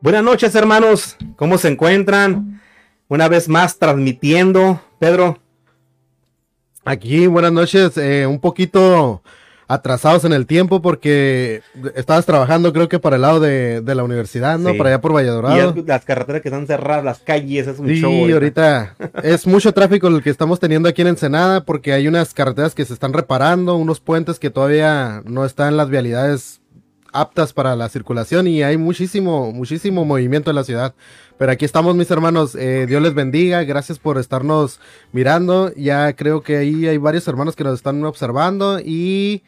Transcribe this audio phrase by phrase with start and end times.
[0.00, 1.16] Buenas noches, hermanos.
[1.36, 2.62] ¿Cómo se encuentran?
[3.08, 4.80] Una vez más transmitiendo.
[5.00, 5.38] Pedro.
[6.84, 7.96] Aquí, buenas noches.
[7.96, 9.22] Eh, un poquito
[9.68, 11.62] atrasados en el tiempo porque
[11.94, 14.76] estabas trabajando creo que para el lado de, la universidad, ¿no?
[14.76, 15.76] Para allá por Valladolid.
[15.76, 18.94] Y las carreteras que están cerradas, las calles, es un sí, ahorita.
[19.22, 22.84] es mucho tráfico el que estamos teniendo aquí en Ensenada porque hay unas carreteras que
[22.84, 26.60] se están reparando, unos puentes que todavía no están las vialidades
[27.12, 30.94] aptas para la circulación y hay muchísimo, muchísimo movimiento en la ciudad.
[31.38, 34.80] Pero aquí estamos mis hermanos, eh, Dios les bendiga, gracias por estarnos
[35.12, 35.72] mirando.
[35.74, 39.42] Ya creo que ahí hay varios hermanos que nos están observando y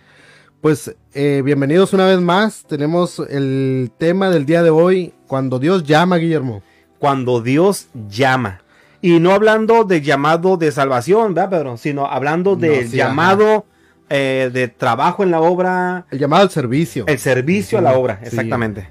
[0.61, 2.65] pues eh, bienvenidos una vez más.
[2.67, 6.63] Tenemos el tema del día de hoy, cuando Dios llama, Guillermo.
[6.99, 8.63] Cuando Dios llama.
[9.01, 11.77] Y no hablando de llamado de salvación, ¿verdad, Pedro?
[11.77, 13.67] Sino hablando del llamado
[14.11, 16.07] eh, de trabajo en la obra.
[16.11, 17.05] El llamado al servicio.
[17.07, 18.89] El servicio a la obra, exactamente.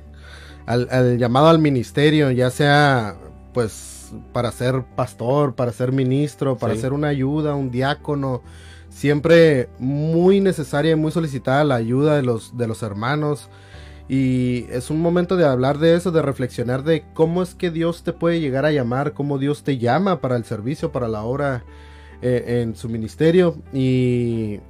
[0.65, 3.15] Al, llamado al ministerio, ya sea
[3.53, 8.41] pues para ser pastor, para ser ministro, para ser una ayuda, un diácono.
[8.97, 13.47] Siempre muy necesaria y muy solicitada la ayuda de los, de los hermanos.
[14.09, 18.01] Y es un momento de hablar de eso, de reflexionar de cómo es que Dios
[18.01, 21.63] te puede llegar a llamar, cómo Dios te llama para el servicio, para la obra
[22.23, 23.61] eh, en su ministerio.
[23.71, 24.61] Y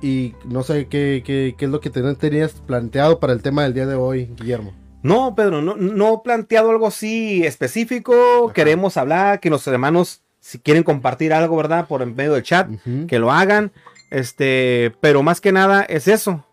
[0.00, 3.74] y no sé qué, qué, qué es lo que tenías planteado para el tema del
[3.74, 4.72] día de hoy, Guillermo.
[5.02, 8.52] No, Pedro, no, no planteado algo así específico.
[8.54, 11.88] Queremos hablar, que los hermanos, si quieren compartir algo, ¿verdad?
[11.88, 12.70] Por medio del chat,
[13.08, 13.72] que lo hagan.
[14.12, 16.46] Este, pero más que nada es eso,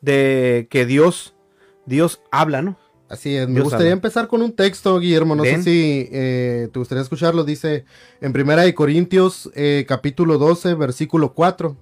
[0.00, 1.34] de que Dios,
[1.84, 2.78] Dios habla, ¿no?
[3.08, 7.02] Así es, me gustaría empezar con un texto, Guillermo, no sé si eh, te gustaría
[7.02, 7.84] escucharlo, dice
[8.20, 11.76] en Primera de Corintios, eh, capítulo 12, versículo 4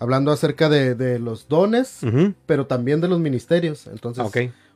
[0.00, 2.00] hablando acerca de, los dones,
[2.46, 3.86] pero también de los ministerios.
[3.86, 4.24] Entonces,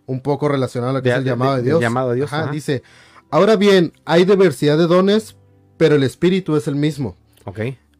[0.06, 1.80] un poco relacionado a lo que es el llamado de, Dios.
[1.80, 2.30] llamado de Dios.
[2.52, 2.82] Dice,
[3.30, 5.36] ahora bien, hay diversidad de dones,
[5.76, 7.16] pero el Espíritu es el mismo.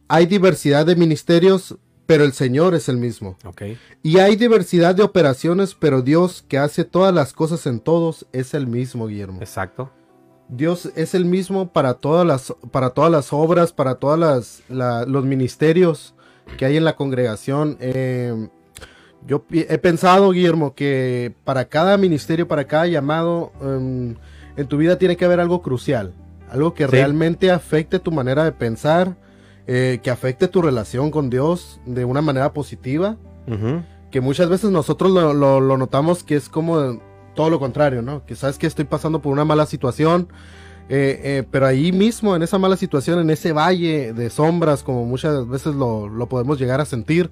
[0.07, 1.75] Hay diversidad de ministerios,
[2.05, 3.37] pero el Señor es el mismo.
[4.03, 8.53] Y hay diversidad de operaciones, pero Dios que hace todas las cosas en todos es
[8.53, 9.39] el mismo, Guillermo.
[9.39, 9.91] Exacto.
[10.47, 16.13] Dios es el mismo para todas las, para todas las obras, para todos los ministerios
[16.57, 17.77] que hay en la congregación.
[17.79, 18.47] Eh,
[19.25, 24.15] yo he pensado, Guillermo, que para cada ministerio, para cada llamado, em,
[24.55, 26.13] en tu vida tiene que haber algo crucial,
[26.49, 29.17] algo que realmente afecte tu manera de pensar,
[29.67, 33.17] eh, que afecte tu relación con Dios de una manera positiva,
[34.11, 36.99] que muchas veces nosotros lo, notamos que es como
[37.35, 38.25] todo lo contrario, ¿no?
[38.25, 40.29] Que sabes que estoy pasando por una mala situación,
[40.87, 45.05] eh, eh, pero ahí mismo, en esa mala situación, en ese valle de sombras, como
[45.05, 47.29] muchas veces lo, podemos llegar a sentir,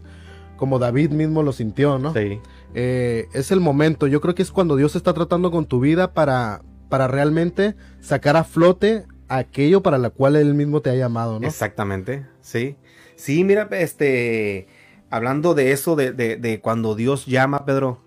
[0.57, 2.13] como David mismo lo sintió, ¿no?
[2.13, 2.39] Sí.
[2.75, 6.13] Eh, es el momento, yo creo que es cuando Dios está tratando con tu vida
[6.13, 6.61] para,
[6.93, 11.47] para realmente sacar a flote aquello para la cual Él mismo te ha llamado, ¿no?
[11.47, 12.75] Exactamente, sí.
[13.15, 14.67] Sí, mira, este,
[15.09, 18.03] hablando de eso, de, de, cuando Dios llama, Pedro,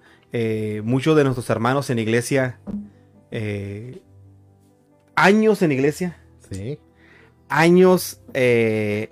[0.85, 2.61] muchos de nuestros hermanos en iglesia,
[3.33, 4.03] eh,
[5.17, 6.17] años en iglesia.
[6.49, 6.79] Sí.
[7.49, 9.11] Años eh,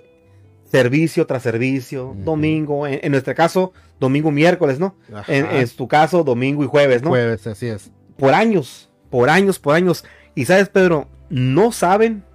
[0.71, 4.95] servicio tras servicio, domingo, en, nuestro caso, domingo, miércoles, ¿no?
[5.27, 7.09] En, tu caso, domingo y jueves, ¿no?
[7.09, 7.91] Jueves, así es.
[8.15, 10.03] Por años, por años, por años.
[10.35, 12.25] Y sabes, Pedro, no saben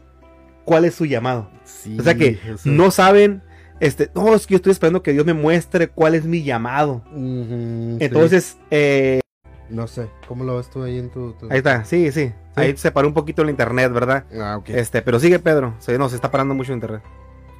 [0.64, 1.50] cuál es su llamado.
[1.98, 3.42] o sea que no saben,
[3.80, 7.04] este, no, es que yo estoy esperando que Dios me muestre cuál es mi llamado.
[7.12, 9.20] Entonces, eh,
[9.68, 11.36] no sé, ¿cómo lo ves tú ahí en tu...?
[11.50, 14.24] Ahí está, sí, sí, Ahí se paró un poquito el internet, ¿verdad?
[14.40, 14.70] Ah, ok.
[14.70, 17.02] Este, pero sigue Pedro, se, no, se está parando mucho el internet.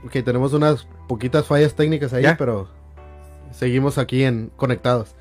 [0.07, 2.71] Ok, tenemos unas poquitas fallas técnicas ahí, pero
[3.51, 5.15] seguimos aquí en conectados.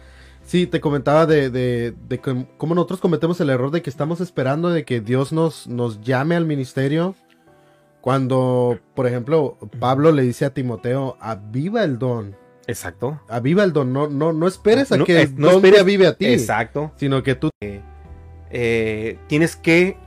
[0.50, 2.20] Sí, te comentaba de, de, de,
[2.58, 6.36] cómo nosotros cometemos el error de que estamos esperando de que Dios nos, nos llame
[6.36, 7.14] al ministerio.
[8.02, 12.36] Cuando, por ejemplo, Pablo le dice a Timoteo, aviva el don.
[12.66, 13.22] Exacto.
[13.30, 16.26] Aviva el don, no, no, no esperes a que el don te avive a ti.
[16.26, 16.94] Exacto.
[16.96, 17.82] Sino que tú eh,
[18.50, 19.98] eh, tienes que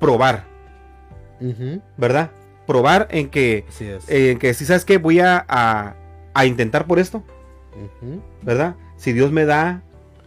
[0.00, 0.46] probar.
[1.96, 2.32] ¿Verdad?
[2.66, 3.66] Probar en que,
[4.08, 5.46] en que si sabes que voy a,
[6.34, 7.22] a, intentar por esto.
[8.42, 8.74] ¿Verdad?
[8.96, 9.84] Si Dios me da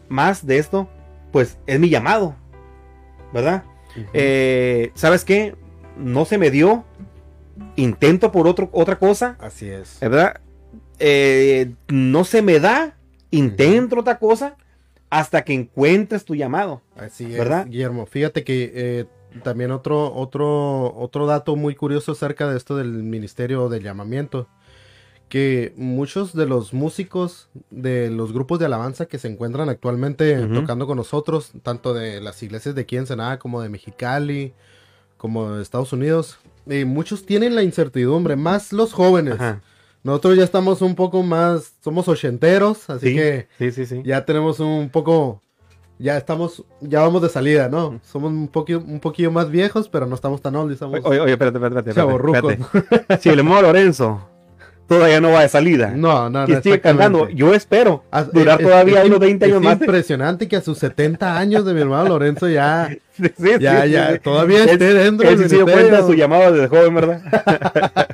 [0.09, 0.89] más de esto,
[1.31, 2.35] pues es mi llamado.
[3.33, 3.63] ¿Verdad?
[4.13, 5.55] Eh, ¿Sabes qué?
[5.97, 6.85] No se me dio.
[7.75, 9.37] Intento por otro, otra cosa.
[9.39, 9.99] Así es.
[9.99, 10.41] ¿Verdad?
[10.99, 12.95] Eh, no se me da,
[13.31, 14.55] intento otra cosa
[15.09, 16.81] hasta que encuentres tu llamado.
[16.97, 17.67] Así es, ¿verdad?
[17.67, 19.05] Guillermo, fíjate que eh,
[19.43, 24.47] también otro, otro, otro dato muy curioso acerca de esto del ministerio del llamamiento.
[25.29, 30.87] Que muchos de los músicos de los grupos de alabanza que se encuentran actualmente tocando
[30.87, 34.53] con nosotros, tanto de las iglesias de aquí en Senada como de Mexicali,
[35.17, 36.37] como de Estados Unidos,
[36.67, 39.37] eh, muchos tienen la incertidumbre, más los jóvenes.
[40.03, 43.47] Nosotros ya estamos un poco más, somos ochenteros, así que
[44.03, 45.41] ya tenemos un poco
[45.97, 47.99] ya estamos, ya vamos de salida, ¿no?
[48.03, 50.77] Somos un poquito, un poquillo más viejos, pero no estamos tan old.
[51.03, 52.57] Oye, oye, espérate, espérate, espérate.
[52.57, 53.21] espérate.
[53.21, 54.34] si el modo Lorenzo
[54.87, 55.93] todavía no va de salida.
[55.95, 56.59] No, no, no.
[56.59, 57.29] Y sigue cantando.
[57.29, 59.75] Yo espero durar todavía unos 20 años más.
[59.75, 62.89] Es impresionante que a sus 70 años de mi hermano Lorenzo ya,
[63.59, 67.21] ya, ya, todavía esté dentro del sí cuenta su llamado desde joven, ¿verdad?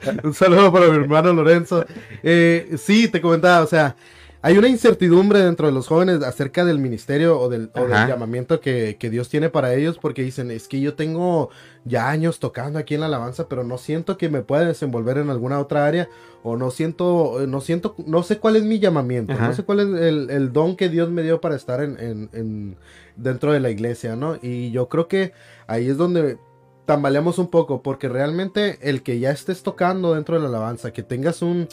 [0.23, 1.85] Un saludo para mi hermano Lorenzo.
[2.23, 3.95] Eh, sí, te comentaba, o sea,
[4.43, 9.29] hay una incertidumbre dentro de los jóvenes acerca del ministerio o del, llamamiento que, Dios
[9.29, 11.49] tiene para ellos porque dicen, es que yo tengo
[11.85, 15.29] ya años tocando aquí en la alabanza, pero no siento que me pueda desenvolver en
[15.29, 16.09] alguna otra área
[16.43, 20.29] o no siento, no siento, no sé cuál es mi llamamiento, no sé cuál es
[20.31, 22.77] el, don que Dios me dio para estar en,
[23.15, 24.39] dentro de la iglesia, ¿no?
[24.41, 25.33] Y yo creo que
[25.67, 26.39] ahí es donde
[26.85, 31.03] tambaleamos un poco, porque realmente el que ya estés tocando dentro de la alabanza, que
[31.03, 31.67] tengas un,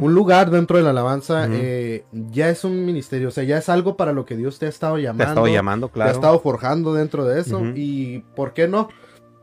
[0.00, 3.68] un lugar dentro de la alabanza, eh, ya es un ministerio, o sea, ya es
[3.68, 5.24] algo para lo que Dios te ha estado llamando.
[5.24, 6.10] Te ha estado llamando, claro.
[6.10, 8.88] Te ha estado forjando dentro de eso, y ¿por qué no?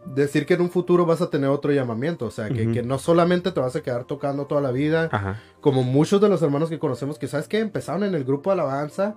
[0.05, 3.51] Decir que en un futuro vas a tener otro llamamiento, o sea, que, no solamente
[3.51, 7.17] te vas a quedar tocando toda la vida, como muchos de los hermanos que conocemos
[7.17, 9.15] que, ¿sabes que Empezaron en el grupo de alabanza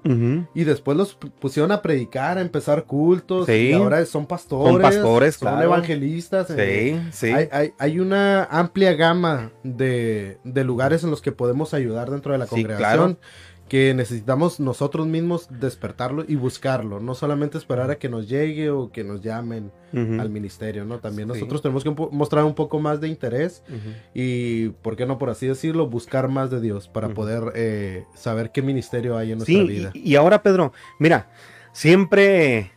[0.55, 5.37] y después los pusieron a predicar, a empezar cultos, y ahora son pastores, son, pastores,
[5.37, 6.51] son evangelistas.
[6.51, 7.73] Eh, sí, sí.
[7.79, 13.19] Hay, una amplia gama de, lugares en los que podemos ayudar dentro de la congregación
[13.69, 18.93] que necesitamos nosotros mismos despertarlo y buscarlo, no solamente esperar a que nos llegue o
[18.93, 20.99] que nos llamen al ministerio, ¿no?
[20.99, 23.63] También nosotros tenemos que mostrar un poco más de interés
[24.13, 25.87] y, ¿por qué no por así decirlo?
[25.87, 29.91] Buscar más de Dios para poder eh, saber qué ministerio hay en nuestra vida.
[29.95, 31.29] Y, y, ahora, Pedro, mira,
[31.73, 32.73] siempre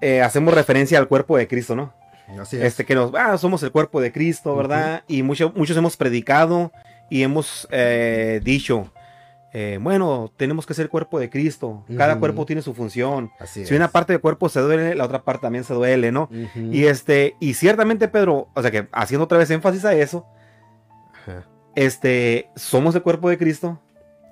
[0.00, 1.94] eh, hacemos referencia al cuerpo de Cristo, ¿no?
[2.40, 2.64] Así es.
[2.64, 5.04] Este que nos, ah, somos el cuerpo de Cristo, ¿verdad?
[5.06, 6.72] Y muchos hemos predicado
[7.08, 8.90] y hemos eh, dicho,
[9.58, 11.82] eh, bueno, tenemos que ser cuerpo de Cristo.
[11.96, 13.30] Cada cuerpo tiene su función.
[13.46, 16.28] si una parte del cuerpo se duele, la otra parte también se duele, ¿no?
[16.54, 20.26] Y este, y ciertamente, Pedro, o sea que haciendo otra vez énfasis a eso,
[21.74, 23.80] este, somos el cuerpo de Cristo.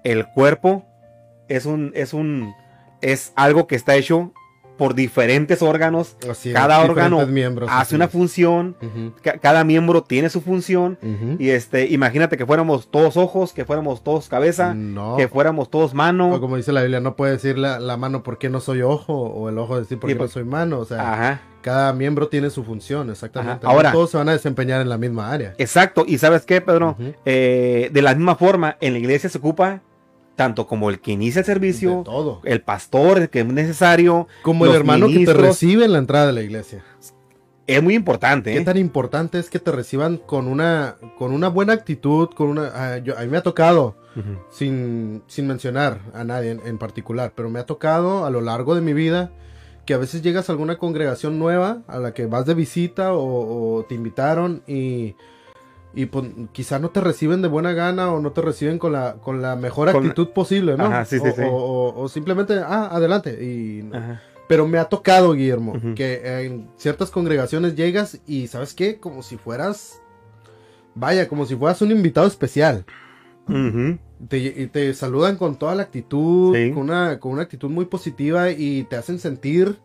[0.02, 0.84] El cuerpo
[1.48, 2.54] es un, es un,
[3.00, 4.34] es algo que está hecho
[4.76, 6.16] por diferentes órganos.
[6.52, 7.26] cada órgano
[7.68, 8.76] hace una función.
[9.40, 10.98] cada miembro tiene su función.
[11.38, 14.76] Y este, imagínate que fuéramos todos ojos, que fuéramos todos cabeza,
[15.16, 16.34] que fuéramos todos mano.
[16.34, 19.48] O como dice la Biblia, no puede decir la, mano porque no soy ojo, o
[19.48, 20.78] el ojo decir porque no pues, soy mano.
[20.80, 23.66] O sea, cada miembro tiene su función, exactamente.
[23.66, 25.54] Ahora, todos se van a desempeñar en la misma área.
[25.58, 26.04] Exacto.
[26.06, 29.80] Y sabes qué, Pedro, eh, de la misma forma, en la iglesia se ocupa
[30.36, 32.40] tanto como el que inicia el servicio, todo.
[32.44, 36.26] el pastor, el que es necesario, como el hermano que te recibe en la entrada
[36.26, 36.84] de la iglesia.
[37.66, 38.52] Es muy importante.
[38.52, 38.64] ¿Qué ¿eh?
[38.64, 42.94] tan importante es que te reciban con una, con una buena actitud, con una, ah,
[42.96, 43.96] a mí me ha tocado,
[44.50, 48.80] sin, sin mencionar a nadie en, particular, pero me ha tocado a lo largo de
[48.80, 49.32] mi vida
[49.86, 53.84] que a veces llegas a alguna congregación nueva a la que vas de visita o
[53.88, 55.16] te invitaron y
[55.94, 59.14] y pues, quizá no te reciben de buena gana o no te reciben con la,
[59.14, 60.86] con la mejor actitud posible, ¿no?
[60.86, 63.38] Ajá, sí, sí, o, O, simplemente, ah, adelante.
[63.42, 63.88] Y,
[64.48, 68.98] Pero me ha tocado, Guillermo, que en ciertas congregaciones llegas y, ¿sabes qué?
[68.98, 70.00] Como si fueras,
[70.94, 72.84] vaya, como si fueras un invitado especial.
[74.28, 78.84] te, te, saludan con toda la actitud, con, una, con una actitud muy positiva y
[78.84, 79.78] te hacen sentir,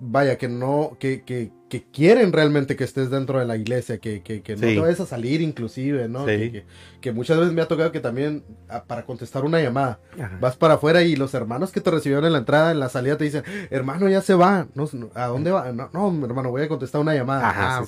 [0.00, 4.22] vaya, que no, que, que, que quieren realmente que estés dentro de la iglesia, que,
[4.22, 6.24] que, que no te vayas a salir inclusive, ¿no?
[6.50, 6.64] Que,
[7.00, 10.00] que, muchas veces me ha tocado que también ah, para contestar una llamada,
[10.40, 13.16] vas para afuera y los hermanos que te recibieron en la entrada, en la salida
[13.16, 15.70] te dicen, hermano, ya se va, no, ¿a dónde va?
[15.72, 17.42] No, no, hermano, voy a contestar una llamada.
[17.54, 17.84] ah,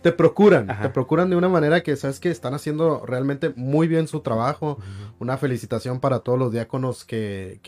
[0.00, 4.06] Te procuran, te procuran de una manera que sabes que están haciendo realmente muy bien
[4.08, 4.78] su trabajo.
[5.18, 7.58] Una felicitación para todos los diáconos que...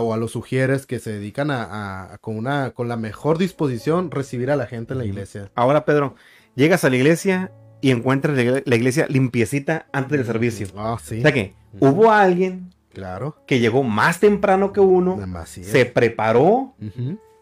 [0.00, 4.50] o a los sugieres que se dedican a, con una con la mejor disposición recibir
[4.50, 5.50] a la gente en la iglesia.
[5.54, 6.14] Ahora, Pedro,
[6.54, 10.68] llegas a la iglesia y encuentras la iglesia limpiecita antes del servicio.
[10.76, 11.18] Ah, sí.
[11.18, 13.36] O sea que hubo alguien claro.
[13.46, 16.74] que llegó más temprano que uno, se preparó.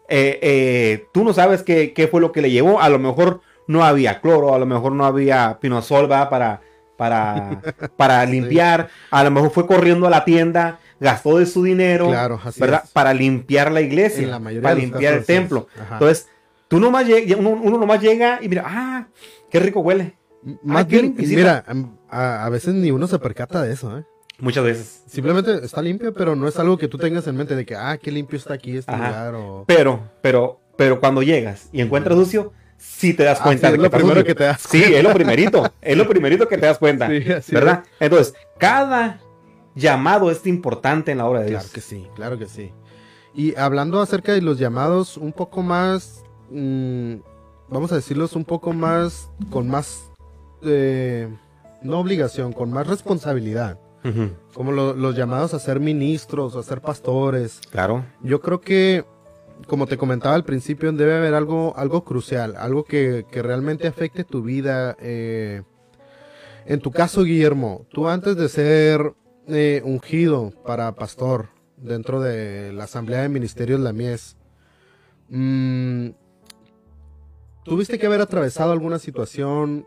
[0.09, 2.81] Eh, eh, tú no sabes qué, qué, fue lo que le llevó.
[2.81, 6.61] A lo mejor no había cloro, a lo mejor no había pinosol para,
[6.97, 7.61] para,
[7.95, 8.89] para limpiar.
[9.09, 12.09] A lo mejor fue corriendo a la tienda gastó de su dinero,
[12.57, 12.85] ¿verdad?
[12.93, 15.67] Para limpiar la iglesia, para limpiar el templo.
[15.91, 16.27] Entonces,
[16.71, 19.05] Tú nomás llega, uno, uno nomás llega y mira, ah,
[19.49, 20.15] qué rico huele.
[20.63, 21.65] Más bien, mira,
[22.09, 24.05] a, veces ni uno se percata de eso, ¿eh?
[24.39, 25.03] Muchas veces.
[25.05, 27.97] Simplemente está limpio, pero no es algo que tú tengas en mente de que, ah,
[28.01, 29.35] qué limpio está aquí este lugar.
[29.35, 29.65] O...
[29.67, 33.67] Pero, pero, pero cuando llegas y encuentras sucio, sí te das ah, cuenta.
[33.67, 34.87] es lo primero que te das cuenta.
[34.87, 35.73] Sí, es lo primerito.
[35.81, 37.09] es lo primerito que te das cuenta.
[37.51, 37.83] ¿Verdad?
[37.99, 39.19] Entonces, cada
[39.75, 41.61] llamado es importante en la obra de Dios.
[41.63, 42.71] Claro que sí, claro que sí.
[43.33, 47.15] Y hablando acerca de los llamados un poco más, mm,
[47.69, 50.11] vamos a decirlos un poco más, con más,
[50.63, 51.29] eh,
[51.81, 53.79] no obligación, con más responsabilidad.
[54.55, 57.61] Como los llamados a ser ministros, a ser pastores.
[57.69, 58.03] Claro.
[58.23, 59.05] Yo creo que,
[59.67, 64.41] como te comentaba al principio, debe haber algo, algo crucial, algo que, realmente afecte tu
[64.41, 64.97] vida.
[64.99, 65.61] Eh,
[66.65, 69.13] en tu caso, Guillermo, tú antes de ser
[69.47, 74.37] eh, ungido para pastor dentro de la Asamblea de Ministerios La Mies,
[75.29, 76.09] mm,
[77.63, 79.85] tuviste que haber atravesado alguna situación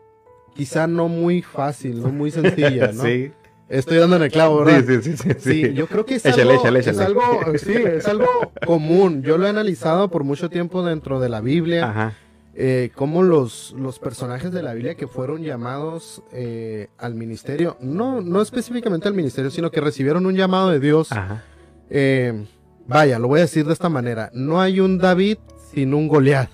[0.55, 3.03] quizá no muy fácil, no muy sencilla, ¿no?
[3.03, 3.31] sí.
[3.67, 4.83] Estoy dando en el clavo, ¿verdad?
[5.01, 5.29] Sí, sí, sí.
[5.39, 8.27] Sí, yo creo que es, algo, es algo, sí, es algo
[8.63, 9.23] común.
[9.23, 11.89] Yo lo he analizado por mucho tiempo dentro de la Biblia.
[11.89, 12.13] Ajá.
[12.57, 18.21] Eh, cómo los, los personajes de la Biblia que fueron llamados eh, al ministerio, no,
[18.21, 21.11] no específicamente al ministerio, sino que recibieron un llamado de Dios.
[21.11, 21.43] Ajá.
[21.89, 22.45] Eh,
[22.87, 24.31] vaya, lo voy a decir de esta manera.
[24.33, 25.37] No hay un David
[25.73, 26.49] sin un Goliat.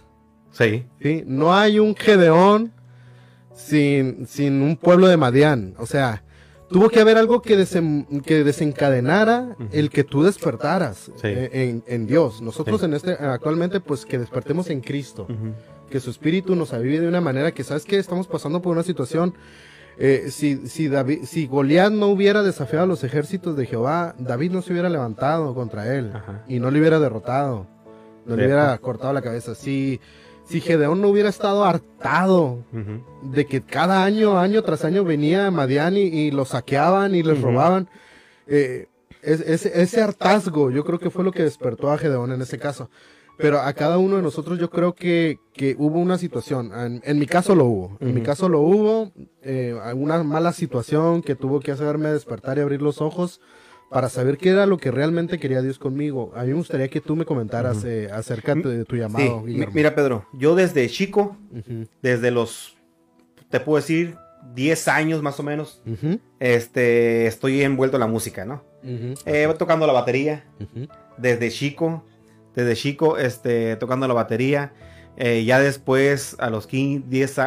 [0.51, 0.85] Sí.
[0.99, 1.23] ¿sí?
[1.25, 2.71] No hay un Gedeón
[3.53, 5.75] sin, sin un pueblo de Madián.
[5.77, 6.23] O sea,
[6.69, 7.65] tuvo que haber algo que,
[8.25, 12.41] que desencadenara el que tú despertaras eh, en, Dios.
[12.41, 15.27] Nosotros en este actualmente pues que despertemos en Cristo,
[15.91, 18.83] que su espíritu nos avive de una manera que sabes que estamos pasando por una
[18.83, 19.35] situación
[19.99, 24.51] eh, si, si, David, si Goliat no hubiera desafiado a los ejércitos de Jehová, David
[24.51, 26.11] no se hubiera levantado contra él
[26.47, 27.67] y no le hubiera derrotado,
[28.25, 29.53] no le hubiera cortado la cabeza.
[29.53, 29.99] Si
[30.45, 32.65] si Gedeón no hubiera estado hartado
[33.21, 37.87] de que cada año, año tras año venía Madian y, lo saqueaban y les robaban,
[38.47, 38.87] eh,
[39.21, 42.89] ese hartazgo yo creo que fue lo que despertó a Gedeón en ese caso.
[43.41, 45.39] Pero a cada uno de nosotros yo creo que,
[45.77, 46.71] hubo una situación.
[47.03, 47.97] En, mi caso lo hubo.
[47.99, 49.11] En mi caso lo hubo.
[49.41, 53.41] Eh, una mala situación que tuvo que hacerme despertar y abrir los ojos
[53.91, 56.31] para saber qué era lo que realmente quería Dios conmigo.
[56.33, 59.41] A mí me gustaría que tú me comentaras eh, acerca de tu llamado.
[59.41, 61.35] Mira, Pedro, yo desde chico,
[62.01, 62.77] desde los,
[63.49, 64.15] te puedo decir,
[64.55, 65.81] 10 años más o menos,
[66.39, 68.63] este, estoy envuelto en la música, ¿no?
[69.25, 70.45] Eh, tocando la batería,
[71.17, 72.05] desde chico,
[72.55, 74.73] desde chico, este, tocando la batería.
[75.17, 77.39] Eh, ya después, a los 15, 10,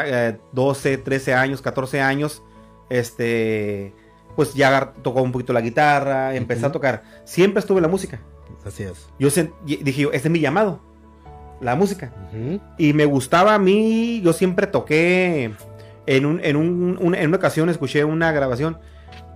[0.53, 2.43] 12, 13 años, 14 años,
[2.91, 3.95] este
[4.37, 7.03] pues ya tocó un poquito la guitarra, empecé a tocar.
[7.25, 8.21] Siempre estuve en la música.
[8.65, 9.09] Así es.
[9.19, 9.29] Yo
[9.65, 10.81] dije, este es mi llamado,
[11.61, 12.13] la música.
[12.79, 15.55] Y me gustaba a mí, yo siempre toqué,
[16.07, 18.79] en, un, en, un, en una ocasión escuché una grabación,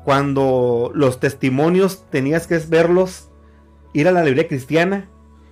[0.05, 3.31] cuando los testimonios tenías que verlos,
[3.93, 5.09] ir a la librería cristiana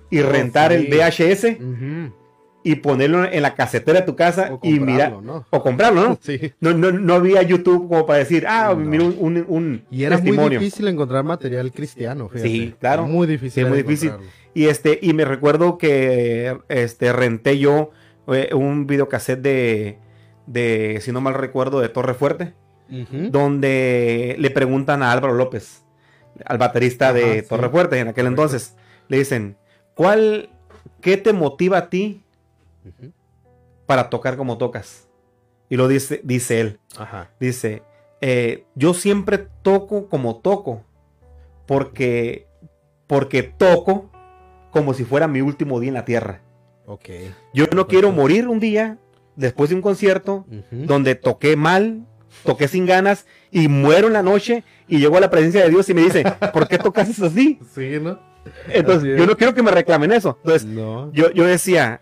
[0.09, 1.57] y rentar el VHS
[2.63, 5.13] y ponerlo en la casetera de tu casa y mirar.
[5.49, 6.19] O comprarlo, ¿no?
[6.21, 6.53] Sí.
[6.59, 10.49] No, no, no había YouTube como para decir, ah, mira un, un, Y era muy
[10.49, 12.49] difícil encontrar material cristiano, fíjate.
[12.49, 13.07] Sí, claro.
[13.07, 13.67] Muy difícil.
[13.67, 14.11] muy difícil.
[14.53, 17.91] Y este, y me recuerdo que este renté yo
[18.27, 19.99] eh, un videocassette de,
[20.45, 22.53] de, si no mal recuerdo, de Torre Fuerte,
[22.89, 25.83] donde le preguntan a Álvaro López,
[26.45, 28.75] al baterista de Torre Fuerte en aquel entonces,
[29.07, 29.57] le dicen,
[29.97, 30.49] ¿cuál,
[31.01, 32.23] qué te motiva a ti
[33.87, 35.07] para tocar como tocas.
[35.69, 36.79] Y lo dice, dice él.
[37.39, 37.81] Dice,
[38.21, 40.83] eh, yo siempre toco como toco,
[41.65, 42.45] porque,
[43.07, 44.11] porque toco
[44.71, 46.41] como si fuera mi último día en la tierra.
[46.85, 47.33] Okay.
[47.53, 48.97] Yo no quiero morir un día
[49.35, 52.05] después de un concierto donde toqué mal,
[52.43, 55.89] toqué sin ganas y muero en la noche y llego a la presencia de Dios
[55.89, 56.23] y me dice,
[56.53, 57.59] ¿por qué tocas así?
[57.73, 58.19] Sí, ¿no?
[58.69, 60.37] Entonces, yo no quiero que me reclamen eso.
[60.43, 60.67] Entonces,
[61.13, 62.01] yo, yo decía,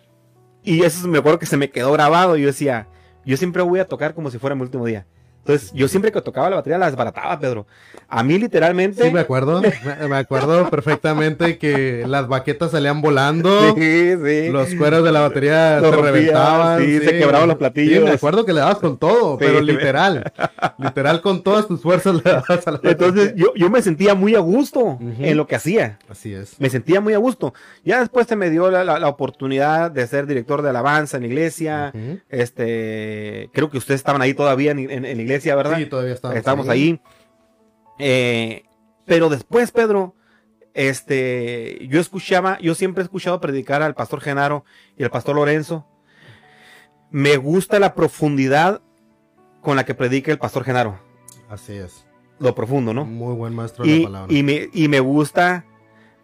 [0.64, 2.38] y eso me acuerdo que se me quedó grabado.
[2.38, 2.88] Yo decía,
[3.26, 5.06] yo siempre voy a tocar como si fuera mi último día.
[5.46, 7.68] Entonces, yo siempre que tocaba la batería la desbarataba, Pedro.
[8.10, 9.04] A mí literalmente...
[9.04, 9.62] Sí, me acuerdo.
[10.10, 13.76] me acuerdo perfectamente que las baquetas salían volando.
[13.76, 14.50] Sí, sí.
[14.50, 16.84] Los cueros de la batería se reventaban.
[16.84, 18.00] Sí, se quebraban los platillos.
[18.00, 20.34] Sí, me acuerdo que le dabas con todo, pero literal.
[20.80, 24.34] literal con todas tus fuerzas le dabas a la Entonces, yo, yo me sentía muy
[24.34, 26.00] a gusto en lo que hacía.
[26.10, 26.60] Así es.
[26.60, 27.54] Me sentía muy a gusto.
[27.84, 31.94] Ya después se me dio la, oportunidad de ser director de alabanza en la iglesia.
[32.30, 35.78] Este, creo que ustedes estaban ahí todavía en, en, en la iglesia ¿verdad?
[35.78, 37.00] Sí, todavía estamos, estamos ahí.
[38.00, 38.64] Eh,
[39.06, 40.16] pero después, Pedro,
[40.74, 44.66] este, yo escuchaba, yo siempre he escuchado predicar al pastor Genaro
[44.98, 45.86] y al pastor Lorenzo.
[47.12, 48.82] Me gusta la profundidad
[49.62, 51.00] con la que predica el pastor Genaro.
[51.50, 52.06] Así es.
[52.40, 53.06] Lo profundo, ¿no?
[53.06, 54.34] Muy buen maestro de y, la palabra.
[54.34, 55.66] Y me, y me gusta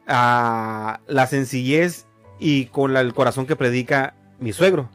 [0.08, 2.08] ah, la sencillez
[2.40, 4.90] y con el corazón que predica mi suegro.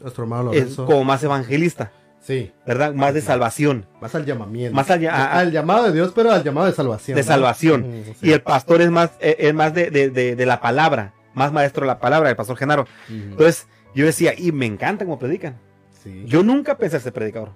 [0.00, 0.82] Nuestro hermano Lorenzo.
[0.82, 1.92] Es como más evangelista.
[2.28, 2.52] Sí.
[2.66, 2.92] ¿Verdad?
[2.92, 3.86] Más de salvación.
[4.02, 4.76] Más al llamamiento.
[4.76, 7.16] Más al llamado de Dios, pero al llamado de salvación.
[7.16, 8.04] De salvación.
[8.20, 11.14] Y el pastor es más, eh, es más de, de, de, la palabra.
[11.32, 12.86] Más maestro de la palabra, el pastor Genaro.
[13.08, 15.56] Entonces, yo decía, y me encanta cómo predican.
[16.04, 16.24] Sí.
[16.26, 17.52] Yo nunca pensé ser predicador.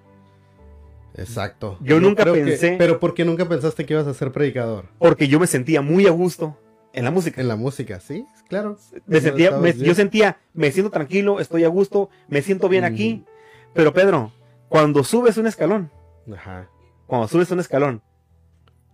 [1.17, 1.77] Exacto.
[1.83, 2.77] Yo, nunca pensé.
[2.79, 4.87] pero ¿por qué nunca pensaste que ibas a ser predicador?
[4.99, 6.57] Porque yo me sentía muy a gusto
[6.95, 7.43] en la música.
[7.43, 8.79] En la música, sí, claro.
[9.05, 13.27] Me sentía, yo sentía, me siento tranquilo, estoy a gusto, me siento bien aquí.
[13.75, 14.33] Pero Pedro,
[14.73, 15.91] cuando subes un escalón,
[16.35, 16.67] Ajá.
[17.07, 18.01] cuando subes un escalón,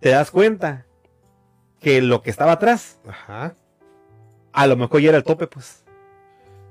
[0.01, 0.85] te das cuenta
[1.79, 3.55] que lo que estaba atrás, Ajá.
[4.51, 5.85] a lo mejor ya era el tope, pues.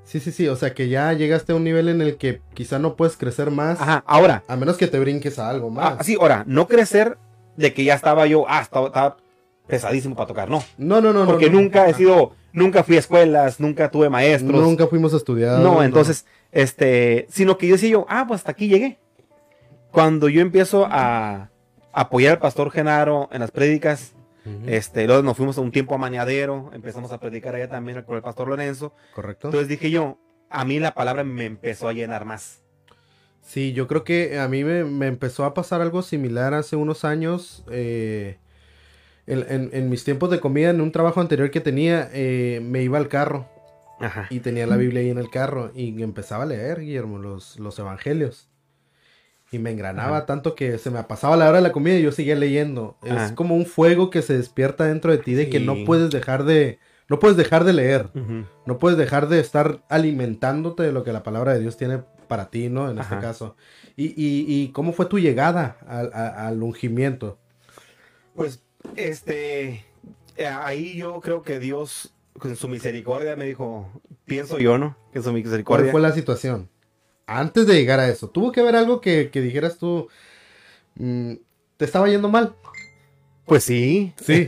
[0.03, 2.77] Sí, sí, sí, o sea que ya llegaste a un nivel en el que quizá
[2.77, 3.81] no puedes crecer más.
[3.81, 4.43] Ajá, ahora.
[4.47, 5.95] A menos que te brinques a algo más.
[5.99, 7.17] Ah, sí, ahora, no crecer
[7.57, 9.17] de que ya estaba yo, ah, estaba,
[9.69, 10.63] pesadísimo para tocar, no.
[10.77, 11.25] No, no, no.
[11.25, 14.61] Porque nunca he sido, nunca fui a escuelas, nunca tuve maestros.
[14.61, 15.59] Nunca fuimos a estudiar.
[15.59, 18.97] No, entonces, este, sino que yo decía yo, ah, pues hasta aquí llegué.
[19.91, 21.49] Cuando yo empiezo a
[21.93, 24.13] apoyar al pastor Genaro en las prédicas,
[24.65, 28.15] este, luego nos fuimos a un tiempo a Mañadero, empezamos a predicar allá también con
[28.15, 28.93] el pastor Lorenzo.
[29.13, 29.49] Correcto.
[29.49, 30.17] Entonces dije yo,
[30.49, 32.63] a mí la palabra me empezó a llenar más.
[33.43, 37.63] Sí, yo creo que a mí me, empezó a pasar algo similar hace unos años.
[37.69, 38.37] Eh,
[39.29, 43.07] en, mis tiempos de comida, en un trabajo anterior que tenía, eh, me iba al
[43.07, 43.47] carro.
[43.99, 44.27] Ajá.
[44.29, 47.77] Y tenía la Biblia ahí en el carro y empezaba a leer, Guillermo, los, los
[47.79, 48.49] evangelios.
[49.51, 52.11] Y me engranaba tanto que se me pasaba la hora de la comida y yo
[52.11, 52.97] seguía leyendo.
[53.01, 56.43] Es como un fuego que se despierta dentro de ti de que no puedes dejar
[56.43, 56.79] de...
[57.07, 58.11] No puedes dejar de leer.
[58.65, 62.51] No puedes dejar de estar alimentándote de lo que la palabra de Dios tiene para
[62.51, 62.91] ti, ¿no?
[62.91, 63.55] En este caso.
[63.97, 67.39] Y, y, cómo fue tu llegada al, ungimiento?
[68.35, 68.63] Pues,
[68.95, 69.85] este...
[70.61, 73.89] Ahí yo creo que Dios, con su misericordia, me dijo,
[74.25, 74.95] pienso yo, ¿no?
[75.11, 75.83] Que su misericordia...
[75.85, 76.69] ¿Cuál fue la situación?
[77.29, 80.07] antes de llegar a eso, tuvo que haber algo que, dijeras tú,
[80.95, 81.33] mm,
[81.77, 82.55] te estaba yendo mal.
[83.45, 84.47] Pues sí, sí,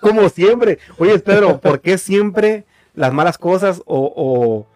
[0.00, 0.78] como siempre.
[0.98, 4.66] Oye, Pedro, ¿por qué siempre las malas cosas o,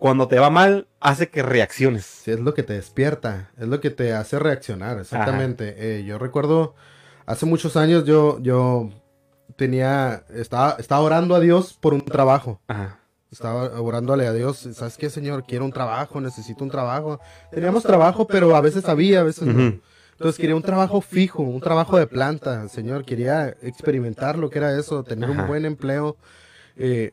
[0.00, 2.04] cuando te va mal hace que reacciones?
[2.04, 5.74] Sí, es lo que te despierta, es lo que te hace reaccionar, exactamente.
[5.78, 6.74] Eh, yo recuerdo,
[7.26, 8.90] hace muchos años yo, yo
[9.56, 12.60] tenía, estaba, estaba orando a Dios por un trabajo.
[12.68, 13.00] Ajá.
[13.30, 15.44] Estaba orándole a Dios, ¿sabes qué, Señor?
[15.46, 17.20] Quiero un trabajo, necesito un trabajo.
[17.52, 19.80] Teníamos trabajo, pero a veces había, a veces no.
[20.12, 23.04] Entonces quería un trabajo fijo, un trabajo de planta, Señor.
[23.04, 26.16] Quería experimentar lo que era eso, tener un buen empleo.
[26.76, 27.12] Eh,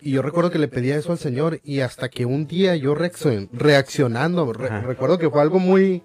[0.00, 2.94] y yo recuerdo que le pedía eso al Señor y hasta que un día yo
[2.94, 6.02] reaccionando, recuerdo que fue algo muy,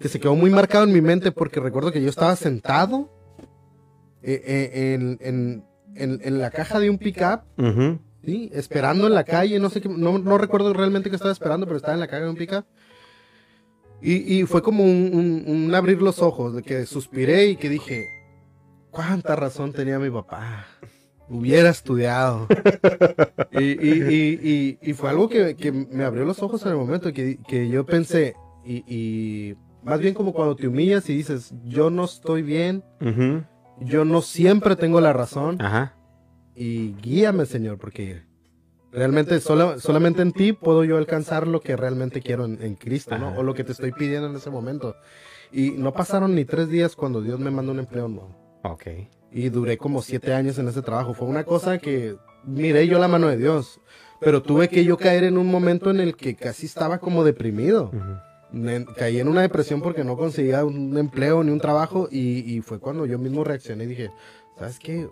[0.00, 3.10] que se quedó muy marcado en mi mente porque recuerdo que yo estaba sentado
[4.22, 5.18] eh, eh, en,
[5.94, 7.42] en, en, la caja de un pickup.
[8.24, 11.78] Sí, esperando en la calle, no sé qué, no, recuerdo realmente qué estaba esperando, pero
[11.78, 12.66] estaba en la calle de un pica.
[14.02, 18.06] Y, fue como un, abrir los ojos, de que suspiré y que dije,
[18.90, 20.66] cuánta razón tenía mi papá.
[21.28, 22.46] Hubiera estudiado.
[23.52, 28.34] y, fue algo que, me abrió los ojos en el momento que, que yo pensé,
[28.64, 32.84] y, más bien como cuando te humillas y dices, yo no estoy bien,
[33.80, 35.60] yo no siempre tengo la razón.
[35.60, 35.96] Ajá
[36.60, 38.22] y guíame, Señor, porque
[38.92, 43.34] realmente solamente en ti puedo yo alcanzar lo que realmente quiero en, Cristo, ¿no?
[43.38, 44.94] O lo que te estoy pidiendo en ese momento.
[45.52, 48.60] Y no pasaron ni tres días cuando Dios me mandó un empleo nuevo.
[48.62, 48.88] Ok.
[49.32, 51.14] Y duré como siete años en ese trabajo.
[51.14, 53.80] Fue una cosa que miré yo la mano de Dios.
[54.20, 57.90] Pero tuve que yo caer en un momento en el que casi estaba como deprimido.
[58.96, 62.08] Caí en una depresión porque no conseguía un empleo ni un trabajo.
[62.10, 64.10] Y, y fue cuando yo mismo reaccioné y dije,
[64.58, 65.08] ¿sabes qué?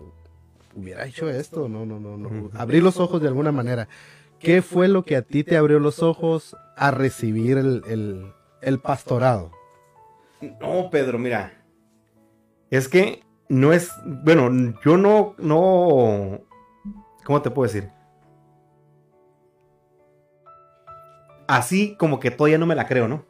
[0.75, 2.49] hubiera hecho esto, no, no, no, no.
[2.53, 3.87] Abrí los ojos de alguna manera.
[4.39, 9.51] ¿Qué fue lo que a ti te abrió los ojos a recibir el, el, pastorado?
[10.61, 11.61] No, Pedro, mira.
[12.69, 16.39] Es que no es, bueno, yo no, no,
[17.25, 17.89] ¿cómo te puedo decir?
[21.47, 23.25] Así como que todavía no me la creo, ¿no?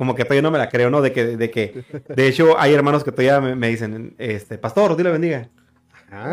[0.00, 1.02] Como que todavía no me la creo, ¿no?
[1.02, 4.96] De que, de que, de hecho, hay hermanos que todavía me, me dicen, este, pastor,
[4.96, 5.50] Dios le bendiga.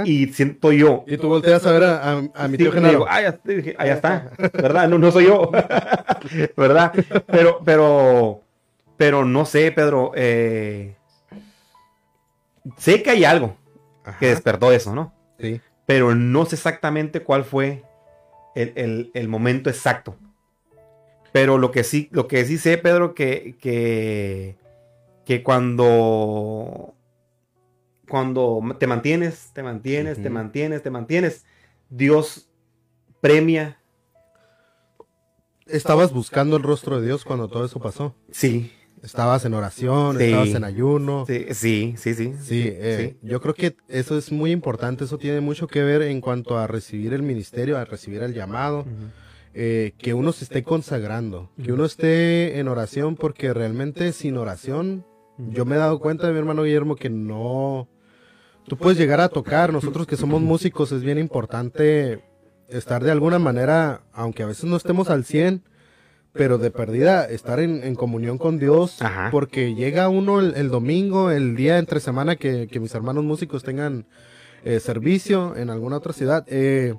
[0.06, 1.04] Y siento yo.
[1.06, 3.06] Y tú volteas a ver a, mi tío Genaro.
[3.10, 4.88] ah, ya, está, ¿verdad?
[4.88, 5.52] No, no soy yo,
[6.56, 6.94] ¿verdad?
[7.28, 8.42] Pero, pero,
[8.96, 10.14] pero no sé, Pedro.
[10.16, 10.96] Eh,
[12.78, 13.58] sé que hay algo.
[14.18, 15.14] que despertó eso, ¿no?
[15.42, 15.60] Sí.
[15.86, 17.84] Pero no sé exactamente cuál fue
[18.56, 20.16] el, momento exacto.
[21.32, 24.56] Pero lo que sí, lo que sí sé, Pedro, que, que,
[25.26, 26.94] que cuando,
[28.08, 31.46] cuando te mantienes, te mantienes, te mantienes, te mantienes,
[31.90, 32.50] Dios
[33.22, 33.80] premia.
[35.66, 38.16] ¿Estabas buscando el rostro de Dios cuando todo eso pasó?
[38.32, 38.72] Sí.
[39.04, 41.26] Estabas en oración, estabas en ayuno.
[41.28, 42.34] Sí, sí, sí, sí.
[42.52, 46.20] Eh, sí, yo creo que eso es muy importante, eso tiene mucho que ver en
[46.20, 48.86] cuanto a recibir el ministerio, a recibir el llamado,
[49.60, 55.04] eh, que uno se esté consagrando, que uno esté en oración, porque realmente sin oración,
[55.40, 57.88] yo me he dado cuenta de mi hermano Guillermo que no,
[58.68, 62.24] tú puedes llegar a tocar, nosotros que somos músicos es bien importante
[62.70, 65.64] estar de alguna manera, aunque a veces no estemos al 100,
[66.34, 69.00] pero de perdida estar en, comunión con Dios,
[69.32, 74.06] porque llega uno el, domingo, el día entre semana que, mis hermanos músicos tengan
[74.64, 76.94] eh, servicio en alguna otra ciudad, eh,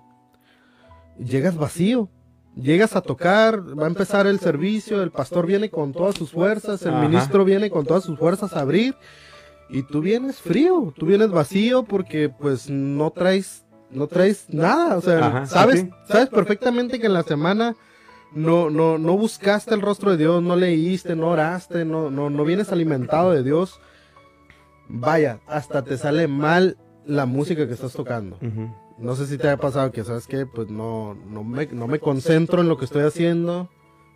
[1.21, 2.09] llegas vacío.
[2.57, 6.83] Llegas a tocar, va a empezar el servicio, el pastor viene con todas sus fuerzas,
[6.83, 8.97] el ministro viene con todas sus fuerzas a abrir
[9.71, 15.01] y tú vienes frío, tú vienes vacío porque pues no traes no traes nada, o
[15.01, 17.75] sea, sabes, sabes perfectamente que en la semana
[18.35, 22.45] no, no, no buscaste el rostro de Dios, no leíste, no oraste, no, no, no
[22.45, 23.81] vienes alimentado de Dios,
[24.89, 28.39] vaya, hasta te sale mal la música que estás tocando.
[28.99, 32.01] No sé si te ha pasado que, ¿sabes que Pues no, no, me, no me
[32.01, 33.71] concentro en lo que estoy haciendo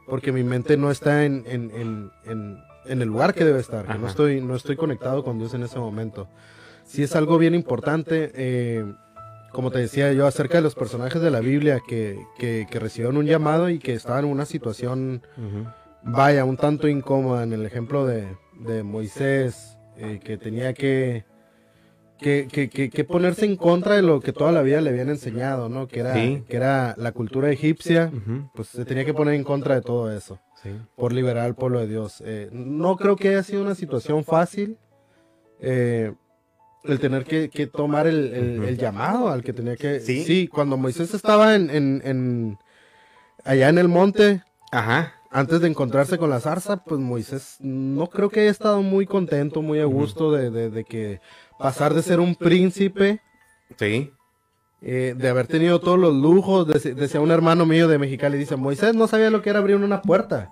[0.06, 3.86] porque mi mente no está en, en, en, en, en el lugar que debe estar,
[3.86, 6.28] que no estoy, no estoy conectado con Dios en ese momento.
[6.84, 8.84] Si es algo bien importante, eh,
[9.52, 13.26] como te decía yo, acerca de los personajes de la Biblia que, que, recibieron un
[13.26, 15.22] llamado y que estaban en una situación,
[16.02, 17.44] vaya, un tanto incómoda.
[17.44, 18.26] En el ejemplo de,
[18.82, 21.24] Moisés, eh, que tenía que,
[22.22, 25.88] que, que, ponerse en contra de lo que toda la vida le habían enseñado, ¿no?
[25.88, 28.10] Que era, que era la cultura egipcia,
[28.54, 30.40] pues se tenía que poner en contra de todo eso.
[30.96, 32.22] Por liberar al pueblo de Dios.
[32.24, 34.78] Eh, no creo que haya sido una situación fácil.
[35.60, 36.12] Eh,
[36.84, 40.00] el tener que, tomar el, llamado al que tenía que...
[40.00, 40.48] ¿Sí?
[40.48, 42.58] cuando Moisés estaba en, en,
[43.44, 45.14] allá en el monte, Ajá.
[45.30, 49.62] antes de encontrarse con la zarza, pues Moisés no creo que haya estado muy contento,
[49.62, 51.20] muy a gusto de, que
[51.58, 53.20] pasar de ser un príncipe.
[53.78, 54.12] Sí.
[54.80, 58.94] Eh, de haber tenido todos los lujos, decía un hermano mío de Mexicali, dice, Moisés
[58.94, 60.50] no sabía lo que era abrir una puerta.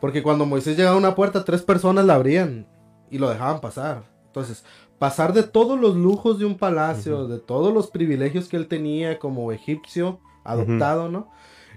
[0.00, 2.66] Porque cuando Moisés llegaba a una puerta, tres personas la abrían
[3.10, 4.04] y lo dejaban pasar.
[4.26, 4.64] Entonces,
[4.98, 9.18] pasar de todos los lujos de un palacio, de todos los privilegios que él tenía
[9.18, 11.30] como egipcio adoptado, ¿no?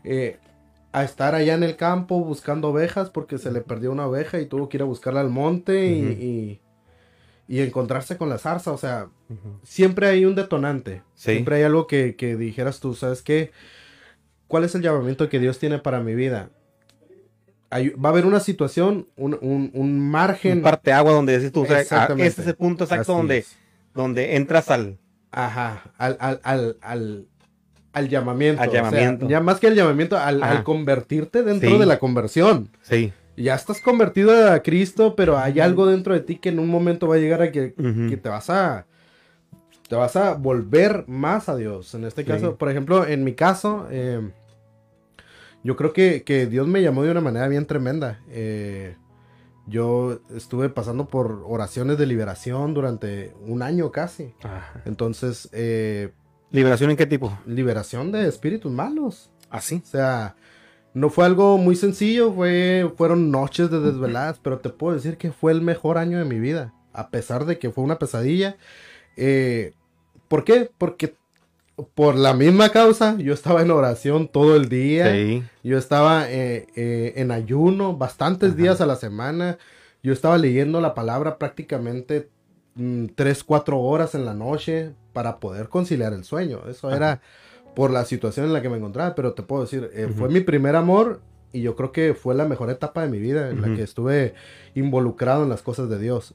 [0.03, 0.39] Eh,
[0.91, 4.45] a estar allá en el campo buscando ovejas porque se le perdió una oveja y
[4.45, 6.61] tuvo que ir a buscarla al monte y, y,
[7.47, 8.71] encontrarse con la zarza.
[8.71, 9.09] O sea,
[9.63, 11.03] siempre hay un detonante.
[11.15, 13.51] Siempre hay algo que, que dijeras tú, ¿sabes qué?
[14.47, 16.49] ¿Cuál es el llamamiento que Dios tiene para mi vida?
[17.71, 19.37] va a haber una situación, un,
[19.73, 20.57] un, margen.
[20.57, 23.45] Un parte agua donde decís tú, o sea, este es el punto exacto donde,
[23.93, 24.97] donde entras al.
[25.31, 27.27] Ajá, al, al, al, al,
[27.93, 28.61] al llamamiento.
[28.61, 29.29] Al llamamiento.
[29.29, 32.69] ya más que el llamamiento, al, al convertirte dentro de la conversión.
[32.81, 33.13] Sí.
[33.37, 37.07] Ya estás convertido a Cristo, pero hay algo dentro de ti que en un momento
[37.07, 38.85] va a llegar a que, que te vas a
[39.91, 41.93] te vas a volver más a Dios.
[41.95, 44.21] En este caso, por ejemplo, en mi caso, eh,
[45.65, 48.21] yo creo que, que, Dios me llamó de una manera bien tremenda.
[48.29, 48.95] Eh,
[49.67, 54.33] yo estuve pasando por oraciones de liberación durante un año casi.
[54.85, 55.49] Entonces...
[55.51, 56.13] Eh,
[56.51, 57.37] ¿Liberación en qué tipo?
[57.45, 59.29] Liberación de espíritus malos.
[59.49, 59.81] ¿Ah, sí?
[59.83, 60.37] O sea,
[60.93, 65.31] no fue algo muy sencillo, fue, fueron noches de desveladas, pero te puedo decir que
[65.31, 66.73] fue el mejor año de mi vida.
[66.93, 68.57] A pesar de que fue una pesadilla.
[69.15, 69.73] Eh,
[70.27, 70.69] ¿Por qué?
[70.77, 71.15] Porque
[71.95, 75.15] por la misma causa, yo estaba en oración todo el día.
[75.63, 79.57] Yo estaba eh, eh, en ayuno bastantes días a la semana.
[80.03, 82.29] Yo estaba leyendo la palabra prácticamente
[82.75, 86.61] mm, tres, cuatro horas en la noche para poder conciliar el sueño.
[86.69, 87.21] Eso era
[87.75, 89.15] por la situación en la que me encontraba.
[89.15, 91.21] Pero te puedo decir, eh, fue mi primer amor
[91.53, 94.33] y yo creo que fue la mejor etapa de mi vida en la que estuve
[94.73, 96.33] involucrado en las cosas de Dios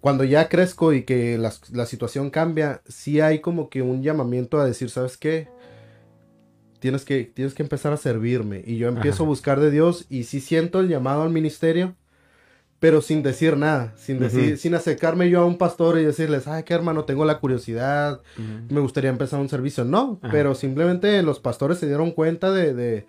[0.00, 4.64] cuando ya crezco y que la, situación cambia, sí hay como que un llamamiento a
[4.64, 5.48] decir, ¿sabes qué?
[6.80, 8.62] Tienes que, tienes que empezar a servirme.
[8.66, 11.94] Y yo empiezo a buscar de Dios y sí siento el llamado al ministerio,
[12.80, 16.62] pero sin decir nada, sin decir, sin acercarme yo a un pastor y decirles, ay,
[16.64, 18.22] qué hermano, tengo la curiosidad,
[18.70, 19.84] me gustaría empezar un servicio.
[19.84, 23.06] No, pero simplemente los pastores se dieron cuenta de,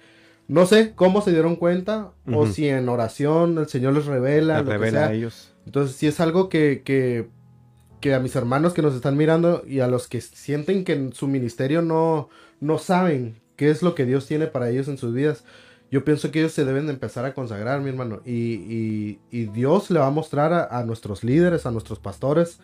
[0.50, 4.58] no sé cómo se dieron cuenta, o si en oración el Señor les revela.
[4.58, 5.54] Les revela a ellos.
[5.66, 9.88] Entonces, si es algo que, que a mis hermanos que nos están mirando y a
[9.88, 12.28] los que sienten que en su ministerio no,
[12.60, 15.46] no saben qué es lo que Dios tiene para ellos en sus vidas,
[15.92, 18.22] yo pienso que ellos se deben de empezar a consagrar, mi hermano.
[18.26, 19.20] Y,
[19.54, 22.60] Dios le va a mostrar a, nuestros líderes, a nuestros pastores,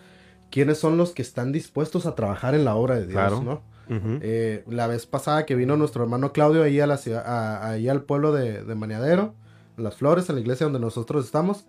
[0.49, 3.61] quiénes son los que están dispuestos a trabajar en la obra de Dios, ¿no?
[3.89, 8.03] Eh, la vez pasada que vino nuestro hermano Claudio ahí, a la ciudad, ahí al
[8.03, 9.33] pueblo de, de Maniadero,
[9.77, 11.65] Las Flores, en la iglesia donde nosotros estamos,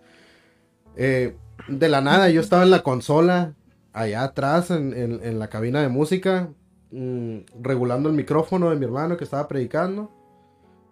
[0.95, 3.53] eh, de la nada yo estaba en la consola,
[3.93, 6.49] allá atrás, en, la cabina de música,
[6.91, 10.11] mm, regulando el micrófono de mi hermano que estaba predicando.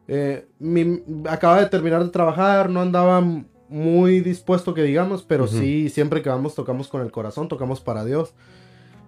[0.07, 0.47] Eh,
[1.27, 3.21] acaba de terminar de trabajar, no andaba
[3.69, 8.05] muy dispuesto que digamos, pero sí, siempre que vamos tocamos con el corazón, tocamos para
[8.05, 8.33] Dios.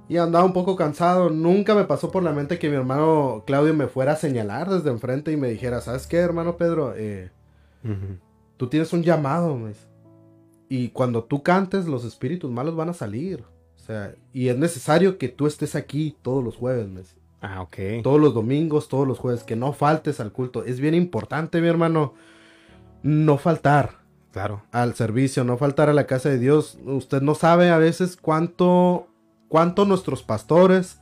[0.10, 3.76] Y andaba un poco cansado, nunca me pasó por la mente que mi hermano Claudio
[3.76, 6.94] me fuera a señalar desde enfrente y me dijera, ¿sabes qué, hermano Pedro?
[6.98, 7.30] Eh,
[8.58, 9.58] tú tienes un llamado,
[10.68, 13.44] y cuando tú cantes, los espíritus malos van a salir.
[13.76, 18.02] O sea, y es necesario que tú estés aquí todos los jueves, Ah, ok.
[18.04, 20.64] Todos los domingos, todos los jueves, que no faltes al culto.
[20.66, 22.14] Es bien importante, mi hermano,
[23.04, 24.00] no faltar.
[24.32, 24.62] Claro.
[24.72, 26.78] Al servicio, no faltar a la casa de Dios.
[26.86, 29.08] Usted no sabe a veces cuánto,
[29.48, 31.00] cuánto nuestros pastores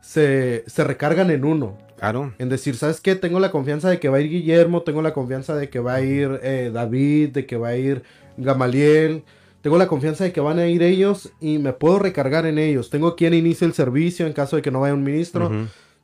[0.00, 1.78] se, se recargan en uno.
[1.96, 2.34] Claro.
[2.38, 3.14] En decir, ¿sabes qué?
[3.14, 5.94] Tengo la confianza de que va a ir Guillermo, tengo la confianza de que va
[5.94, 8.02] a ir eh, David, de que va a ir
[8.36, 9.24] Gamaliel.
[9.66, 12.88] Tengo la confianza de que van a ir ellos y me puedo recargar en ellos.
[12.88, 15.50] Tengo quien inicie el servicio en caso de que no vaya un ministro.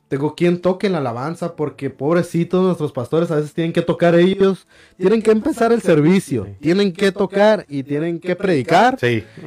[0.09, 4.67] Tengo quien toque la alabanza porque pobrecitos nuestros pastores a veces tienen que tocar ellos.
[4.97, 6.45] Tienen que empezar el servicio.
[6.59, 8.97] Tienen que tocar y tienen que predicar.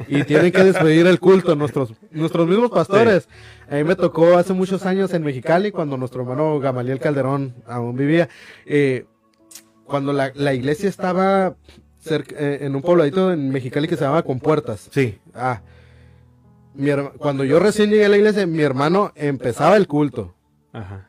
[0.07, 1.55] Y tienen que despedir el culto.
[1.55, 3.29] Nuestros, nuestros mismos pastores.
[3.69, 7.95] A mí me tocó hace muchos años en Mexicali cuando nuestro hermano Gamaliel Calderón aún
[7.95, 8.29] vivía.
[8.65, 9.05] Eh,
[9.85, 11.55] cuando la, la iglesia estaba
[12.11, 14.89] eh, en un pobladito en Mexicali que se llama Compuertas.
[14.91, 15.17] Sí.
[15.33, 15.61] Ah.
[17.17, 20.35] cuando yo recién llegué a la iglesia, mi hermano empezaba el culto.
[20.73, 21.07] Ajá.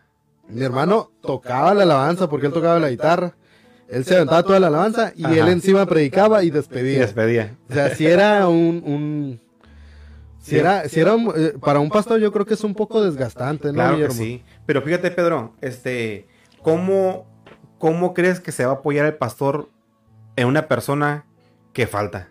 [0.48, 3.34] Mi hermano tocaba la alabanza porque él tocaba la guitarra.
[3.88, 7.00] Él se aventaba toda la alabanza y él encima predicaba y despedía.
[7.00, 7.56] despedía.
[7.70, 9.40] O sea, si era un,
[10.40, 13.68] si era, si era eh, para un pastor yo creo que es un poco desgastante,
[13.68, 13.74] ¿no?
[13.74, 14.42] Claro que sí.
[14.66, 16.26] Pero fíjate, Pedro, este,
[16.62, 17.26] ¿cómo,
[17.78, 19.70] ¿cómo crees que se va a apoyar el pastor
[20.38, 21.26] en una persona
[21.72, 22.28] que falta.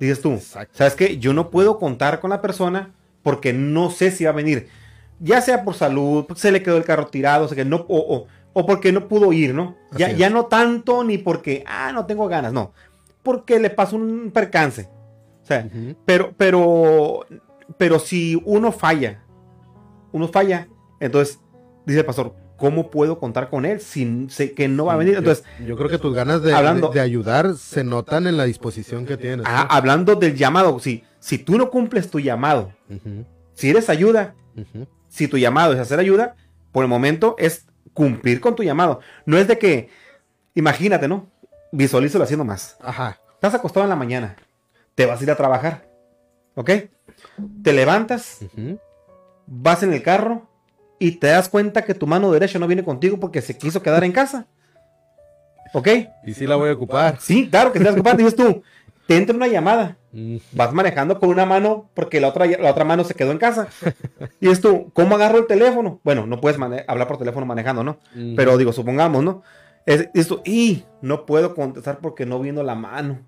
[0.00, 0.40] Dices tú,
[0.72, 1.18] ¿sabes qué?
[1.18, 4.68] Yo no puedo contar con la persona porque no sé si va a venir.
[5.20, 9.06] Ya sea por salud, se le quedó el carro tirado, o, no, o, porque no
[9.06, 9.76] pudo ir, ¿no?
[9.96, 12.72] Ya, ya, no tanto ni porque, ah, no tengo ganas, no.
[13.22, 14.88] Porque le pasó un percance.
[15.42, 15.68] O sea,
[16.04, 17.24] pero, pero,
[17.78, 19.22] pero si uno falla,
[20.10, 21.38] uno falla, entonces,
[21.86, 25.16] dice el pastor, ¿cómo puedo contar con él sin sé que no va a venir?
[25.16, 29.16] Entonces, yo, creo que tus ganas de, de, ayudar se notan en la disposición que
[29.16, 29.46] tienes.
[29.48, 32.72] Ah, hablando del llamado, si, si tú no cumples tu llamado,
[33.54, 34.34] si eres ayuda,
[35.08, 36.36] si tu llamado es hacer ayuda,
[36.72, 39.00] por el momento es cumplir con tu llamado.
[39.26, 39.90] No es de que,
[40.54, 41.30] imagínate, ¿no?
[41.72, 42.76] Visualízalo haciendo más.
[42.80, 43.18] Ajá.
[43.34, 44.36] Estás acostado en la mañana,
[44.94, 45.86] te vas a ir a trabajar,
[46.54, 46.70] ¿ok?
[47.62, 48.38] Te levantas,
[49.46, 50.48] vas en el carro,
[51.04, 54.04] y te das cuenta que tu mano derecha no viene contigo porque se quiso quedar
[54.04, 54.46] en casa.
[55.74, 55.88] ¿Ok?
[56.24, 57.18] Y sí la voy a ocupar.
[57.20, 58.16] Sí, claro que te vas a ocupar.
[58.16, 58.62] Dices tú,
[59.06, 59.98] te entra una llamada.
[60.12, 60.36] Mm.
[60.52, 63.68] Vas manejando con una mano porque la otra, la otra mano se quedó en casa.
[64.40, 66.00] Y es tú, ¿cómo agarro el teléfono?
[66.04, 67.98] Bueno, no puedes hablar por teléfono manejando, ¿no?
[68.34, 69.42] Pero digo, supongamos, ¿no?
[69.84, 73.18] Es, esto, y no puedo contestar porque no viendo la mano.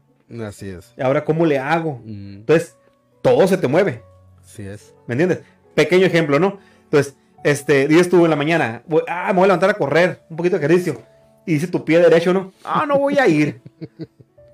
[0.42, 0.94] Así es.
[0.96, 2.00] ¿Y ahora cómo le hago?
[2.06, 2.74] Entonces,
[3.20, 4.02] todo se te mueve.
[4.42, 4.94] Así es.
[5.06, 5.40] ¿Me entiendes?
[5.74, 6.58] Pequeño ejemplo, ¿no?
[6.84, 10.36] Entonces, este, dices tú en la mañana, ah, me voy a levantar a correr, un
[10.36, 11.00] poquito de ejercicio.
[11.46, 12.52] Y dice tu pie derecho, ¿no?
[12.64, 13.60] Ah, no voy a ir.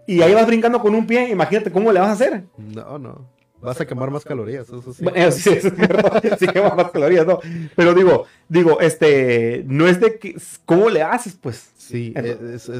[0.06, 2.44] y ahí vas brincando con un pie, imagínate cómo le vas a hacer.
[2.58, 3.30] No, no.
[3.62, 5.04] Vas a quemar más calorías, eso sí.
[5.04, 6.20] Bueno, sí, eso es cierto.
[6.38, 7.38] sí, quemas más calorías, ¿no?
[7.74, 11.70] Pero digo, digo, este, no es de que, ¿cómo le haces, pues?
[11.78, 12.12] Sí,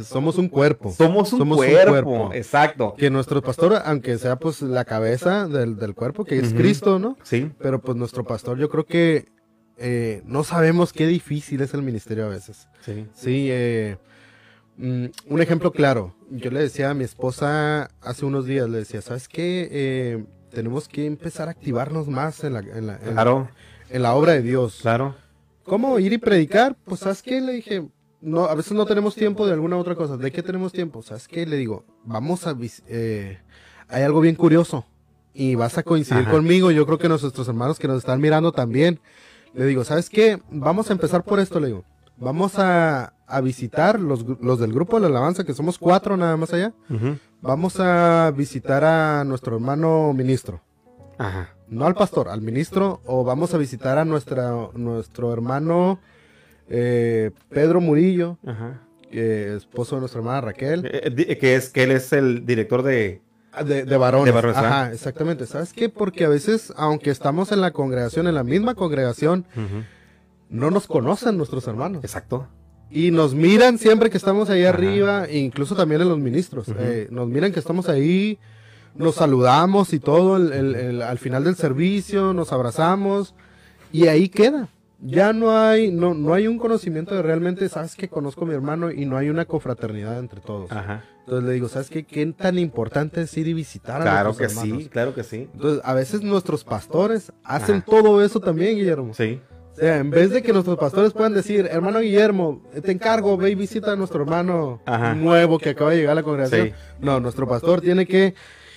[0.05, 0.93] somos un cuerpo.
[0.93, 2.97] Somos un, cuerpo, exacto.
[2.99, 7.17] Que nuestro pastor, aunque sea pues la cabeza del, del cuerpo, que es Cristo, ¿no?
[7.23, 7.51] Sí.
[7.61, 9.33] Pero pues nuestro pastor yo creo que
[9.77, 12.69] eh, no sabemos qué difícil es el ministerio a veces.
[12.85, 13.07] Sí.
[13.15, 13.97] Sí, eh,
[14.77, 16.15] mm, un ejemplo claro.
[16.31, 19.69] Yo le decía a mi esposa hace unos días, le decía, ¿sabes qué?
[19.71, 22.99] Eh, tenemos que empezar a activarnos más en la, en la,
[23.91, 24.79] en, la obra de Dios.
[24.83, 25.17] Claro.
[25.65, 26.77] ¿Cómo ir y predicar?
[26.85, 27.41] Pues, ¿sabes qué?
[27.41, 27.87] Le dije,
[28.21, 30.17] no, a veces no tenemos tiempo de alguna otra cosa.
[30.17, 31.03] ¿De qué tenemos tiempo?
[31.03, 31.47] ¿Sabes qué?
[31.47, 32.57] Le digo, vamos a...
[32.57, 34.87] hay algo bien curioso
[35.35, 36.71] y vas a coincidir conmigo.
[36.71, 39.01] Yo creo que nuestros hermanos que nos están mirando también.
[39.55, 40.41] Le digo, ¿sabes qué?
[40.51, 41.85] Vamos a empezar por esto, le digo.
[42.17, 44.27] Vamos a, visitar los,
[44.61, 46.73] del grupo de la alabanza, que somos cuatro nada más allá.
[47.41, 50.61] Vamos a visitar a nuestro hermano ministro.
[51.69, 55.99] No al pastor, al ministro, o vamos a visitar a nuestra, nuestro hermano
[56.69, 58.39] eh, Pedro Murillo,
[59.11, 60.87] esposo de nuestra hermana Raquel.
[60.87, 63.21] Eh, eh, que es que él es el director de...
[63.53, 64.35] Ah, de, de varones.
[64.35, 65.47] Ajá, exactamente.
[65.47, 65.89] ¿Sabes qué?
[65.89, 69.45] Porque a veces, aunque estamos en la congregación, en la misma congregación,
[70.49, 72.03] no nos conocen nuestros hermanos.
[72.03, 72.49] Exacto.
[72.91, 76.67] Y nos miran siempre que estamos ahí arriba, incluso también en los ministros.
[76.79, 78.39] Eh, nos miran que estamos ahí,
[78.95, 83.35] nos saludamos y todo al final del servicio, nos abrazamos
[83.93, 84.69] y ahí queda.
[85.05, 88.55] Ya no hay, no, no hay un conocimiento de realmente, sabes que conozco a mi
[88.55, 90.71] hermano y no hay una confraternidad entre todos.
[90.71, 92.05] Entonces le digo, ¿sabes qué?
[92.05, 95.49] ¿Qué tan importante es ir y visitar a claro que sí, claro que sí.
[95.53, 99.13] Entonces, a veces nuestros pastores hacen todo eso también, Guillermo.
[99.13, 99.41] Sí.
[99.73, 103.51] O sea, en vez de que nuestros pastores puedan decir, hermano Guillermo, te encargo, ve
[103.51, 104.83] y visita a nuestro hermano
[105.17, 106.73] nuevo que acaba de llegar a la congregación.
[107.01, 108.35] No, nuestro pastor tiene que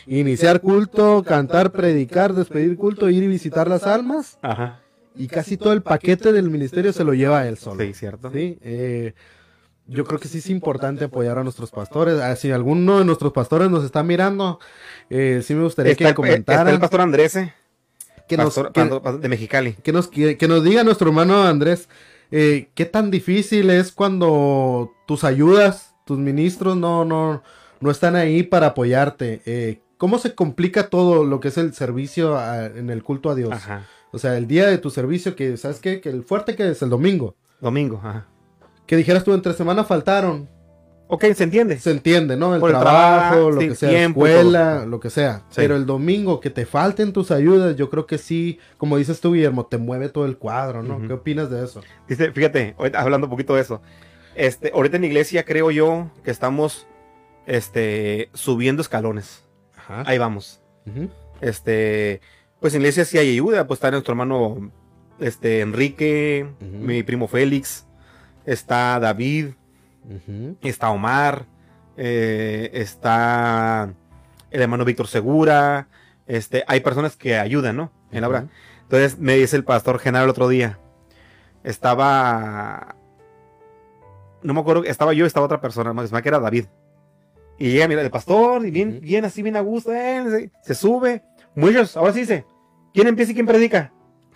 [0.07, 4.39] iniciar culto, cantar, predicar, despedir culto, ir y visitar las almas.
[4.41, 4.81] Ajá.
[5.17, 7.83] Y casi todo el paquete del ministerio se lo lleva a él solo.
[7.83, 8.31] Sí, cierto.
[8.31, 9.13] Sí, eh,
[9.87, 12.19] yo creo que sí es importante apoyar a nuestros pastores.
[12.19, 14.59] Ah, si alguno de nuestros pastores nos está mirando,
[15.09, 16.73] eh, sí me gustaría que comentaran.
[16.73, 17.53] el pastor Andrés, eh
[18.27, 19.73] que nos, de Mexicali.
[19.73, 21.87] Que nos, que, nos diga nuestro hermano Andrés,
[22.31, 27.43] eh, qué tan difícil es cuando tus ayudas, tus ministros no, no,
[27.79, 29.41] no están ahí para apoyarte.
[29.45, 32.37] Eh, ¿Cómo se complica todo lo que es el servicio
[32.75, 33.55] en el culto a Dios?
[34.15, 35.99] O sea, el día de tu servicio, que, ¿sabes qué?
[35.99, 37.35] Que el fuerte que es el domingo.
[37.59, 38.27] Domingo, ajá.
[38.87, 40.47] Que dijeras tú, entre semana faltaron.
[41.07, 41.77] Ok, se entiende.
[41.77, 42.55] Se entiende, ¿no?
[42.55, 45.43] El, trabajo, lo que sea, escuela, lo que sea.
[45.53, 49.33] Pero el domingo que te falten tus ayudas, yo creo que sí, como dices tú,
[49.33, 51.05] Guillermo, te mueve todo el cuadro, ¿no?
[51.05, 51.81] ¿Qué opinas de eso?
[52.07, 53.81] Dice, fíjate, hablando un poquito de eso.
[54.33, 56.87] Este, ahorita en la iglesia creo yo que estamos
[57.47, 59.43] este, subiendo escalones.
[59.75, 60.03] Ajá.
[60.05, 60.61] Ahí vamos.
[61.41, 62.21] Este,
[62.59, 64.71] pues en la iglesia sí hay ayuda, pues está nuestro hermano
[65.19, 67.85] este, Enrique, mi primo Félix,
[68.45, 69.53] está David,
[70.61, 71.45] Está Omar,
[71.97, 73.93] eh, está
[74.51, 75.87] el hermano Víctor Segura,
[76.27, 77.91] este, hay personas que ayudan, ¿no?
[78.11, 78.47] En la obra.
[78.83, 80.77] Entonces me dice el pastor general el otro día,
[81.63, 82.95] estaba,
[84.43, 86.65] no me acuerdo, estaba yo, estaba otra persona, más que era David.
[87.57, 91.23] Y llega, mira, el pastor, y bien, bien así, bien a gusto, eh, se, sube.
[91.55, 92.45] Muchos, ahora sí dice,
[92.93, 93.91] ¿quién empieza y quién predica?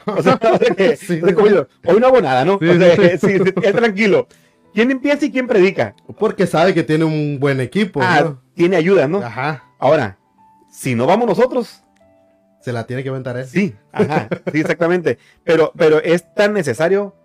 [0.05, 0.39] O sea,
[1.85, 2.59] hoy no hago nada, ¿no?
[2.61, 4.27] es tranquilo.
[4.73, 5.95] ¿Quién empieza y quién predica?
[6.19, 7.99] Porque sabe que tiene un buen equipo.
[8.03, 9.19] Ah, tiene ayuda, ¿no?
[9.19, 9.63] Ajá.
[9.79, 10.19] Ahora,
[10.71, 11.83] si no vamos nosotros.
[12.61, 13.47] Se la tiene que aventar él.
[13.47, 15.17] Sí, ajá, sí, exactamente.
[15.43, 17.15] Pero, pero es tan necesario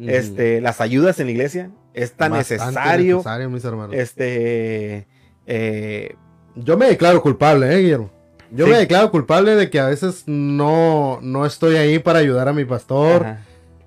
[0.00, 1.70] este, las ayudas en la iglesia.
[1.94, 3.16] Es tan necesario.
[3.16, 3.94] necesario mis hermanos.
[3.94, 5.06] Este.
[5.46, 6.16] Eh,
[6.54, 8.10] yo me declaro culpable, ¿eh, Guillermo?
[8.54, 12.52] Yo me declaro culpable de que a veces no, no estoy ahí para ayudar a
[12.52, 13.26] mi pastor.
[13.26, 13.44] Ajá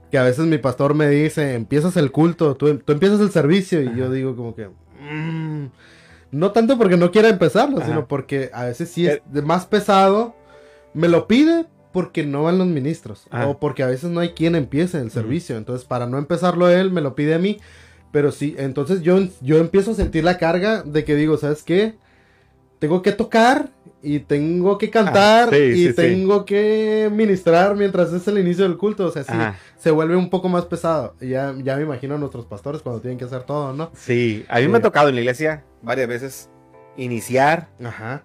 [0.10, 3.96] que a veces mi pastor me dice, empiezas el culto, tú, empiezas el servicio y
[3.96, 4.70] yo digo como que...
[5.00, 5.68] Mm,
[6.32, 9.42] no tanto porque no quiera empezarlo, sino porque a veces sí es eh.
[9.42, 10.36] más pesado.
[10.94, 13.28] Me lo pide porque no van los ministros.
[13.46, 15.56] O porque a veces no hay quien empiece el servicio.
[15.56, 17.60] Entonces, para no empezarlo él, me lo pide a mí.
[18.12, 21.96] Pero sí, entonces yo, yo empiezo a sentir la carga de que digo, ¿sabes qué?
[22.80, 23.70] Tengo que tocar
[24.02, 29.06] y tengo que cantar ah, y tengo que ministrar mientras es el inicio del culto.
[29.06, 29.34] O sea, sí,
[29.78, 31.16] se vuelve un poco más pesado.
[31.20, 33.92] Ya, ya me imagino a nuestros pastores cuando tienen que hacer todo, ¿no?
[33.96, 36.50] Sí, a mí me ha tocado en la iglesia varias veces
[36.96, 37.70] iniciar,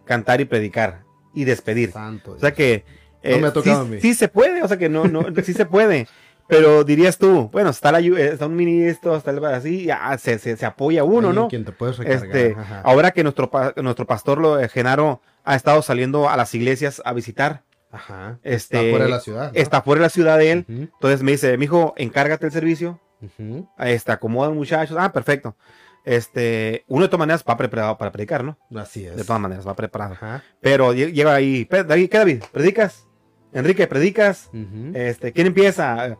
[0.04, 1.04] cantar y predicar
[1.34, 1.92] y despedir.
[2.26, 2.84] O sea que...
[3.24, 4.00] no me ha eh, tocado sí, a mí.
[4.00, 6.06] Sí se puede, o sea que no, no, sí se puede.
[6.48, 10.66] Pero dirías tú, bueno, está, la, está un ministro, está el, así, ya se, se,
[10.66, 11.48] apoya uno, ¿no?
[11.48, 12.24] Quien te puedes recargar.
[12.24, 17.00] Este, ahora que nuestro, nuestro pastor lo, eh, Genaro ha estado saliendo a las iglesias
[17.04, 17.62] a visitar.
[17.90, 18.38] Ajá.
[18.42, 19.50] Este, está fuera de la ciudad.
[19.54, 20.66] Está fuera de la ciudad de él.
[20.68, 23.00] Entonces me dice, mijo, encárgate el servicio.
[23.38, 24.96] Uh Este, acomoda muchachos.
[24.98, 25.56] Ah, perfecto.
[26.04, 28.58] Este, uno de todas maneras va preparado para predicar, ¿no?
[28.74, 29.16] Así es.
[29.16, 30.16] De todas maneras, va preparado.
[30.60, 32.42] Pero llega ahí, ¿qué David?
[32.50, 33.06] ¿Predicas?
[33.52, 34.50] Enrique, ¿predicas?
[34.94, 36.16] Este, ¿quién empieza?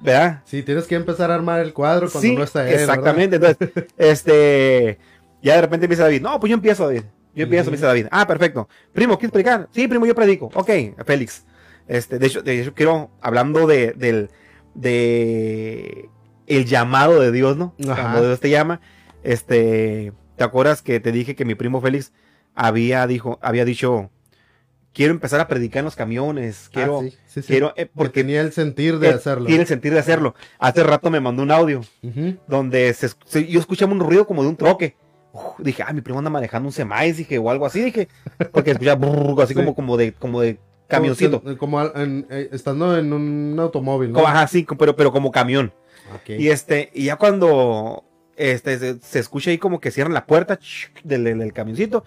[0.00, 0.42] ¿Verdad?
[0.44, 2.74] Sí, tienes que empezar a armar el cuadro cuando no está él.
[2.74, 3.36] Exactamente.
[3.36, 4.98] Entonces, este,
[5.42, 6.22] ya de repente empieza David.
[6.22, 7.02] No, pues yo empiezo, David.
[7.34, 8.06] Yo empiezo, me dice David.
[8.10, 8.68] Ah, perfecto.
[8.92, 9.68] Primo, ¿quieres predicar?
[9.72, 10.50] Sí, primo, yo predico.
[10.54, 10.70] Ok,
[11.04, 11.44] Félix.
[11.86, 14.30] Este, de hecho, de hecho quiero, hablando de, del,
[14.74, 16.08] de
[16.46, 17.74] el llamado de Dios, ¿no?
[17.82, 18.80] Cuando Dios te llama,
[19.22, 22.12] este, ¿te acuerdas que te dije que mi primo Félix
[22.54, 24.10] había, dijo, había dicho,
[24.92, 27.04] quiero empezar a predicar en los camiones, ah, quiero,
[27.46, 29.46] quiero, eh, porque tenía el sentir de hacerlo.
[29.46, 30.34] Tiene el sentir de hacerlo.
[30.58, 31.82] Hace rato me mandó un audio
[32.46, 33.08] donde se,
[33.46, 34.96] yo escuchaba un ruido como de un troque
[35.58, 38.08] dije, ah, mi primo anda manejando un semáis, dije, o algo así, dije,
[38.52, 38.98] porque escuchaba
[39.42, 40.58] así como, como de, como de
[40.88, 41.42] camioncito.
[41.58, 44.26] Como, eh, estando en un automóvil, ¿no?
[44.26, 45.72] Ajá, sí, pero, pero como camión.
[46.26, 48.04] Y este, y ya cuando
[48.36, 50.58] este, se, escucha ahí como que cierran la puerta
[51.04, 52.04] del, del, camioncito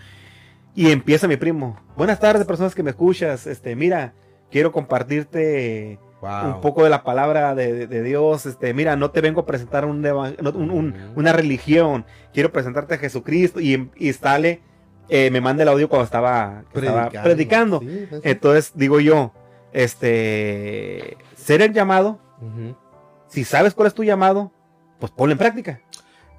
[0.75, 1.79] y empieza mi primo.
[1.97, 3.47] Buenas tardes, personas que me escuchas.
[3.47, 4.13] Este, mira,
[4.49, 8.45] quiero compartirte un poco de la palabra de, Dios.
[8.45, 14.13] Este, mira, no te vengo a presentar una religión, quiero presentarte a Jesucristo y, y
[14.13, 14.61] sale,
[15.09, 17.81] eh, me manda el audio cuando estaba predicando.
[18.23, 19.33] Entonces digo yo,
[19.73, 22.19] este, ser el llamado,
[23.27, 24.51] si sabes cuál es tu llamado,
[24.99, 25.81] pues ponlo en práctica.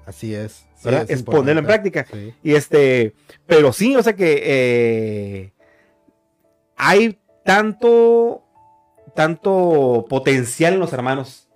[0.05, 0.65] Así es.
[0.85, 2.05] Es, ponerlo en práctica.
[2.43, 3.13] Y este,
[3.45, 5.53] pero sí, o sea que eh,
[6.75, 8.43] hay tanto
[9.13, 11.47] tanto potencial en los hermanos.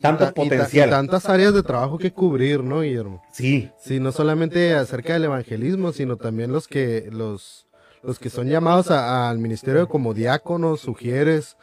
[0.00, 0.88] Tanto potencial.
[0.88, 3.22] Y, tantas áreas de trabajo que cubrir, ¿no, Guillermo?
[3.32, 3.70] Sí.
[3.78, 7.66] Sí, no solamente acerca del evangelismo, sino también los que, los,
[8.02, 11.56] los que son llamados al ministerio como diáconos, sugieres,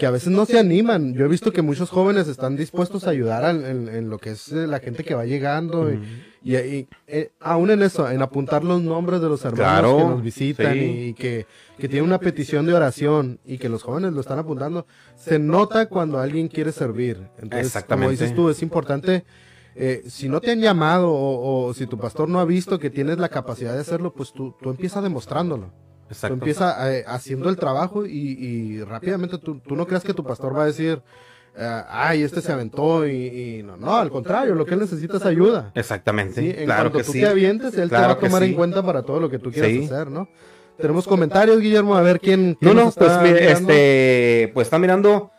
[0.00, 1.12] que a veces no se animan.
[1.12, 4.80] Yo he visto que muchos jóvenes están dispuestos a ayudar en, lo que es la
[4.80, 5.92] gente que va llegando.
[6.42, 10.74] Y, eh, aún en eso, en apuntar los nombres de los hermanos que nos visitan
[10.78, 11.44] y, que,
[11.76, 14.86] que tienen una petición de oración y que los jóvenes lo están apuntando,
[15.16, 17.18] se nota cuando alguien quiere servir.
[17.36, 18.06] Entonces, Exactamente.
[18.06, 19.24] como dices tú, es importante.
[19.74, 23.18] Eh, si no te han llamado o, si tu pastor no ha visto que tienes
[23.18, 25.70] la capacidad de hacerlo, pues tú, tú empiezas demostrándolo.
[26.10, 26.36] Exacto.
[26.36, 30.56] Tú empiezas eh, haciendo el trabajo y, rápidamente tú, tú, no creas que tu pastor
[30.56, 31.00] va a decir,
[31.56, 35.24] eh, ay, este se aventó y, no, no, al contrario, lo que él necesita es
[35.24, 35.70] ayuda.
[35.74, 36.40] Exactamente.
[36.40, 36.54] ¿sí?
[36.56, 39.20] En claro cuanto tú te avientes, él te va a tomar en cuenta para todo
[39.20, 40.28] lo que tú quieras hacer, ¿no?
[40.76, 42.56] Tenemos comentarios, Guillermo, a ver quién.
[42.60, 45.30] no, no, pues este, pues está mirando,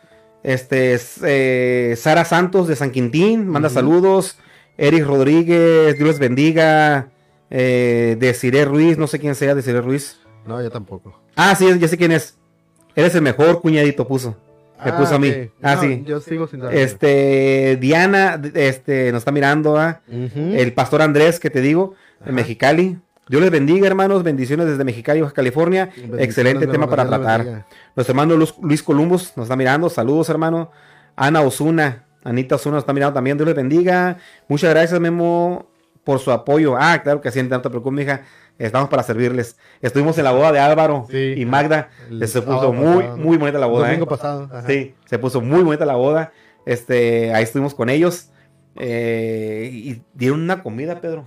[0.42, 4.38] este, eh, Sara Santos de San Quintín, manda saludos.
[4.78, 7.10] Eric Rodríguez, Dios les bendiga.
[7.50, 10.21] Eh, Desiree Ruiz, no sé quién sea, Desiree Ruiz.
[10.46, 11.18] No, yo tampoco.
[11.36, 12.36] Ah, sí, ya sé quién es.
[12.94, 14.36] Eres el mejor cuñadito, puso.
[14.84, 15.32] Me ah, puso a mí.
[15.62, 16.02] Ah, sí.
[16.04, 16.76] Yo sigo sin saber.
[16.76, 20.00] Este, Diana, este, nos está mirando, ¿ah?
[20.08, 22.98] El pastor Andrés, que te digo, de Mexicali.
[23.28, 24.24] Dios les bendiga, hermanos.
[24.24, 25.90] Bendiciones desde Mexicali, Baja California.
[26.18, 27.66] Excelente tema para tratar.
[27.94, 29.88] Nuestro hermano Luis, Columbus nos está mirando.
[29.88, 30.70] Saludos, hermano.
[31.16, 32.04] Ana Osuna.
[32.24, 33.36] Anita Osuna nos está mirando también.
[33.36, 34.18] Dios les bendiga.
[34.48, 35.66] Muchas gracias, Memo,
[36.02, 36.76] por su apoyo.
[36.76, 38.22] Ah, claro que sí, no te preocupes, hija.
[38.62, 39.56] Estamos para servirles.
[39.80, 41.88] Estuvimos en la boda de Álvaro y Magda.
[42.24, 43.86] se puso muy, muy bonita la boda.
[43.86, 44.08] domingo ¿eh?
[44.08, 44.48] pasado.
[44.68, 46.32] Sí, se puso muy bonita la boda.
[46.64, 48.30] Este, ahí estuvimos con ellos.
[48.76, 51.26] Eh, y dieron una comida, Pedro.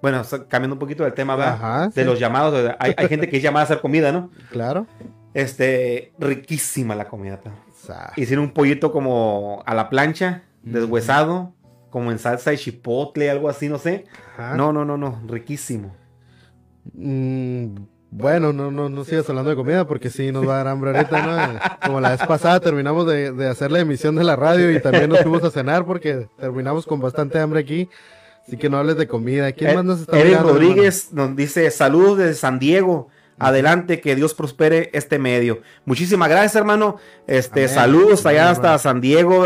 [0.00, 2.74] Bueno, cambiando un poquito del tema, de los llamados.
[2.78, 4.30] Hay, gente que es llamada a hacer comida, ¿no?
[4.50, 4.86] Claro.
[5.34, 7.58] Este, riquísima la comida, Pedro.
[8.16, 11.52] Hicieron un pollito como a la plancha, deshuesado
[11.92, 14.06] como en salsa de chipotle, algo así, no sé.
[14.56, 15.94] No, no, no, no, riquísimo.
[16.94, 17.74] Mm,
[18.10, 20.96] bueno, no, no, no sigas hablando de comida porque sí nos va a dar hambre
[20.96, 21.60] ahorita, ¿no?
[21.86, 25.20] Como la vez pasada terminamos de, hacer la emisión de la radio y también nos
[25.20, 27.90] fuimos a cenar porque terminamos con bastante hambre aquí.
[28.46, 29.52] Así que no hables de comida.
[29.52, 33.08] ¿Quién eh, más nos está Eric Rodríguez nos dice saludos desde San Diego.
[33.38, 35.60] Adelante, que Dios prospere este medio.
[35.84, 36.96] Muchísimas gracias, hermano.
[37.26, 39.44] Este, saludos allá hasta San Diego.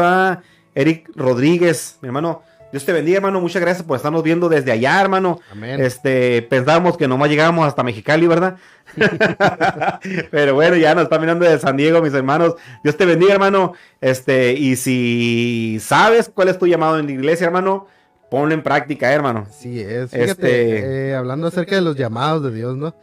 [0.76, 2.42] Eric Rodríguez, mi hermano.
[2.70, 3.40] Dios te bendiga, hermano.
[3.40, 5.40] Muchas gracias por estarnos viendo desde allá, hermano.
[5.50, 5.80] Amén.
[5.80, 8.56] Este, pensábamos que nomás llegábamos hasta Mexicali, ¿verdad?
[10.30, 12.56] Pero bueno, ya nos está mirando de San Diego, mis hermanos.
[12.84, 13.72] Dios te bendiga, hermano.
[14.00, 17.86] Este, y si sabes cuál es tu llamado en la iglesia, hermano,
[18.30, 19.46] ponlo en práctica, hermano.
[19.50, 20.10] Sí, es.
[20.10, 21.08] Fíjate, este...
[21.08, 22.94] Eh, hablando acerca de los llamados de Dios, ¿no?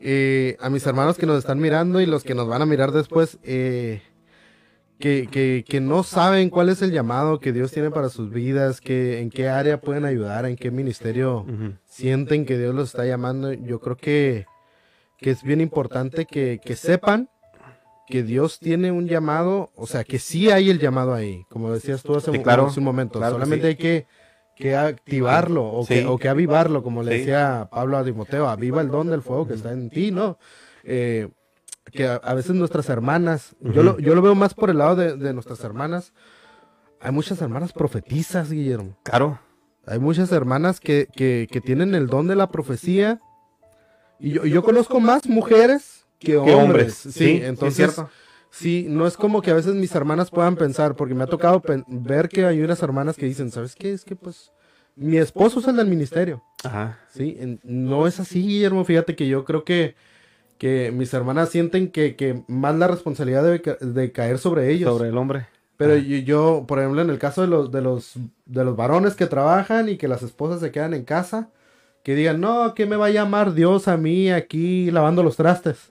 [0.00, 2.90] Eh, a mis hermanos que nos están mirando y los que nos van a mirar
[2.90, 4.02] después, eh,
[4.98, 9.20] que, que, no saben cuál es el llamado que Dios tiene para sus vidas, que,
[9.20, 11.46] en qué área pueden ayudar, en qué ministerio
[11.84, 13.52] sienten que Dios los está llamando.
[13.52, 14.46] Yo creo que,
[15.18, 17.28] que es bien importante que, sepan
[18.06, 22.02] que Dios tiene un llamado, o sea, que sí hay el llamado ahí, como decías
[22.02, 23.18] tú hace, un momento.
[23.18, 24.06] Solamente hay que,
[24.56, 28.88] que activarlo o, que, o que avivarlo, como le decía Pablo a Timoteo, aviva el
[28.88, 30.38] don del fuego que está en ti, ¿no?
[30.84, 31.28] Eh,
[31.92, 35.32] que a, veces nuestras hermanas, yo, lo, yo lo veo más por el lado de,
[35.32, 36.12] nuestras hermanas,
[37.00, 38.96] hay muchas hermanas profetizas, Guillermo.
[39.02, 39.38] Claro.
[39.86, 43.20] Hay muchas hermanas que, que, tienen el don de la profecía.
[44.18, 46.94] Y yo, yo conozco más mujeres que hombres.
[46.94, 48.00] Sí, entonces.
[48.50, 51.60] Sí, no es como que a veces mis hermanas puedan pensar, porque me ha tocado
[51.88, 53.92] ver que hay unas hermanas que dicen, ¿sabes qué?
[53.92, 54.52] Es que pues
[54.94, 56.40] mi esposo es el del ministerio.
[56.62, 57.00] Ajá.
[57.12, 58.84] Sí, no es así, Guillermo.
[58.84, 59.96] Fíjate que yo creo que
[60.64, 64.90] que mis hermanas sienten que, más la responsabilidad debe de caer sobre ellos.
[64.90, 65.46] Sobre el hombre.
[65.76, 68.14] Pero yo, por ejemplo, en el caso de los, de los,
[68.46, 71.50] de los varones que trabajan y que las esposas se quedan en casa,
[72.02, 75.90] que digan, no, que me va a llamar Dios a mí aquí lavando los trastes.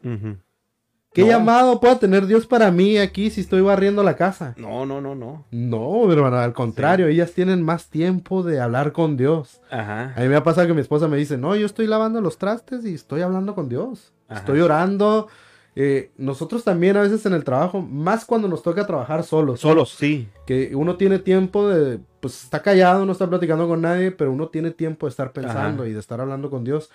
[1.13, 4.55] ¿Qué llamado puede tener Dios para mí aquí si estoy barriendo la casa?
[4.57, 5.45] No, no, no, no.
[5.51, 9.61] No, hermano, al contrario, ellas tienen más tiempo de hablar con Dios.
[9.69, 10.15] Ajá.
[10.15, 12.39] A mí me ha pasado que mi esposa me dice, no, yo estoy lavando los
[12.39, 14.11] trastes y estoy hablando con Dios.
[14.33, 15.27] Estoy orando.
[15.75, 19.59] Eh, nosotros también a veces en el trabajo, más cuando nos toca trabajar solos.
[19.59, 20.29] Solos, sí.
[20.45, 24.49] Que uno tiene tiempo de, pues está callado, no está platicando con nadie, pero uno
[24.49, 26.91] tiene tiempo de estar pensando y de estar hablando con Dios.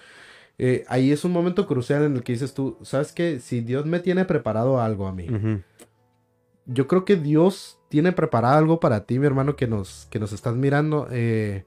[0.58, 3.40] Eh, ahí es un momento crucial en el que dices tú, ¿sabes qué?
[3.40, 5.28] Si Dios me tiene preparado algo a mí,
[6.66, 10.32] yo creo que Dios tiene preparado algo para ti, mi hermano, que nos, que nos
[10.32, 11.08] estás mirando.
[11.10, 11.64] Eh,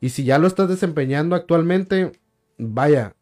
[0.00, 2.12] y si ya lo estás desempeñando actualmente,
[2.58, 3.14] vaya,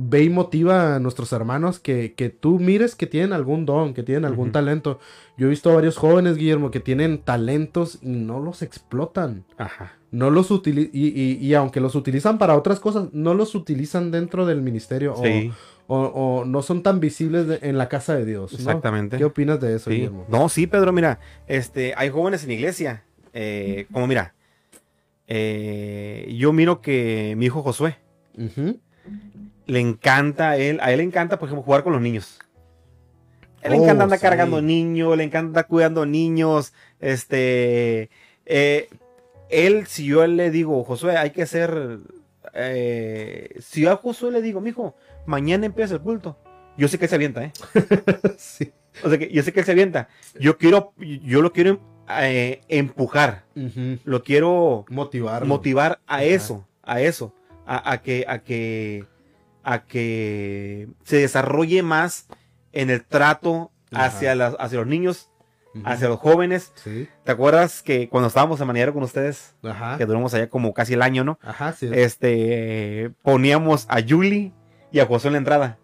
[0.00, 4.04] ve y motiva a nuestros hermanos que, que, tú mires que tienen algún don, que
[4.04, 5.00] tienen algún talento.
[5.36, 9.44] Yo he visto a varios jóvenes, Guillermo, que tienen talentos y no los explotan.
[9.56, 9.94] Ajá.
[10.12, 14.62] No los utilizan, y, aunque los utilizan para otras cosas, no los utilizan dentro del
[14.62, 15.14] ministerio
[15.88, 18.52] o, no son tan visibles en la casa de Dios.
[18.52, 19.16] Exactamente.
[19.18, 20.26] ¿Qué opinas de eso, Guillermo?
[20.28, 24.34] No, sí, Pedro, mira, este, hay jóvenes en iglesia, eh, como mira,
[25.26, 27.96] eh, yo miro que mi hijo Josué,
[29.68, 32.40] le encanta a él, a él le encanta, por ejemplo, jugar con los niños.
[33.60, 36.72] Él le encanta oh, andar cargando niños, le encanta andar cuidando niños.
[37.00, 38.08] Este,
[38.46, 38.88] eh,
[39.50, 41.98] él, si yo le digo, Josué, hay que hacer,
[42.54, 44.96] eh, si yo a Josué le digo, mijo,
[45.26, 46.38] mañana empieza el culto,
[46.78, 47.52] yo sé que él se avienta, ¿eh?
[48.38, 48.72] sí.
[49.04, 50.08] O sea que yo sé que él se avienta.
[50.40, 51.78] Yo quiero, yo lo quiero
[52.20, 53.44] eh, empujar,
[54.04, 57.34] lo quiero motivar, motivar a eso, a eso,
[57.66, 59.04] a que, a que
[59.68, 62.26] a que se desarrolle más
[62.72, 65.30] en el trato hacia, hacia los niños,
[65.84, 66.72] hacia los jóvenes.
[67.24, 69.54] ¿Te acuerdas que cuando estábamos de manera con ustedes,
[69.98, 71.38] que duramos allá como casi el año, ¿no?
[71.42, 71.90] Ajá, sí.
[71.92, 74.52] Este, poníamos a Julie
[74.90, 75.78] y a José en la entrada.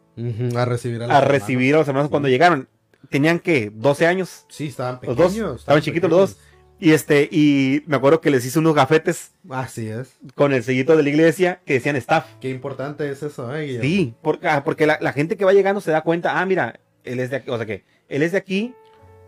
[0.56, 2.68] A recibir a los, a recibir a los hermanos cuando llegaron.
[3.10, 4.46] Tenían que 12 años.
[4.48, 5.60] Sí, estaban pequeños.
[5.60, 6.38] estaban, chiquitos los dos.
[6.84, 9.32] Y este, y me acuerdo que les hice unos gafetes.
[9.48, 10.18] Así es.
[10.34, 12.26] Con el sellito de la iglesia que decían staff.
[12.42, 13.78] Qué importante es eso, ¿eh?
[13.80, 17.20] Sí, porque, ah, porque la, gente que va llegando se da cuenta, ah, mira, él
[17.20, 18.74] es de aquí, o sea que, él es de aquí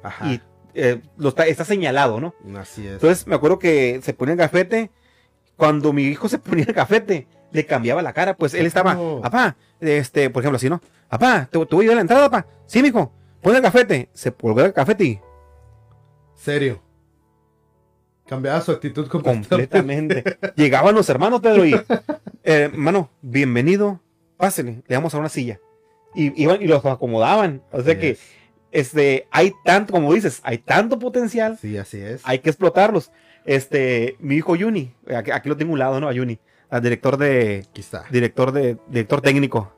[0.03, 0.27] Ajá.
[0.27, 0.43] y
[0.75, 2.35] eh, lo está, está señalado, ¿no?
[2.59, 2.93] Así es.
[2.93, 4.91] Entonces me acuerdo que se ponía el gafete.
[5.57, 9.57] Cuando mi hijo se ponía el gafete, le cambiaba la cara, pues él estaba, papá,
[9.81, 10.83] este, por ejemplo, así, ¿no?
[11.09, 12.47] Papá, te, voy a ir a la entrada, papá.
[12.67, 14.11] Sí, mijo, pon el gafete.
[14.13, 15.21] Se pone el gafete y.
[16.35, 16.86] Serio.
[18.27, 20.39] Cambiaba su actitud completamente.
[20.57, 24.01] Llegaban los hermanos, Pedro, y, eh, hermano, bienvenido,
[24.37, 25.61] pásele, le damos a una silla.
[26.15, 27.63] Y iban y los acomodaban.
[27.71, 28.19] O sea que
[28.73, 31.57] este, hay tanto, como dices, hay tanto potencial.
[31.59, 32.23] Sí, así es.
[32.25, 33.13] Hay que explotarlos.
[33.45, 36.09] Este, mi hijo Yuni, aquí, lo tengo a un lado, ¿no?
[36.09, 37.65] A Yuni, al director de.
[37.71, 38.05] Aquí está.
[38.11, 39.73] Director de, director técnico.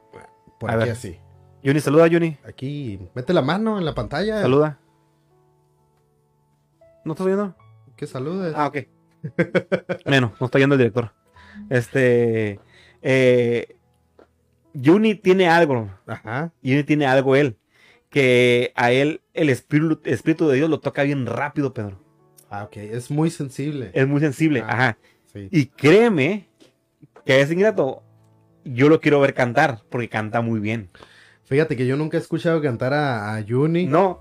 [0.59, 1.19] Por aquí así.
[1.63, 2.39] Yuni, saluda, Yuni.
[2.47, 4.41] Aquí, mete la mano en la pantalla.
[4.41, 4.79] Saluda.
[7.05, 7.55] ¿No estás viendo?
[7.99, 8.55] Que saludes.
[8.57, 8.79] Ah, ok.
[10.07, 11.13] bueno, no está yendo el director.
[11.69, 12.61] Este.
[13.03, 13.77] Eh,
[14.73, 15.91] Juni tiene algo.
[16.07, 16.53] Ajá.
[16.63, 17.59] Juni tiene algo él.
[18.09, 22.01] Que a él el espíritu, espíritu de Dios lo toca bien rápido, Pedro.
[22.49, 22.77] Ah, ok.
[22.77, 23.91] Es muy sensible.
[23.93, 24.63] Es muy sensible.
[24.65, 24.99] Ah, Ajá.
[25.33, 25.49] Sí.
[25.51, 26.49] Y créeme
[27.27, 28.05] que es ingrato.
[28.65, 30.89] Yo lo quiero ver cantar porque canta muy bien.
[31.43, 33.87] Fíjate que yo nunca he escuchado cantar a, a Juni.
[33.87, 34.21] No.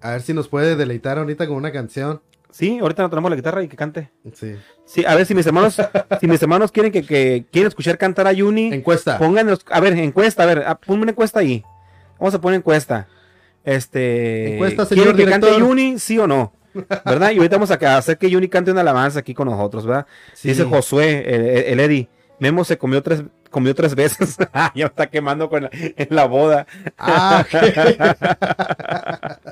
[0.00, 2.22] A ver si nos puede deleitar ahorita con una canción.
[2.50, 4.10] Sí, ahorita no tenemos la guitarra y que cante.
[4.34, 4.56] Sí.
[4.84, 5.76] Sí, a ver si mis hermanos,
[6.20, 8.72] si mis hermanos quieren que, que quieren escuchar cantar a Yuni.
[8.72, 9.18] Encuesta.
[9.18, 11.62] Pónganos, a ver, encuesta, a ver, ah, ponme una encuesta ahí.
[12.18, 13.06] Vamos a poner encuesta.
[13.64, 14.54] Este.
[14.54, 16.54] Encuesta, señor que cante Yuni, sí o no?
[17.04, 17.30] ¿Verdad?
[17.32, 20.06] Y ahorita vamos a hacer que Yuni cante una alabanza aquí con nosotros, ¿verdad?
[20.42, 22.08] Dice Josué, el, Eddie.
[22.40, 24.36] Memo se comió tres, comió tres veces.
[24.54, 26.66] ya me está quemando con en la boda.
[26.96, 27.44] Ah,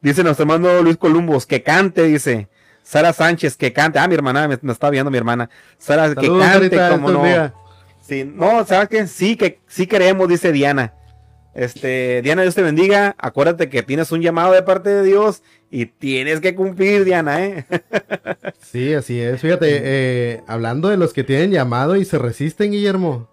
[0.00, 2.48] Dice nuestro hermano Luis Columbus, que cante, dice.
[2.82, 3.98] Sara Sánchez, que cante.
[3.98, 5.50] Ah, mi hermana, me, está viendo mi hermana.
[5.76, 7.52] Sara, que cante, como no.
[8.00, 9.06] Sí, no, ¿sabes qué?
[9.06, 10.94] Sí, que sí queremos, dice Diana.
[11.54, 13.14] Este, Diana, Dios te bendiga.
[13.18, 17.66] Acuérdate que tienes un llamado de parte de Dios y tienes que cumplir, Diana, ¿eh?
[18.62, 19.40] sí, así es.
[19.40, 23.28] Fíjate, eh, hablando de los que tienen llamado y se resisten, Guillermo.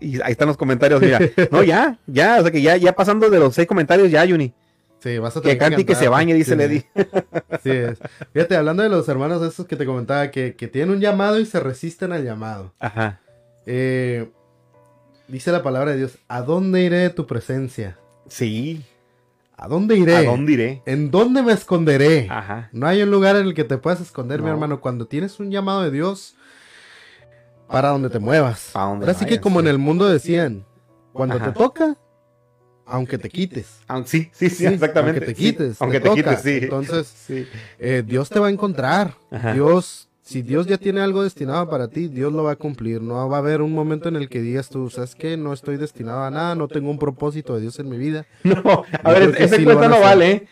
[0.00, 1.20] Y ahí están los comentarios, mira.
[1.52, 4.52] No, ya, ya, o sea que ya, ya pasando de los seis comentarios, ya, Juni.
[5.00, 6.84] Sí, vas a tener que cante y que se bañe, dice Lady.
[7.62, 7.98] Sí es.
[8.32, 11.58] Fíjate, hablando de los hermanos esos que te comentaba, que, tienen un llamado y se
[11.58, 12.74] resisten al llamado.
[12.78, 13.20] Ajá.
[13.66, 14.30] Eh,
[15.28, 17.98] dice la palabra de Dios, ¿a dónde iré de tu presencia?
[18.28, 18.84] Sí.
[19.56, 20.16] ¿A dónde iré?
[20.16, 20.82] ¿A dónde iré?
[20.86, 22.28] ¿En dónde me esconderé?
[22.30, 22.68] Ajá.
[22.72, 24.80] No hay un lugar en el que te puedas esconder, mi hermano.
[24.80, 26.34] Cuando tienes un llamado de Dios,
[27.68, 28.74] para donde te muevas.
[28.74, 30.64] Ahora sí que como en el mundo decían,
[31.12, 31.96] cuando te toca,
[32.90, 33.80] aunque te quites.
[34.04, 35.20] sí, sí, sí, exactamente.
[35.20, 35.80] Aunque te quites.
[35.80, 36.58] aunque te, quites, sí.
[36.62, 37.14] Entonces,
[37.78, 39.14] eh, Dios te va a encontrar.
[39.54, 43.00] Dios, si Dios ya tiene algo destinado para ti, Dios lo va a cumplir.
[43.00, 45.36] No va a haber un momento en el que digas tú, ¿sabes qué?
[45.36, 48.26] No estoy destinado a nada, no tengo un propósito de Dios en mi vida.
[48.44, 50.48] No, a ver, ese cuenta no vale, ¿eh?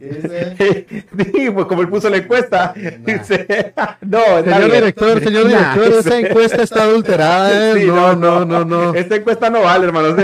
[0.00, 2.74] sí, pues como él puso la encuesta.
[4.00, 7.72] no, señor director, señor director, esa encuesta está adulterada.
[7.72, 7.84] ¿eh?
[7.86, 10.16] no, no, no, no, Esta encuesta no vale, hermano.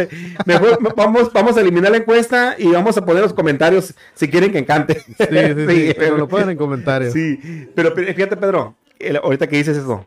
[0.45, 4.53] Mejor vamos, vamos a eliminar la encuesta y vamos a poner los comentarios si quieren
[4.53, 5.01] que encante.
[5.01, 7.13] Sí, sí, sí, pero lo ponen en comentarios.
[7.13, 8.77] Sí, pero fíjate, Pedro,
[9.23, 10.07] ahorita que dices eso,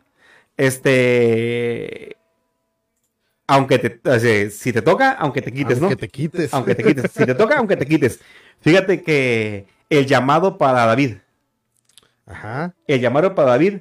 [0.56, 2.16] este
[3.46, 5.86] aunque te, si te toca, aunque te quites, ¿no?
[5.86, 6.54] Aunque te quites.
[6.54, 7.10] Aunque te quites.
[7.12, 8.20] Si te toca, aunque te quites.
[8.60, 11.16] Fíjate que el llamado para David.
[12.26, 12.74] Ajá.
[12.86, 13.80] El llamado para David.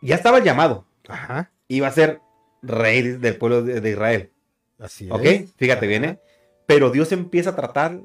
[0.00, 0.86] Ya estaba llamado.
[1.08, 1.50] Ajá.
[1.68, 2.20] Iba a ser
[2.62, 4.30] rey del pueblo de, Israel.
[4.78, 5.12] Así es.
[5.12, 5.54] ¿Ok?
[5.56, 6.20] Fíjate bien, ¿eh?
[6.66, 8.00] Pero Dios empieza a tratar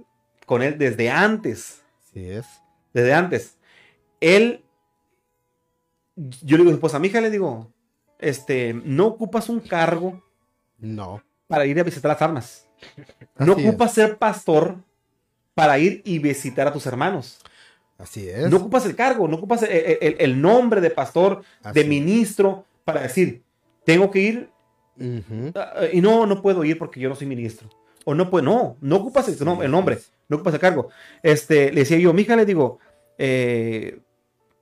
[0.45, 1.81] con él desde antes.
[2.03, 2.45] Así es.
[2.93, 3.57] Desde antes.
[4.19, 4.65] Él.
[6.15, 7.71] Yo le digo a mi esposa, mi hija, le digo,
[8.19, 10.21] este, no ocupas un cargo.
[10.79, 11.21] No.
[11.47, 12.67] Para ir a visitar las armas.
[13.37, 14.77] no ocupas ser pastor
[15.53, 17.39] para ir y visitar a tus hermanos.
[17.97, 18.49] Así es.
[18.49, 23.43] No ocupas el cargo, no ocupas el, nombre de pastor, de ministro, para decir,
[23.83, 24.49] tengo que ir
[25.55, 27.69] ah, y no, no puedo ir porque yo no soy ministro.
[28.05, 29.99] O no puedo, no, no ocupas el, nombre,
[30.29, 30.89] no ocupas el cargo.
[31.21, 32.79] Este, le decía yo, mi hija, le digo,
[33.17, 33.99] eh,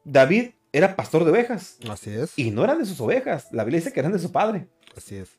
[0.04, 1.78] David era pastor de ovejas.
[1.88, 2.34] Así es.
[2.38, 3.50] Y no eran de sus ovejas.
[3.52, 4.68] La Biblia dice que eran de su padre.
[4.96, 5.30] Así es.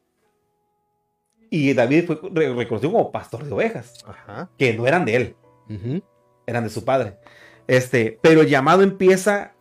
[1.50, 3.94] Y David fue reconocido como pastor de ovejas.
[4.06, 4.50] Ajá.
[4.58, 5.36] Que no eran de él
[6.48, 7.18] eran de su padre.
[7.66, 9.54] Este, pero el llamado empieza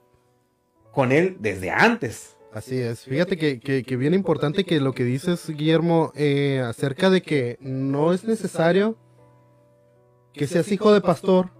[0.94, 2.38] con él desde antes.
[2.54, 3.02] Así es.
[3.02, 8.14] Fíjate que, que, bien importante que lo que dices, Guillermo, eh, acerca de que no
[8.14, 8.98] es necesario
[10.34, 11.52] que seas hijo de pastor.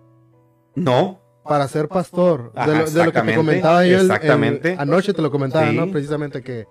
[0.76, 1.22] No.
[1.44, 2.54] Para ser pastor.
[2.54, 4.00] de, lo, que te comentaba yo.
[4.00, 4.76] exactamente.
[4.80, 5.92] anoche te lo comentaba, ¿no?
[5.92, 6.68] Precisamente que,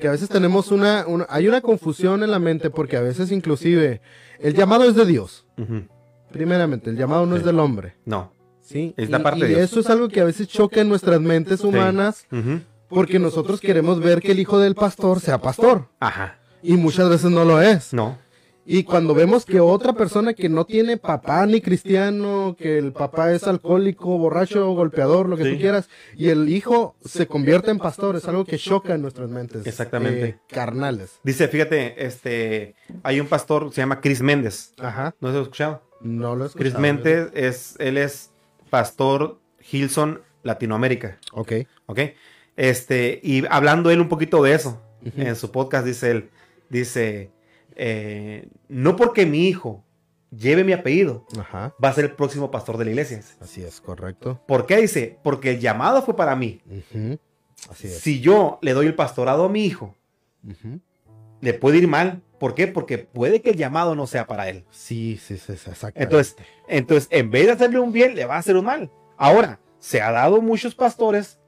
[0.00, 4.00] que a veces tenemos una, Hay una confusión en la mente porque a veces inclusive
[4.40, 5.46] el llamado es de Dios.
[6.32, 7.96] Primeramente, el llamado no es del hombre.
[8.04, 8.32] No.
[8.60, 8.94] Sí.
[8.96, 12.26] Es la parte y eso es algo que a veces choca en nuestras mentes humanas
[12.88, 15.88] porque nosotros queremos ver que el hijo del pastor sea pastor.
[16.00, 16.38] Ajá.
[16.62, 17.92] Y muchas veces no lo es.
[17.92, 18.18] No.
[18.66, 23.32] Y cuando vemos que otra persona que no tiene papá ni cristiano, que el papá
[23.32, 28.16] es alcohólico, borracho, golpeador, lo que tú quieras, y el hijo se convierte en pastor,
[28.16, 29.66] es algo que choca en nuestras mentes.
[29.66, 30.24] Exactamente.
[30.24, 31.18] Eh, carnales.
[31.24, 34.74] Dice, fíjate, este, hay un pastor, se llama Chris Méndez.
[34.78, 35.14] Ajá.
[35.20, 35.82] ¿No se lo escuchado?
[36.00, 38.30] No lo he Chris Méndez es, él es
[38.70, 39.38] pastor
[39.70, 41.18] Hilson Latinoamérica.
[41.32, 41.52] Ok.
[41.86, 42.00] Ok.
[42.56, 44.80] Este, y hablando él un poquito de eso,
[45.16, 46.30] en su podcast dice él,
[46.68, 47.30] dice,
[47.82, 49.82] eh, no porque mi hijo
[50.30, 51.24] lleve mi apellido,
[51.82, 53.22] va a ser el próximo pastor de la iglesia.
[53.40, 54.38] Así es, correcto.
[54.46, 55.18] ¿Por qué dice?
[55.22, 56.60] Porque el llamado fue para mí.
[57.70, 58.00] Así es.
[58.00, 59.96] Si yo le doy el pastorado a mi hijo,
[61.40, 62.22] le puede ir mal.
[62.38, 62.66] ¿Por qué?
[62.66, 64.66] Porque puede que el llamado no sea para él.
[64.70, 65.98] Sí, sí, sí, exacto.
[65.98, 66.36] Entonces,
[66.68, 68.90] entonces, en vez de hacerle un bien, le va a hacer un mal.
[69.16, 71.40] Ahora, se ha dado muchos pastores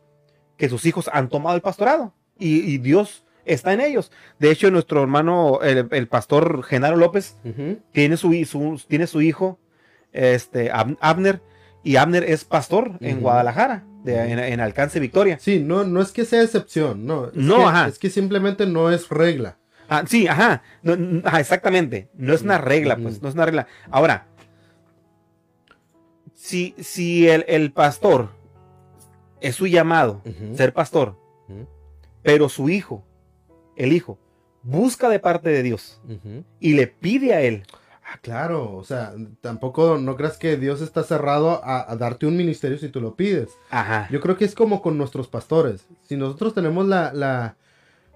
[0.57, 4.12] que sus hijos han tomado el pastorado y, Dios está en ellos.
[4.38, 7.36] De hecho, nuestro hermano, el, pastor Genaro López,
[7.93, 9.59] tiene, su, tiene su hijo,
[10.12, 11.40] este, Abner,
[11.84, 15.38] y Abner es pastor en Guadalajara, en, Alcance Victoria.
[15.40, 17.30] Sí, no, no es que sea excepción, no.
[17.34, 17.88] no, ajá.
[17.88, 19.59] Es que simplemente no es regla.
[19.88, 20.62] Ah, sí, ajá.
[21.38, 22.09] exactamente.
[22.14, 23.20] No es una regla, pues.
[23.20, 23.66] No es una regla.
[23.90, 24.26] Ahora,
[26.34, 28.30] si, si el, pastor
[29.40, 30.22] es su llamado,
[30.55, 31.18] ser pastor,
[32.22, 33.05] pero su hijo,
[33.77, 34.18] el hijo,
[34.62, 36.01] busca de parte de Dios
[36.61, 37.64] y le pide a él.
[38.05, 42.77] Ah, claro, o sea, tampoco no creas que Dios está cerrado a, darte un ministerio
[42.77, 43.51] si tú lo pides.
[43.70, 44.09] Ajá.
[44.11, 45.87] Yo creo que es como con nuestros pastores.
[46.03, 47.57] Si nosotros tenemos la, la,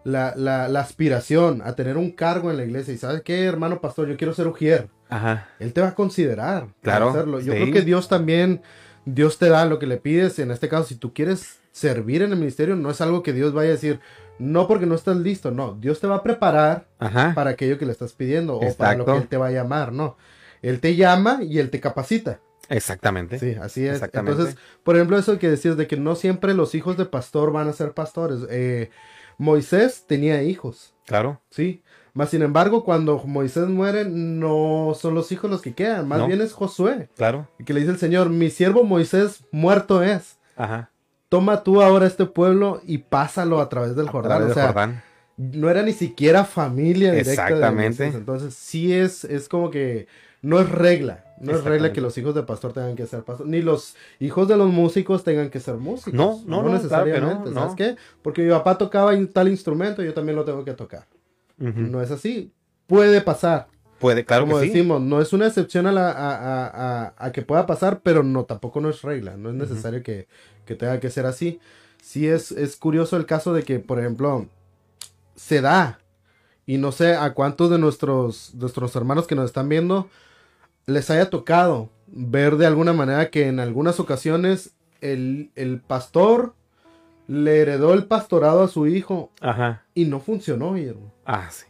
[0.05, 0.35] la,
[0.69, 4.17] la, aspiración a tener un cargo en la iglesia y sabes qué, hermano pastor, yo
[4.17, 4.89] quiero ser ujier.
[5.09, 5.49] Ajá.
[5.59, 7.41] Él te va a considerar claro, hacerlo.
[7.41, 8.63] Yo creo que Dios también,
[9.05, 10.39] Dios te da lo que le pides.
[10.39, 13.53] En este caso, si tú quieres servir en el ministerio, no es algo que Dios
[13.53, 14.01] vaya a decir,
[14.39, 15.75] no porque no estás listo, no.
[15.75, 16.89] Dios te va a preparar
[17.35, 19.93] para aquello que le estás pidiendo o para lo que Él te va a llamar,
[19.93, 20.17] no.
[20.63, 22.41] Él te llama y Él te capacita.
[22.69, 23.39] Exactamente.
[23.39, 24.03] Sí, así es.
[24.03, 27.69] Entonces, por ejemplo, eso que decías de que no siempre los hijos de pastor van
[27.69, 28.41] a ser pastores.
[28.51, 28.91] Eh,
[29.39, 30.95] Moisés tenía hijos.
[31.07, 31.41] Claro.
[31.51, 31.83] Sí.
[32.15, 36.41] Más sin embargo, cuando Moisés muere, no son los hijos los que quedan, más bien
[36.41, 37.11] es Josué.
[37.15, 37.47] Claro.
[37.59, 40.39] Y que le dice el Señor, mi siervo Moisés muerto es.
[40.57, 40.91] Ajá.
[41.37, 44.51] Toma tú ahora este pueblo y pásalo a través del Jordán.
[44.51, 45.03] o sea,
[45.37, 47.31] no era ni siquiera familia directa.
[47.31, 48.07] Exactamente.
[48.07, 50.07] Entonces, sí es, es como que
[50.41, 51.25] no es regla.
[51.39, 54.49] No es regla que los hijos de pastor tengan que ser pastor, ni los hijos
[54.49, 56.15] de los músicos tengan que ser músicos.
[56.15, 57.53] No, no, no, necesariamente.
[57.53, 57.97] ¿Sabes qué?
[58.23, 61.07] Porque mi papá tocaba tal instrumento, yo también lo tengo que tocar.
[61.59, 62.51] No es así.
[62.87, 63.67] Puede pasar.
[63.99, 67.67] Puede, claro Como que decimos, no es una excepción a, la, a, a, que pueda
[67.67, 69.37] pasar, pero no, tampoco no es regla.
[69.37, 70.29] No es necesario que,
[70.67, 71.61] que, tenga que ser así.
[72.03, 74.47] Sí es, es curioso el caso de que, por ejemplo,
[75.35, 75.99] se da.
[76.67, 80.09] Y no sé a cuántos de nuestros, nuestros hermanos que nos están viendo
[80.87, 86.55] les haya tocado ver de alguna manera que en algunas ocasiones el, el pastor
[87.27, 89.31] le heredó el pastorado a su hijo.
[89.41, 89.83] Ajá.
[89.95, 91.13] Y no funcionó, Guillermo.
[91.25, 91.67] Ah, sí.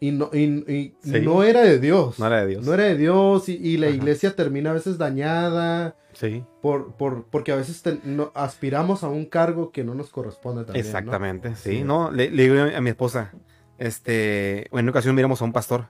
[0.00, 2.18] Y no, y, no era de Dios.
[2.18, 2.64] No era de Dios.
[2.64, 3.48] No era de Dios.
[3.48, 5.96] Y, la iglesia termina a veces dañada.
[6.12, 6.44] Sí.
[6.62, 10.84] Por, por, porque a veces no, aspiramos a un cargo que no nos corresponde también.
[10.84, 11.82] Exactamente, sí.
[11.82, 13.32] No, le, digo a mi esposa,
[13.78, 15.88] este, en una ocasión miramos a un pastor.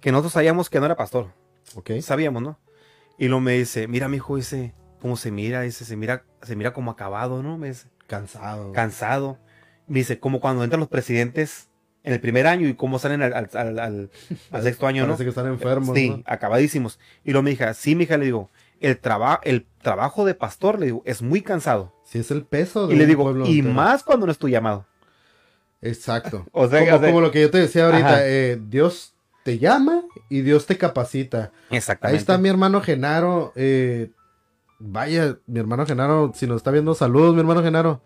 [0.00, 1.28] Que nosotros sabíamos que no era pastor.
[1.74, 1.92] Ok.
[2.00, 2.58] Sabíamos, ¿no?
[3.18, 6.56] Y luego me dice, mira, mi hijo, dice, cómo se mira, dice, se mira, se
[6.56, 7.56] mira como acabado, ¿no?
[7.56, 7.88] Me dice.
[8.06, 8.72] Cansado.
[8.72, 9.38] Cansado.
[9.86, 11.67] Me dice, como cuando entran los presidentes
[12.08, 14.10] en el primer año y cómo salen al, al,
[14.62, 15.94] sexto año, Parece que están enfermos.
[15.94, 16.98] Sí, acabadísimos.
[17.22, 18.48] Y luego me dijo, sí, mi hija, le digo,
[18.80, 18.98] el,
[19.42, 21.92] el trabajo de pastor, le digo, es muy cansado.
[22.04, 24.86] Sí, es el peso de Y le digo, y más cuando no es tu llamado.
[25.82, 26.46] Exacto.
[26.52, 29.12] o sea, como, lo que yo te decía ahorita, eh, Dios
[29.44, 31.52] te llama y Dios te capacita.
[31.68, 32.16] Exactamente.
[32.16, 33.52] Ahí está mi hermano Genaro.
[33.54, 34.12] Eh,
[34.78, 38.00] vaya, mi hermano Genaro, si nos está viendo, saludos, mi hermano Genaro.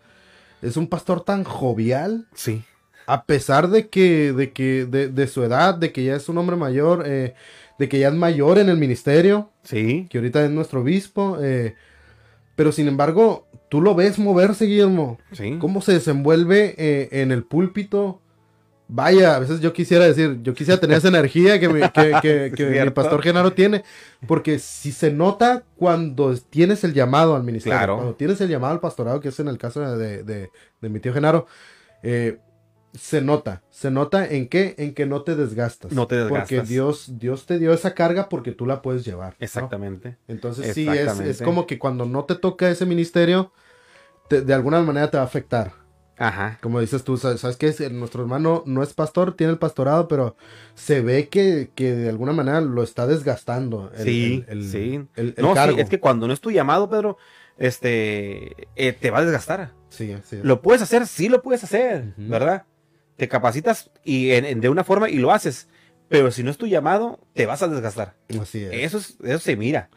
[0.61, 2.27] Es un pastor tan jovial.
[2.33, 2.65] Sí.
[3.05, 6.55] A pesar de que, de que, de, su edad, de que ya es un hombre
[6.55, 7.33] mayor, eh,
[7.79, 9.49] de que ya es mayor en el ministerio.
[9.63, 10.07] Sí.
[10.09, 11.37] Que ahorita es nuestro obispo.
[11.41, 11.75] Eh,
[12.55, 15.19] pero sin embargo, tú lo ves moverse, Guillermo.
[15.31, 15.57] Sí.
[15.59, 18.19] Cómo se desenvuelve eh, en el púlpito.
[18.87, 23.53] Vaya, a veces yo quisiera decir, yo quisiera tener esa energía que, el pastor Genaro
[23.53, 23.83] tiene,
[24.27, 28.81] porque si se nota cuando tienes el llamado al ministerio, cuando tienes el llamado al
[28.81, 31.47] pastorado, que es en el caso de, de mi tío Genaro,
[32.03, 32.37] eh,
[32.93, 35.91] se nota, se nota en qué, en que no te desgastas.
[35.91, 36.49] No te desgastas.
[36.49, 39.35] Porque Dios, Dios te dio esa carga porque tú la puedes llevar.
[39.39, 40.17] Exactamente.
[40.27, 43.51] Entonces sí, es, es, como que cuando no te toca ese ministerio,
[44.29, 45.73] de alguna manera te va a afectar.
[46.17, 46.59] Ajá.
[46.61, 47.73] Como dices tú, ¿sabes, qué?
[47.89, 50.35] Nuestro hermano no es pastor, tiene el pastorado, pero
[50.75, 53.91] se ve que, que de alguna manera lo está desgastando.
[53.95, 55.03] sí, sí.
[55.37, 57.17] no, Sí, es que cuando no es tu llamado, Pedro,
[57.57, 59.73] este, eh, te va a desgastar.
[59.89, 60.39] Sí, sí.
[60.43, 62.65] Lo puedes hacer, sí lo puedes hacer, ¿verdad?
[63.17, 65.67] Te capacitas y de una forma y lo haces.
[66.09, 68.15] Pero si no es tu llamado, te vas a desgastar.
[68.39, 68.93] Así es.
[68.93, 69.89] Eso, eso se mira.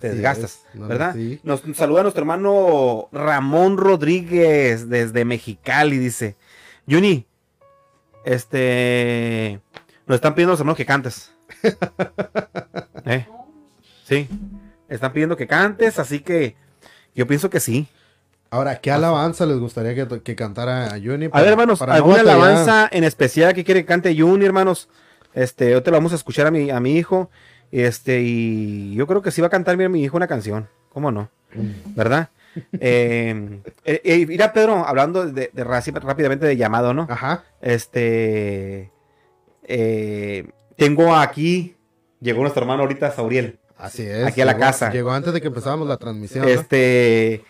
[0.00, 1.14] Te desgastas, ¿verdad?
[1.44, 6.36] Nos saluda nuestro hermano Ramón Rodríguez desde Mexicali, dice.
[6.88, 7.26] Juni,
[8.24, 9.60] este...
[10.06, 11.32] Nos están pidiendo los hermanos que cantes.
[13.06, 13.26] ¿Eh?
[14.04, 14.28] Sí.
[14.88, 16.56] Están pidiendo que cantes, así que
[17.14, 17.88] yo pienso que sí.
[18.54, 21.28] Ahora, ¿qué alabanza les gustaría que, cantara a Juni?
[21.32, 24.88] a ver, hermanos, ¿alguna alabanza en especial que quiere que cante Juni, hermanos?
[25.32, 27.30] Este, te lo vamos a escuchar a mi, a mi hijo.
[27.72, 30.68] Este, y yo creo que sí va a cantar mi, mi hijo una canción.
[30.88, 31.30] ¿Cómo no?
[31.96, 32.28] ¿Verdad?
[32.78, 37.08] eh, eh, eh mira, Pedro, hablando de, rápidamente de llamado, ¿no?
[37.10, 37.42] Ajá.
[37.60, 38.92] Este.
[39.64, 41.74] Eh, tengo aquí.
[42.20, 43.58] Llegó nuestro hermano ahorita, Sauriel.
[43.76, 44.24] Así es.
[44.24, 44.92] Aquí a la casa.
[44.92, 46.48] Llegó antes de que empezáramos la transmisión.
[46.48, 47.42] Este.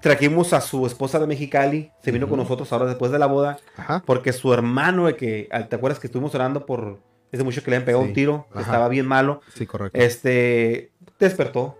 [0.00, 3.58] Trajimos a su esposa de Mexicali, se vino con nosotros ahora después de la boda,
[4.04, 7.00] porque su hermano, que, ¿te acuerdas que estuvimos orando por
[7.32, 9.40] ese mucho que le han pegado un tiro, estaba bien malo?
[9.54, 9.98] Sí, correcto.
[9.98, 11.78] Este, despertó,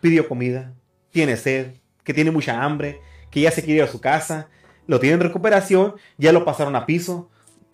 [0.00, 0.74] pidió comida,
[1.10, 1.74] tiene sed,
[2.04, 3.00] que tiene mucha hambre,
[3.30, 4.48] que ya se quiere ir a su casa,
[4.86, 7.30] lo tiene en recuperación, ya lo pasaron a piso,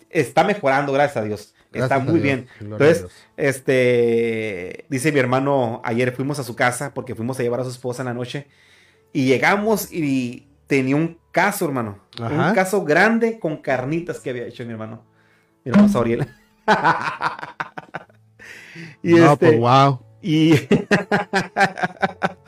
[0.09, 1.53] está mejorando, gracias a Dios.
[1.71, 2.47] está muy bien.
[2.59, 3.05] Entonces,
[3.37, 7.69] este, dice mi hermano, ayer fuimos a su casa porque fuimos a llevar a su
[7.69, 8.47] esposa en la noche
[9.13, 11.99] y llegamos y tenía un caso, hermano.
[12.19, 15.03] Un caso grande con carnitas que había hecho mi hermano.
[15.63, 16.27] Mi hermano Sauriel.
[19.03, 19.99] y no, este, pues, wow.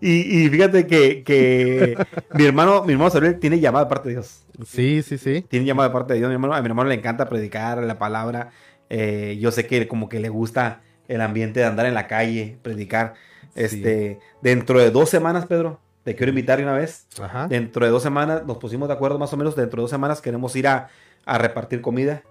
[0.00, 1.96] Y, y, fíjate que,
[2.34, 4.44] mi hermano, mi hermano Sauriel tiene llamada de parte de Dios.
[4.66, 5.44] Sí, sí, sí.
[5.48, 6.28] Tiene llamada de parte de Dios.
[6.28, 8.50] Mi hermano, a mi hermano le encanta predicar la palabra.
[8.90, 12.58] Eh, yo sé que como que le gusta el ambiente de andar en la calle,
[12.62, 13.14] predicar.
[13.54, 17.06] Este, dentro de dos semanas, Pedro, te quiero invitar una vez.
[17.50, 20.22] Dentro de dos semanas, nos pusimos de acuerdo más o menos, dentro de dos semanas
[20.22, 20.88] queremos ir a,
[21.26, 22.22] repartir comida.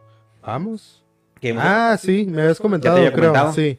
[0.41, 1.03] Vamos.
[1.57, 3.53] ah, sí, me habías comentado, creo.
[3.53, 3.77] Sí.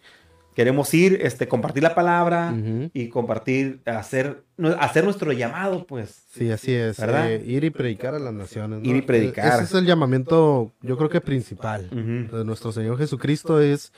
[0.54, 2.54] Queremos ir, este, compartir la palabra
[2.94, 4.44] y compartir, hacer,
[4.78, 6.22] hacer nuestro llamado, pues.
[6.32, 7.00] Sí, así es.
[7.00, 8.84] Eh, ir y predicar a las naciones.
[8.84, 9.54] Ir y predicar.
[9.54, 13.92] Ese es el llamamiento, yo creo que principal de nuestro Señor Jesucristo es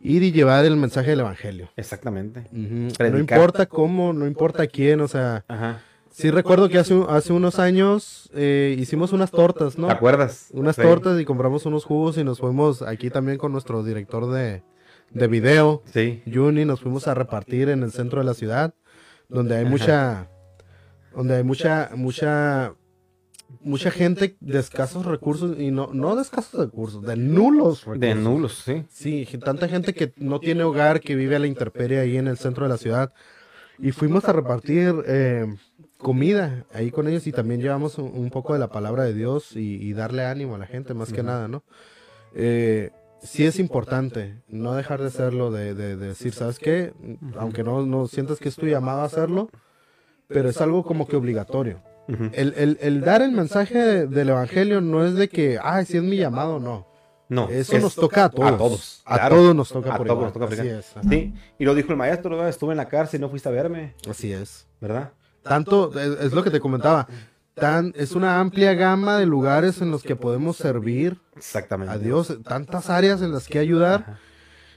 [0.00, 1.70] ir y llevar el mensaje del Evangelio.
[1.76, 2.46] Exactamente.
[2.52, 5.44] No importa cómo, no importa quién, o sea.
[5.48, 5.80] Ajá.
[6.10, 9.86] Sí recuerdo que hace, hace unos años eh, hicimos unas tortas, ¿no?
[9.86, 10.48] ¿Te acuerdas?
[10.52, 14.64] Unas tortas y compramos unos jugos y nos fuimos aquí también con nuestro director de,
[15.10, 16.22] de video, sí.
[16.30, 18.74] Juni, nos fuimos a repartir en el centro de la ciudad,
[19.28, 20.28] donde hay mucha,
[21.14, 22.74] donde hay mucha, mucha,
[23.60, 28.00] mucha gente de escasos recursos y no, no de escasos recursos, de nulos recursos.
[28.00, 28.84] De nulos, sí.
[28.88, 32.38] Sí, tanta gente que no tiene hogar, que vive a la intemperie ahí en el
[32.38, 33.12] centro de la ciudad.
[33.78, 35.46] Y fuimos a repartir eh,
[35.98, 39.92] comida ahí con ellos y también llevamos un, poco de la palabra de Dios y,
[39.92, 41.62] darle ánimo a la gente, más que nada, ¿no?
[42.34, 42.90] Eh,
[43.22, 46.92] sí es importante no dejar de hacerlo, de, decir, ¿sabes qué?
[47.36, 49.50] Aunque no, no sientas que es tu llamado a hacerlo,
[50.26, 51.82] pero es algo como que obligatorio.
[52.32, 56.58] El, dar el mensaje del Evangelio no es de que, ay, si es mi llamado,
[56.60, 56.88] no.
[57.28, 57.48] No.
[57.48, 58.50] Eso nos toca a todos.
[58.52, 59.02] A todos.
[59.04, 60.32] A todos nos toca por igual.
[60.50, 60.94] Así es.
[61.08, 61.32] Sí.
[61.58, 63.94] Y lo dijo el maestro, estuve en la cárcel y no fuiste a verme.
[64.08, 64.66] Así es.
[64.80, 65.12] ¿Verdad?
[65.42, 67.06] Tanto, es lo que te comentaba
[67.94, 71.92] es una amplia gama de lugares en los que podemos servir Exactamente.
[71.92, 74.18] a Dios, tantas áreas en las que ayudar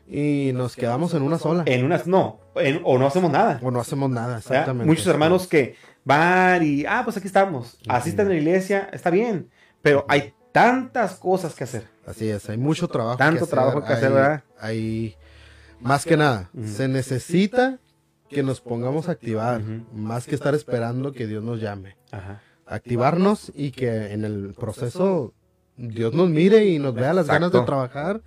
[0.08, 1.64] y nos quedamos en una sola.
[1.66, 2.40] En unas no,
[2.84, 3.60] o no hacemos nada.
[3.64, 4.86] O no hacemos nada, exactamente.
[4.86, 5.76] Muchos hermanos que
[6.06, 9.50] van y, ah, pues aquí estamos, asisten a la iglesia, está bien,
[9.82, 11.88] pero hay tantas cosas que hacer.
[12.06, 13.18] Así es, hay mucho trabajo.
[13.18, 14.44] Tanto trabajo que hacer, ¿verdad?
[14.60, 15.16] Hay,
[15.80, 17.80] más que nada, se necesita
[18.30, 19.62] que nos pongamos a activar,
[19.94, 21.98] más que estar esperando que Dios nos llame.
[22.12, 25.34] Ajá activarnos y que en el proceso
[25.78, 28.22] Dios nos mire y nos vea las ganas de trabajar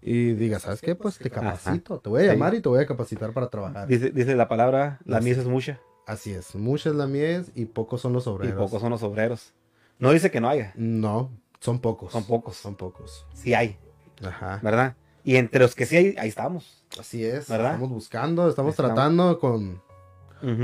[0.00, 0.94] y diga, ¿sabes qué?
[0.94, 3.86] Pues te capacito, te voy a llamar y te voy a capacitar para trabajar.
[3.86, 5.80] Dice, dice la palabra, la mies es mucha.
[6.06, 8.54] Así es, mucha es la mies y pocos son los obreros.
[8.54, 9.52] Y pocos son los obreros.
[9.98, 10.72] No dice que no haya.
[10.74, 11.30] No,
[11.60, 12.12] son pocos.
[12.12, 12.56] Son pocos.
[12.56, 13.26] Son pocos.
[13.34, 13.78] Sí hay.
[14.24, 14.58] Ajá.
[14.62, 14.96] ¿Verdad?
[15.24, 16.84] Y entre los que sí hay, ahí estamos.
[16.98, 17.48] Así es.
[17.48, 17.74] ¿Verdad?
[17.74, 18.74] Estamos buscando, estamos.
[18.74, 19.80] tratando con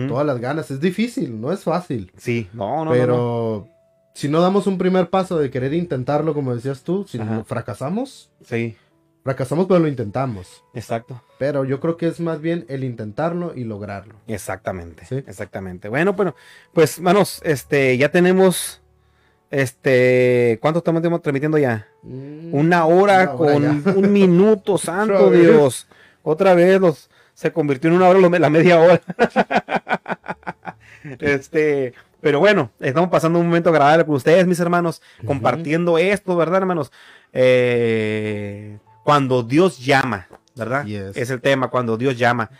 [0.09, 0.70] todas las ganas.
[0.70, 2.12] Es difícil, no es fácil.
[2.16, 2.91] Sí, no, no.
[2.91, 3.68] Pero
[4.14, 8.32] si no damos un primer paso de querer intentarlo, como decías tú, si fracasamos.
[8.45, 8.76] Sí.
[9.29, 10.64] Fracasamos, pero lo intentamos.
[10.72, 11.22] Exacto.
[11.37, 14.14] Pero yo creo que es más bien el intentarlo y lograrlo.
[14.26, 15.05] Exactamente.
[15.05, 15.16] ¿Sí?
[15.16, 15.91] Exactamente.
[15.91, 16.35] Bueno, bueno,
[16.72, 18.81] pues, manos, este, ya tenemos.
[19.51, 21.87] Este, ¿cuánto estamos transmitiendo ya?
[22.05, 23.66] Mm, una, hora con
[23.99, 25.89] un minuto, santo Dios.
[26.22, 29.03] Otra vez los se convirtió en una hora la media hora.
[31.20, 36.61] este, pero bueno, estamos pasando un momento agradable con ustedes, mis hermanos, compartiendo esto, ¿verdad,
[36.62, 36.91] hermanos?
[37.35, 38.79] Eh,
[39.09, 40.87] cuando Dios llama, ¿verdad?
[40.87, 42.51] Es el tema, cuando Dios llama.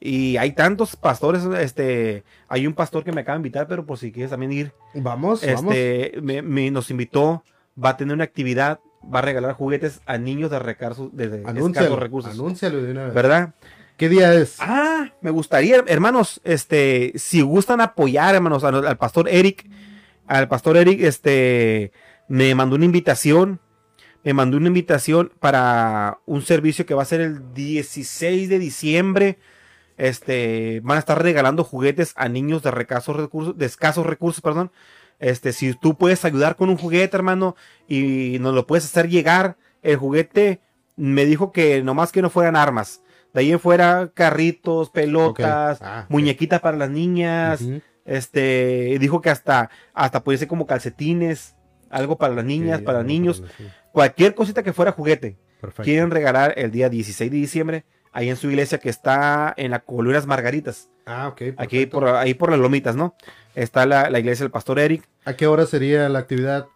[0.00, 3.98] Y hay tantos pastores, este, hay un pastor que me acaba de invitar, pero por
[3.98, 4.72] si quieres también ir.
[4.94, 7.44] Vamos, este, Me, nos invitó,
[7.76, 11.98] va a tener una actividad, va a regalar juguetes a niños de, recursos, de, escasos
[11.98, 12.32] recursos.
[12.32, 13.12] Anúncialo de una vez.
[13.12, 13.54] ¿Verdad?
[13.98, 14.56] ¿Qué día es?
[14.60, 19.68] Ah, me gustaría, hermanos, este, si gustan apoyar, hermanos, al, pastor Eric,
[20.26, 21.92] al pastor Eric, este,
[22.28, 23.60] me mandó una invitación,
[24.28, 29.38] me mandó una invitación para un servicio que va a ser el 16 de diciembre.
[29.96, 34.70] Este, van a estar regalando juguetes a niños de, recursos, de escasos recursos, perdón.
[35.18, 37.56] Este, si tú puedes ayudar con un juguete, hermano,
[37.88, 40.60] y nos lo puedes hacer llegar, el juguete
[40.96, 43.00] me dijo que nomás que no fueran armas
[43.32, 47.64] de ahí en fuera, carritos, pelotas, ah, muñequitas para las niñas.
[48.04, 51.54] Este, dijo que hasta, hasta puede ser como calcetines,
[51.90, 53.42] algo para las niñas, para los niños.
[53.92, 55.36] Cualquier cosita que fuera juguete.
[55.82, 59.80] Quieren regalar el día 16 de diciembre ahí en su iglesia que está en la
[59.80, 60.88] Colunas Margaritas.
[61.04, 61.42] Ah, ok.
[61.56, 63.16] Aquí por, ahí por las lomitas, ¿no?
[63.54, 65.08] Está la, la, iglesia del pastor Eric.
[65.24, 66.66] ¿A qué hora sería la actividad?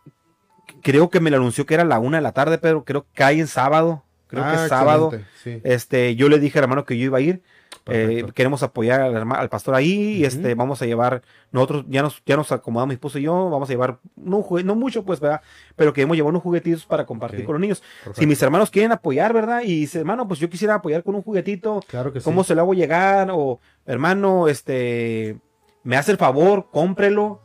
[0.83, 3.11] Creo que me lo anunció que era la una de la tarde, pero creo que
[3.15, 5.13] cae en sábado creo que es ah, sábado.
[5.45, 7.43] Este, yo le dije hermano que yo iba a ir.
[7.87, 12.37] Eh, queremos apoyar al, pastor ahí y este vamos a llevar nosotros ya nos ya
[12.37, 15.41] nos acomodamos mi esposo y yo vamos a llevar no no mucho pues verdad
[15.75, 17.83] pero queremos llevar unos juguetitos para compartir con los niños.
[18.15, 21.23] Si mis hermanos quieren apoyar verdad y dice hermano pues yo quisiera apoyar con un
[21.23, 25.39] juguetito claro que cómo se lo hago llegar o hermano este
[25.83, 27.41] me hace el favor cómprelo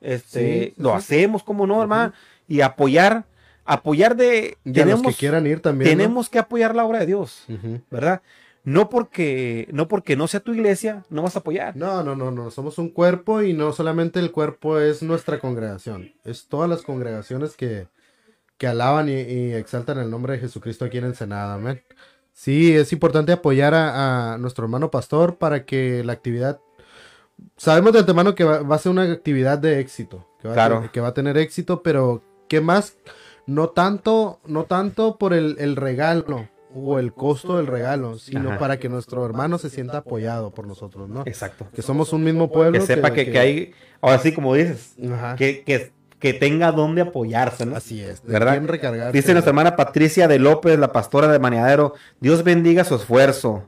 [0.00, 2.12] este lo hacemos como no hermano
[2.46, 3.24] y apoyar
[3.64, 4.56] apoyar de...
[4.64, 5.90] tenemos, los que quieran ir también.
[5.90, 7.44] Tenemos que apoyar la obra de Dios,
[7.90, 8.20] ¿verdad?
[8.62, 11.76] No porque, no porque no sea tu iglesia, no vas a apoyar.
[11.76, 12.50] No, no, no, no.
[12.50, 16.12] Somos un cuerpo y no solamente el cuerpo es nuestra congregación.
[16.24, 17.88] Es todas las congregaciones que,
[18.58, 21.54] que alaban y, exaltan el nombre de Jesucristo aquí en Ensenada.
[21.54, 21.82] Amén.
[22.32, 26.60] Sí, es importante apoyar a, nuestro hermano pastor para que la actividad...
[27.56, 30.76] Sabemos de antemano que va, a ser una actividad de éxito, que va, claro.
[30.76, 32.98] a, que va a tener éxito, pero ¿qué más?
[33.46, 38.78] No tanto, no tanto por el, el regalo, o el costo del regalo, sino para
[38.78, 41.22] que nuestro hermano se sienta apoyado por nosotros, ¿no?
[41.26, 41.66] Exacto.
[41.74, 42.78] Que somos un mismo pueblo.
[42.78, 44.94] Que sepa que, hay, ahora sí como dices,
[45.36, 47.76] que, que, que, tenga donde apoyarse, ¿no?
[47.76, 48.22] Así es.
[48.22, 48.60] ¿Verdad?
[49.12, 53.64] Dice nuestra hermana Patricia de López, la pastora de Maniadero, Dios bendiga su esfuerzo.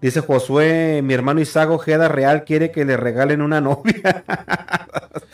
[0.00, 4.24] Dice Josué, mi hermano Isaac Ojeda Real quiere que le regalen una novia.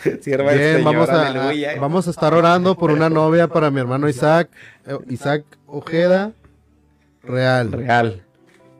[0.04, 1.32] Bien, vamos, a,
[1.80, 4.48] vamos a estar orando por una novia para mi hermano Isaac,
[4.86, 6.32] eh, Isaac Ojeda
[7.26, 7.72] Real.
[7.72, 8.22] Real.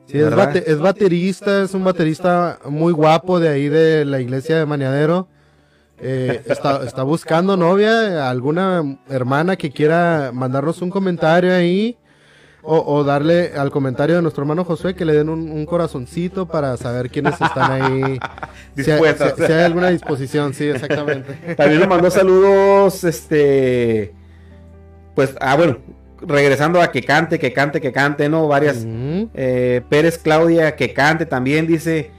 [0.07, 5.27] Sí, es, baterista, es un baterista muy guapo de ahí de la iglesia de Maniadero.
[5.99, 11.97] Eh, está, buscando novia, alguna hermana que quiera mandarnos un comentario ahí.
[12.69, 17.09] O, darle al comentario de nuestro hermano Josué que le den un, corazoncito para saber
[17.09, 18.19] quiénes están ahí.
[18.75, 21.55] si, hay, alguna disposición, sí, exactamente.
[21.55, 24.13] También le mandó saludos, este.
[25.15, 25.77] Pues, ah, bueno,
[26.21, 28.47] regresando a que cante, que cante, que cante, ¿no?
[28.47, 28.85] Varias.
[28.85, 32.11] Eh, Pérez Claudia, que cante también, dice.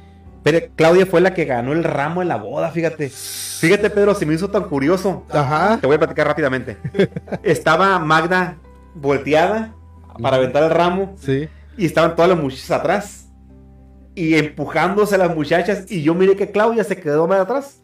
[0.43, 3.11] Pérez, Claudia fue la que ganó el ramo en la boda, fíjate.
[3.11, 5.25] Fíjate, Pedro, se me hizo tan curioso.
[5.31, 5.79] Ajá.
[5.81, 6.77] Te voy a platicar rápidamente.
[7.43, 8.57] Estaba Magda
[8.95, 9.75] volteada
[10.23, 11.15] para aventar el ramo.
[11.21, 11.49] Sí.
[11.77, 13.28] Y estaban todas las muchachas atrás.
[14.19, 15.85] Y empujándose a las muchachas.
[15.89, 17.81] Y yo miré que Claudia se quedó más atrás.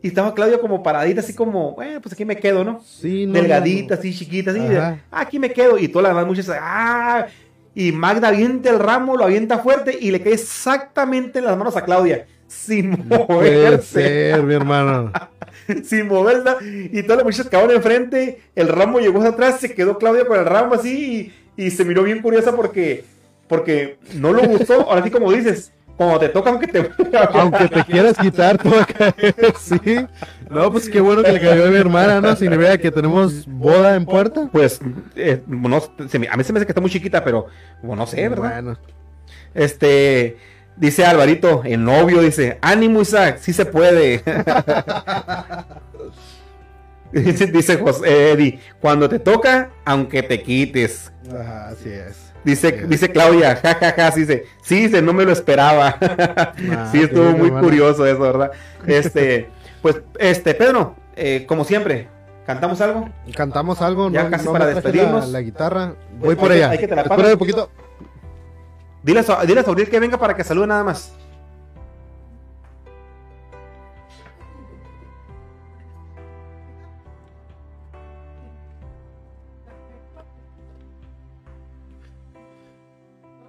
[0.00, 2.80] Y estaba Claudia como paradita, así como, bueno, pues aquí me quedo, ¿no?
[2.82, 4.60] Sí, Delgadita, así chiquita, así.
[4.60, 5.76] Ah, aquí me quedo.
[5.76, 7.26] Y todas las demás muchachas, ¡ah!
[7.74, 11.76] Y Magda avienta el ramo, lo avienta fuerte y le cae exactamente en las manos
[11.76, 12.26] a Claudia.
[12.46, 14.40] Sin moverse.
[14.42, 15.12] mi hermano.
[15.84, 16.88] sin moverse.
[16.92, 18.40] Y todas las muchachas quedaron enfrente.
[18.56, 21.32] El ramo llegó hacia atrás, se quedó Claudia con el ramo así.
[21.56, 23.04] Y, y se miró bien curiosa porque,
[23.48, 24.88] porque no lo gustó.
[24.88, 26.90] Ahora sí, como dices, como te toca, aunque te.
[27.32, 30.06] aunque te quieras quitar, todo va a caer, sí.
[30.48, 32.36] No, pues qué bueno que le cayó a mi hermana, ¿no?
[32.36, 34.48] Sin vea que tenemos boda en puerta.
[34.52, 34.80] Pues,
[35.16, 37.46] eh, a mí se me hace que está muy chiquita, pero
[37.82, 38.62] no sé, ¿verdad?
[38.62, 38.78] Bueno.
[39.54, 40.36] Este.
[40.76, 44.22] Dice Alvarito, el novio, dice: Ánimo, Isaac, sí se puede.
[47.12, 51.12] dice José Eddie: Cuando te toca, aunque te quites.
[51.32, 52.27] Así es.
[52.44, 55.96] Dice, dice Claudia, jajaja, ja, ja, dice, sí, dice, no me lo esperaba.
[56.70, 58.52] Ah, sí, estuvo muy curioso eso, ¿verdad?
[58.86, 59.48] Este,
[59.82, 62.08] pues, este, Pedro, eh, como siempre,
[62.46, 63.08] ¿cantamos algo?
[63.34, 65.28] Cantamos algo, ya casi para despedirnos.
[65.28, 66.70] La, guitarra, voy por allá.
[66.70, 67.70] Hay que te la Espera un poquito.
[69.02, 71.17] Dile a, dile a que venga para que salude nada más.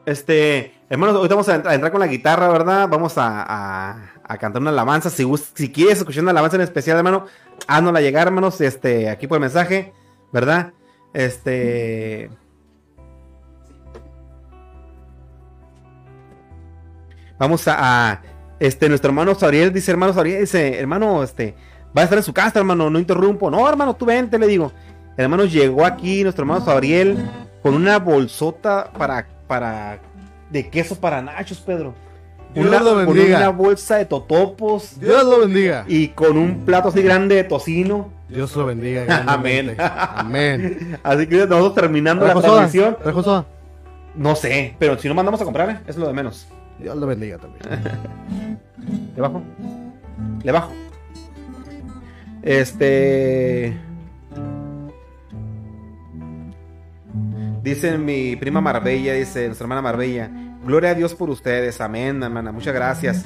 [0.10, 2.89] Este, hermanos, ahorita vamos a, entrar con la guitarra, ¿verdad?
[2.89, 5.12] Vamos a, cantar una alabanza.
[5.12, 7.28] Si, si quieres escuchar una alabanza en especial, hermano,
[7.68, 9.93] haznosla llegar, hermanos, este, aquí por el mensaje,
[10.34, 10.74] ¿verdad?
[11.14, 12.32] Este.
[17.38, 18.24] Vamos a,
[18.60, 21.53] este, nuestro hermano Sabriel dice, hermano Sabriel, dice, hermano, este,
[21.95, 23.51] va a estar en su casa, hermano, no interrumpo.
[23.51, 24.72] No, hermano, tú vente, le digo.
[25.18, 27.30] Hermano llegó aquí, nuestro hermano Sabriel,
[27.62, 29.99] con una bolsota para para
[30.51, 31.95] de queso para nachos, Pedro.
[32.53, 33.23] Dios una, lo bendiga.
[33.23, 34.99] Con una bolsa de totopos.
[34.99, 35.85] Dios lo bendiga.
[35.87, 38.11] Y con un plato así grande de tocino.
[38.29, 39.23] Dios lo bendiga.
[39.27, 39.75] Amén.
[39.79, 40.99] Amén.
[41.03, 42.95] Así que nosotros terminando la transmisión.
[43.03, 43.45] soda?
[44.15, 46.47] No sé, pero si no mandamos a comprarle, eso es lo de menos.
[46.79, 47.63] Dios lo bendiga también.
[49.15, 49.41] ¿Le bajo?
[50.43, 50.71] Le bajo.
[52.43, 53.77] Este.
[57.62, 60.32] Dice mi prima Marbella, dice nuestra hermana Marbella,
[60.64, 63.26] gloria a Dios por ustedes, amén, hermana, muchas gracias.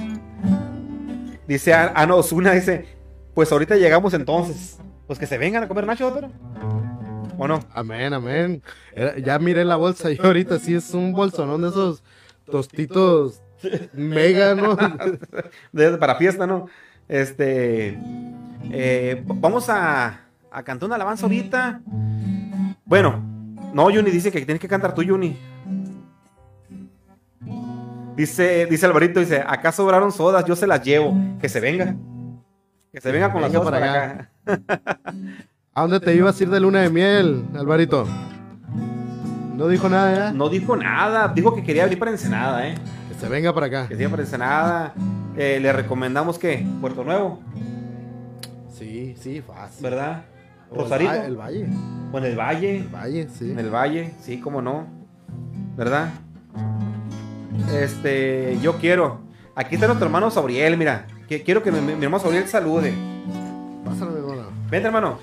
[1.48, 2.86] Dice Ana Osuna, dice,
[3.36, 6.32] pues ahorita llegamos entonces, pues que se vengan a comer nachos, pero...
[7.38, 7.60] ¿O no?
[7.74, 8.64] Amén, amén.
[9.24, 12.04] Ya miré la bolsa y ahorita sí es un bolsonón de esos
[12.46, 13.42] tostitos
[13.94, 14.78] mega, ¿no?
[16.00, 16.68] para fiesta, ¿no?
[17.08, 18.00] Este...
[18.72, 21.82] Eh, vamos a, a cantar una alabanza ahorita.
[22.86, 23.33] Bueno,
[23.74, 25.36] no, Juni dice que tienes que cantar tú, Juni.
[28.16, 31.18] Dice, dice Alvarito, dice, acá sobraron sodas, yo se las llevo.
[31.42, 31.96] Que se venga.
[32.92, 34.30] Que se venga con las sodas para acá.
[35.74, 38.08] ¿A dónde te ibas a ir de luna de miel, Alvarito?
[39.56, 40.32] No dijo nada, ¿ya?
[40.32, 41.28] No dijo nada.
[41.30, 42.76] Dijo que quería venir para Ensenada, ¿eh?
[43.10, 43.88] Que se venga para acá.
[43.88, 44.94] Que se venga para Ensenada.
[45.36, 47.42] Eh, le recomendamos que Puerto Nuevo.
[48.70, 49.82] Sí, sí, fácil.
[49.82, 50.26] ¿Verdad?
[50.74, 51.14] Rosarito.
[51.14, 51.68] El, Valle.
[52.12, 52.78] O en el Valle.
[52.78, 53.52] El Valle, sí.
[53.52, 55.04] En el Valle, sí, cómo no.
[55.76, 56.10] ¿verdad?
[57.74, 59.22] Este, yo quiero.
[59.56, 61.06] Aquí está nuestro hermano Sabriel, mira.
[61.28, 62.94] quiero que mi, hermano Sabriel salude.
[63.86, 64.44] Pásale, hermano.
[64.70, 65.20] Vente, hermano.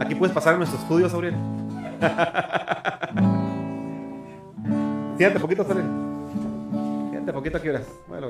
[0.00, 1.34] Aquí puedes pasar nuestro estudio, Sabriel.
[5.16, 5.88] Siéntate poquito, Sabriel.
[7.10, 7.86] Siéntate poquito aquí, verás.
[8.08, 8.28] Bueno.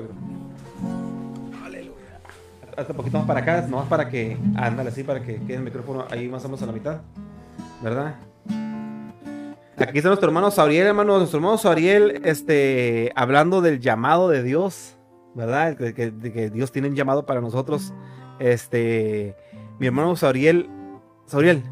[2.77, 4.37] Hasta un poquito más para acá, nomás para que.
[4.55, 7.01] Ándale así, para que quede el micrófono ahí más o menos a la mitad.
[7.81, 8.15] ¿Verdad?
[9.77, 11.17] Aquí está nuestro hermano Sabriel, hermano.
[11.17, 14.97] Nuestro hermano Sabriel, este, hablando del llamado de Dios,
[15.33, 15.75] ¿verdad?
[15.75, 17.93] Que, que, Dios tiene un llamado para nosotros.
[18.39, 19.35] Este,
[19.79, 20.69] mi hermano Sabriel,
[21.25, 21.63] Sabriel,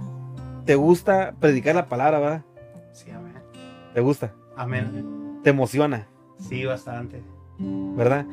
[0.66, 2.45] ¿te gusta predicar la palabra, verdad?
[2.91, 3.34] Sí, amén.
[3.93, 4.34] ¿Te gusta?
[4.56, 5.39] Amén.
[5.43, 6.08] ¿Te emociona?
[6.38, 7.22] Sí, bastante.
[7.60, 8.26] ¿Verdad?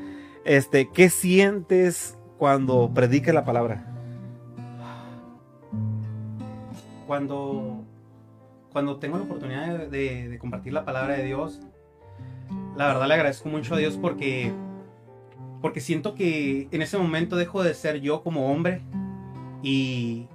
[0.44, 3.84] Este, ¿qué sientes cuando predicas la palabra?
[7.06, 7.84] Cuando
[8.72, 11.60] cuando tengo la oportunidad de, compartir la palabra de Dios,
[12.76, 14.52] la verdad le agradezco mucho a Dios porque,
[15.60, 18.82] porque siento que en ese momento dejo de ser yo como hombre
[19.62, 20.28] y,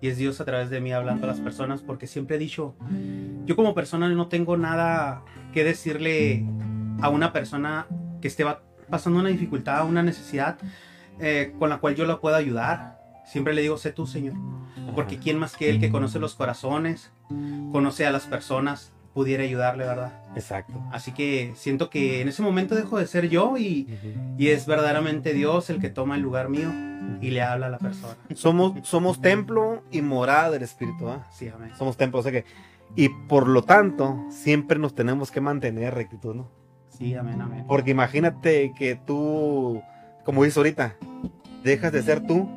[0.00, 2.74] y es Dios a través de mí hablando a las personas porque siempre he dicho,
[3.44, 6.44] yo como persona no tengo nada que decirle
[7.00, 7.86] a una persona
[8.20, 8.44] que esté
[8.88, 10.58] pasando una dificultad, una necesidad
[11.20, 12.98] eh, con la cual yo la pueda ayudar.
[13.24, 14.34] Siempre le digo, sé tú, Señor.
[14.94, 17.12] Porque quién más que Él que conoce los corazones,
[17.70, 20.12] conoce a las personas, pudiera ayudarle, ¿verdad?
[20.34, 20.82] Exacto.
[20.90, 23.88] Así que siento que en ese momento dejo de ser yo y,
[24.36, 26.72] y es verdaderamente Dios el que toma el lugar mío
[27.20, 28.16] y le habla a la persona.
[28.34, 31.26] Somos, somos templo y morada del Espíritu, ¿ah?
[31.32, 31.70] Sí, amén.
[31.76, 32.44] Somos templo, o sea que,
[32.96, 36.50] y por lo tanto, siempre nos tenemos que mantener rectitud, ¿no?
[36.88, 37.64] Sí, amén, amén.
[37.66, 39.82] Porque imagínate que tú,
[40.24, 40.96] como dices ahorita,
[41.62, 42.48] dejas de ser tú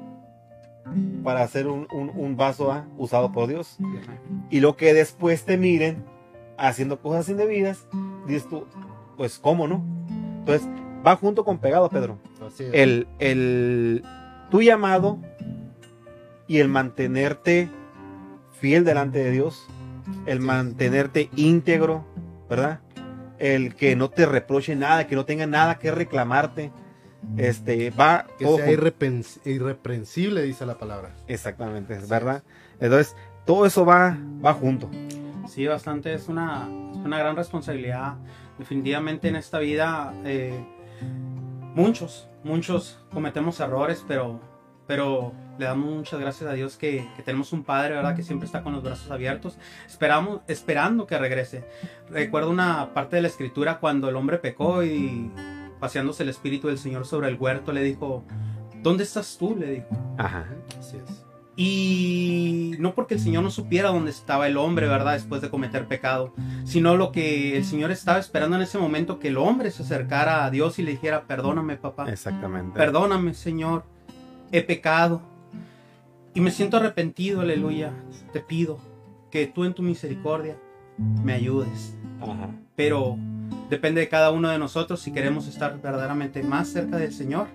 [1.23, 2.85] para hacer un, vaso ¿ah?
[2.97, 3.77] usado por Dios.
[4.49, 6.03] Y lo que después te miren
[6.57, 7.87] haciendo cosas indebidas,
[8.27, 8.65] dices tú,
[9.17, 9.83] pues cómo no.
[10.39, 10.67] Entonces,
[11.05, 12.17] va junto con pegado, Pedro.
[12.59, 14.03] El, el,
[14.49, 15.19] tu llamado
[16.47, 17.69] y el mantenerte
[18.59, 19.65] fiel delante de Dios,
[20.25, 22.05] el mantenerte íntegro,
[22.49, 22.81] ¿verdad?
[23.39, 26.71] El que no te reproche nada, que no tenga nada que reclamarte
[27.37, 28.27] este, va.
[28.37, 31.15] Que sea irreprensible, dice la palabra.
[31.27, 32.43] Exactamente, es verdad.
[32.79, 33.15] Entonces,
[33.45, 34.89] todo eso va, va junto.
[35.47, 38.15] Sí, bastante, es una, una gran responsabilidad.
[38.57, 40.63] Definitivamente en esta vida, eh,
[41.75, 44.39] muchos, muchos cometemos errores, pero,
[44.87, 48.15] pero le damos muchas gracias a Dios que, que, tenemos un Padre, ¿verdad?
[48.15, 51.65] Que siempre está con los brazos abiertos, esperamos, esperando que regrese.
[52.09, 55.31] Recuerdo una parte de la escritura cuando el hombre pecó y
[55.83, 58.23] paseándose el espíritu del Señor sobre el huerto, le dijo,
[58.81, 59.53] ¿dónde estás tú?
[59.53, 60.15] Le dijo.
[60.17, 60.47] Ajá,
[60.79, 61.25] así es.
[61.57, 65.11] Y no porque el Señor no supiera dónde estaba el hombre, ¿verdad?
[65.11, 69.27] Después de cometer pecado, sino lo que el Señor estaba esperando en ese momento que
[69.27, 72.09] el hombre se acercara a Dios y le dijera, perdóname papá.
[72.09, 72.79] Exactamente.
[72.79, 73.83] Perdóname Señor,
[74.53, 75.21] he pecado
[76.33, 77.91] y me siento arrepentido, aleluya.
[78.31, 78.79] Te pido
[79.29, 80.57] que tú en tu misericordia
[80.97, 81.97] me ayudes.
[82.31, 82.49] Ajá.
[82.75, 83.17] Pero
[83.73, 87.47] Depende de cada uno de nosotros si queremos estar verdaderamente más cerca del Señor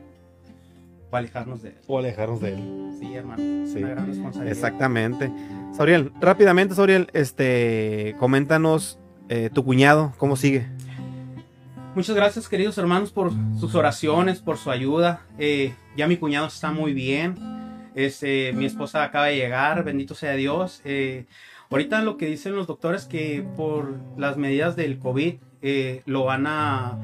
[1.12, 1.76] o alejarnos de Él.
[1.86, 2.96] O alejarnos de Él.
[2.98, 3.38] Sí, hermano.
[3.66, 3.78] Sí.
[3.78, 4.52] Una gran responsabilidad.
[4.52, 5.30] Exactamente.
[5.72, 8.98] Sauriel, rápidamente, Sauriel, este, coméntanos
[9.28, 10.66] eh, tu cuñado, ¿cómo sigue?
[11.94, 15.22] Muchas gracias, queridos hermanos, por sus oraciones, por su ayuda.
[15.38, 17.36] Eh, ya mi cuñado está muy bien.
[17.94, 20.80] Este, mi esposa acaba de llegar, bendito sea Dios.
[20.84, 21.26] Eh,
[21.70, 26.46] ahorita lo que dicen los doctores que por las medidas del COVID eh, lo van
[26.46, 26.98] a,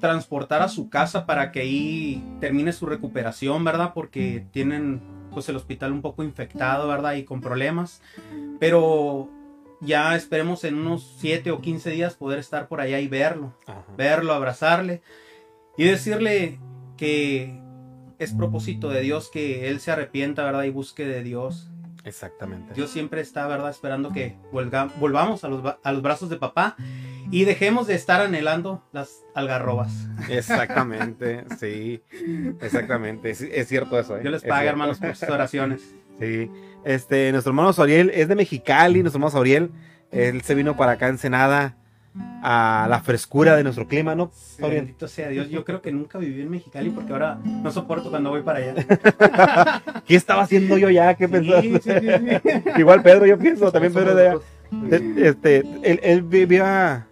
[0.00, 3.92] transportar a su casa para que ahí termine su recuperación, ¿verdad?
[3.94, 5.00] Porque tienen
[5.30, 7.14] pues el hospital un poco infectado, ¿verdad?
[7.14, 8.02] Y con problemas.
[8.58, 9.28] Pero
[9.80, 13.52] ya esperemos en unos 7 o 15 días poder estar por allá y verlo.
[13.96, 15.02] Verlo, abrazarle
[15.76, 16.58] y decirle
[16.96, 17.60] que
[18.18, 20.64] es propósito de Dios que él se arrepienta, ¿verdad?
[20.64, 21.71] Y busque de Dios.
[22.04, 22.74] Exactamente.
[22.74, 23.70] Dios siempre está, ¿verdad?
[23.70, 26.76] Esperando que volvamos a los, a los brazos de papá
[27.30, 30.08] y dejemos de estar anhelando las algarrobas.
[30.28, 32.02] Exactamente, sí,
[32.60, 34.16] exactamente, es, cierto eso.
[34.16, 34.22] ¿eh?
[34.24, 35.94] Yo les pago, hermanos, por sus oraciones.
[36.18, 36.50] Sí,
[36.84, 39.70] este, nuestro hermano Soriel es de Mexicali, nuestro hermano Soriel,
[40.10, 41.76] él se vino para acá en Senada
[42.42, 44.30] a la frescura de nuestro clima, ¿no?
[44.32, 45.48] Sí, bendito sea Dios.
[45.48, 48.74] Yo creo que nunca viví en Mexicali porque ahora no soporto cuando voy para allá.
[50.06, 51.14] ¿Qué estaba haciendo yo ya?
[51.14, 51.90] ¿Qué sí,
[52.78, 54.40] Igual Pedro, yo pienso, también Pedro de allá.
[54.90, 57.06] Este, él, él vivía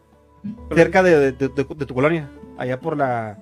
[0.74, 3.38] cerca de, tu colonia, allá por la...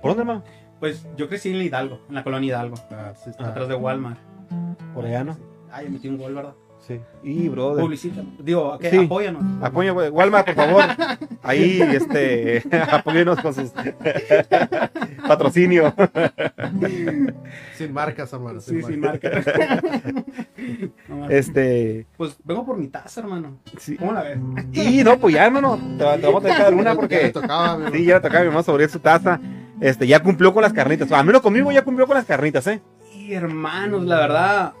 [0.00, 0.44] ¿Por dónde, hermano?
[0.80, 4.18] Pues yo crecí en Hidalgo, en la colonia Hidalgo, ah, atrás de Walmart.
[4.94, 5.36] Por allá, ¿no?
[5.70, 6.54] Ah, ya metí un gol, ¿verdad?
[6.88, 6.98] Sí.
[7.22, 7.82] Y, brother.
[7.82, 8.24] Publicita.
[8.38, 9.04] Digo, que sí.
[9.04, 9.44] apóyanos.
[9.62, 10.84] Apoya, Walmart, por favor.
[11.42, 13.70] Ahí, este, apóyenos con sus
[15.28, 15.94] patrocinio.
[17.76, 18.62] Sin marcas, hermano.
[18.62, 19.44] sí, sin marcas.
[21.28, 22.06] este.
[22.16, 23.58] Pues vengo por mi taza, hermano.
[23.78, 23.96] Sí.
[23.96, 24.38] ¿Cómo la ves?
[24.72, 25.78] Y no, pues ya, hermano.
[25.98, 27.20] Te, vamos a dejar una porque.
[27.24, 29.38] Ya tocaba, sí, ya le tocaba a mi mamá sobre su taza.
[29.78, 31.12] Este, ya cumplió con las carnitas.
[31.12, 32.80] Al menos conmigo ya cumplió con las carnitas, ¿eh?
[33.14, 34.72] Y hermanos, la verdad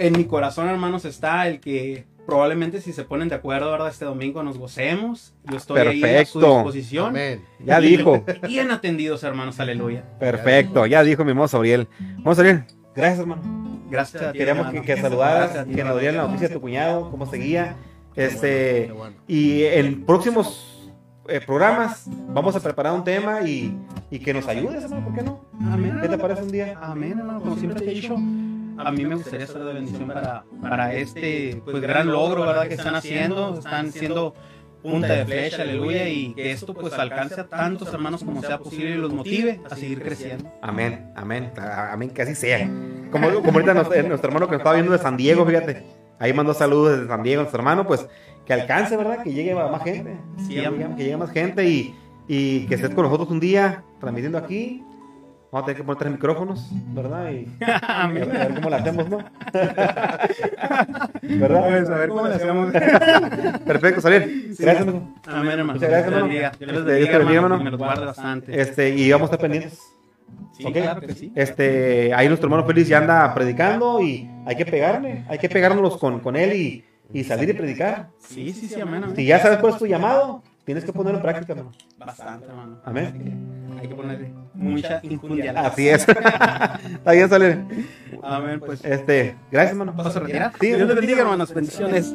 [0.00, 3.88] en mi corazón, hermanos, está el que probablemente si se ponen de acuerdo, ¿verdad?
[3.88, 5.34] Este domingo nos gocemos.
[5.44, 7.08] Yo estoy ahí a su disposición.
[7.08, 7.44] Amén.
[7.58, 8.24] Ya dijo.
[8.46, 10.04] Bien atendidos, hermanos, aleluya.
[10.18, 11.86] Perfecto, ya dijo mi hermano Sabriel.
[12.18, 12.64] Vamos a salir.
[12.96, 13.42] Gracias, hermano.
[13.90, 17.10] Gracias a ti, Queríamos que, que saludaras, que nos dieran la noticia de tu cuñado,
[17.10, 17.76] cómo seguía.
[18.16, 18.92] Este,
[19.28, 20.90] y en próximos
[21.28, 23.76] eh, programas vamos a preparar un tema y,
[24.10, 25.44] y que nos ayudes, hermano, ¿por qué no?
[25.70, 25.98] Amén.
[26.00, 26.78] ¿Qué te parece un día?
[26.80, 28.16] Amén, hermano, como siempre te he dicho
[28.84, 32.68] a mí me gustaría ser de bendición para, para este pues, gran logro ¿verdad?
[32.68, 33.58] que están haciendo.
[33.58, 34.34] Están siendo
[34.82, 38.90] punta de flecha, aleluya, y que esto pues alcance a tantos hermanos como sea posible
[38.90, 40.50] y los motive a seguir creciendo.
[40.62, 42.66] Amén, amén, amén, que así sea.
[43.10, 45.84] Como, como ahorita eh, nuestro hermano que nos estaba viendo de San Diego, fíjate,
[46.18, 48.06] ahí mandó saludos desde San Diego, nuestro hermano, pues
[48.46, 49.22] que alcance, ¿verdad?
[49.22, 50.16] Que llegue a más gente,
[50.46, 51.94] sí, que llegue más gente y,
[52.26, 54.82] y que estés con nosotros un día transmitiendo aquí
[55.52, 57.30] Vamos a tener que poner tres micrófonos, ¿verdad?
[57.32, 59.18] Y a ver cómo lo hacemos, ¿no?
[61.22, 61.92] ¿Verdad?
[61.92, 62.72] A ver cómo lo hacemos.
[63.66, 64.54] Perfecto, salir.
[64.56, 65.14] Gracias, hermano.
[65.26, 65.72] Amén, hermano.
[65.74, 66.28] Muchas gracias, hermano.
[66.28, 67.58] Dios les bendiga, hermano.
[67.58, 68.60] Me los guarde bastante.
[68.60, 69.80] Este, y vamos a estar pendientes.
[70.52, 70.82] Sí, okay.
[70.82, 71.32] claro que sí.
[71.34, 75.96] Este, ahí nuestro hermano Félix ya anda predicando y hay que pegarle, hay que pegárnoslos
[75.96, 78.10] con, con él y, y salir y predicar.
[78.20, 79.16] Sí, sí, sí, amén.
[79.16, 81.72] Si ya sabes cuál es tu llamado, tienes que ponerlo en práctica, hermano.
[81.98, 82.78] Bastante, hermano.
[82.84, 85.52] Amén hay que ponerle mucha injundia.
[85.56, 86.06] Así es.
[86.08, 87.58] Está bien, Salir.
[88.22, 88.84] Amén, pues.
[88.84, 89.92] Este, gracias, hermano.
[89.94, 90.52] ¿Vas a retirar?
[90.60, 91.52] Sí, Dios te bendiga, hermanos.
[91.52, 92.14] Bendiciones.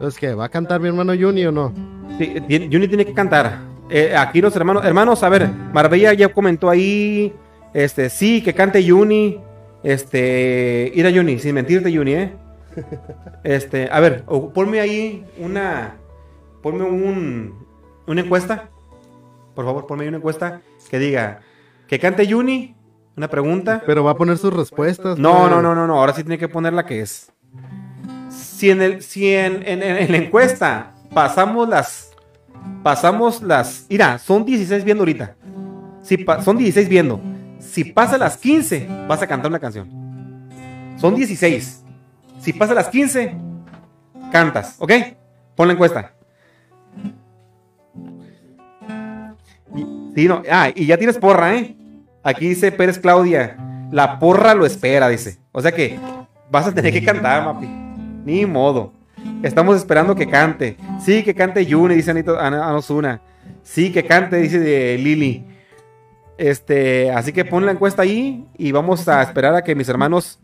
[0.00, 1.74] Es que va a cantar mi hermano Juni o no?
[2.18, 3.58] Sí, Juni tiene que cantar.
[3.90, 7.34] Eh, aquí los hermanos, hermanos, a ver, Marbella ya comentó ahí,
[7.74, 9.40] este, sí, que cante Juni.
[9.82, 12.32] Este, ir a Juni, sin mentirte, Juni, ¿eh?
[13.42, 15.96] Este, a ver, ponme ahí una,
[16.62, 17.66] ponme un,
[18.06, 18.68] una encuesta.
[19.54, 21.40] Por favor, ponme ahí una encuesta que diga
[21.88, 22.76] que cante Juni,
[23.16, 23.82] una pregunta.
[23.86, 25.18] Pero va a poner sus respuestas.
[25.18, 27.32] No, no, no, no, no, ahora sí tiene que poner la que es.
[28.28, 32.12] Si en, el, si en, en, la encuesta pasamos las,
[32.82, 35.34] pasamos las, mira, son 16 viendo ahorita.
[36.02, 37.20] Si son 16 viendo.
[37.60, 39.88] Si pasa las 15, vas a cantar una canción.
[40.96, 41.84] Son 16.
[42.40, 43.34] Si pasa las 15,
[44.32, 44.92] cantas, ¿ok?
[45.54, 46.12] Pon la encuesta.
[50.14, 50.42] Sí, no.
[50.50, 51.76] Ah, y ya tienes porra, ¿eh?
[52.22, 53.56] Aquí dice Pérez Claudia.
[53.92, 55.38] La porra lo espera, dice.
[55.52, 55.98] O sea que
[56.50, 57.66] vas a tener que cantar, mapi.
[58.24, 58.92] Ni modo.
[59.42, 60.76] Estamos esperando que cante.
[61.00, 63.20] Sí, que cante Yune, dice Anita Osuna.
[63.62, 65.44] Sí, que cante, dice Lili.
[66.40, 70.40] Este, así que pon la encuesta ahí y vamos a esperar a que mis hermanos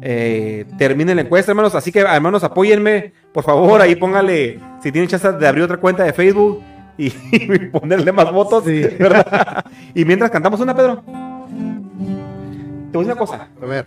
[0.00, 1.74] eh, terminen la encuesta, hermanos.
[1.74, 3.82] Así que, hermanos, apóyenme, por favor.
[3.82, 6.62] Ahí póngale, si tienen chance de abrir otra cuenta de Facebook
[6.96, 7.10] y,
[7.70, 9.66] ponerle más votos, ¿verdad?
[9.94, 11.02] y mientras cantamos una, Pedro.
[11.04, 13.48] Te voy a decir una cosa.
[13.60, 13.86] A ver.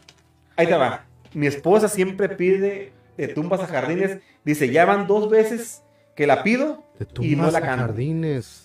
[0.55, 1.03] Ahí te va.
[1.33, 4.19] Mi esposa siempre pide de tumbas a jardines.
[4.45, 5.81] Dice, ya van dos veces
[6.15, 6.83] que la pido
[7.21, 7.87] y no la canto.
[7.87, 8.58] jardines.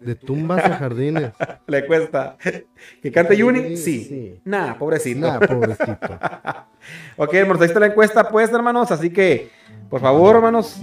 [0.00, 1.32] De tumbas a jardines.
[1.66, 2.36] Le cuesta.
[3.02, 3.76] ¿Que cante Yuni?
[3.76, 4.04] Sí.
[4.04, 4.40] sí.
[4.44, 5.26] Nah, pobrecito.
[5.26, 5.96] Nah, pobrecito.
[7.16, 8.90] ok, hermanos, ahí está la encuesta, pues, hermanos.
[8.92, 9.50] Así que,
[9.90, 10.80] por favor, hermanos.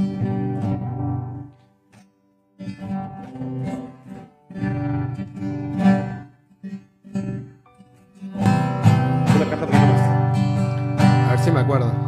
[11.28, 12.05] A ver si me acuerdo.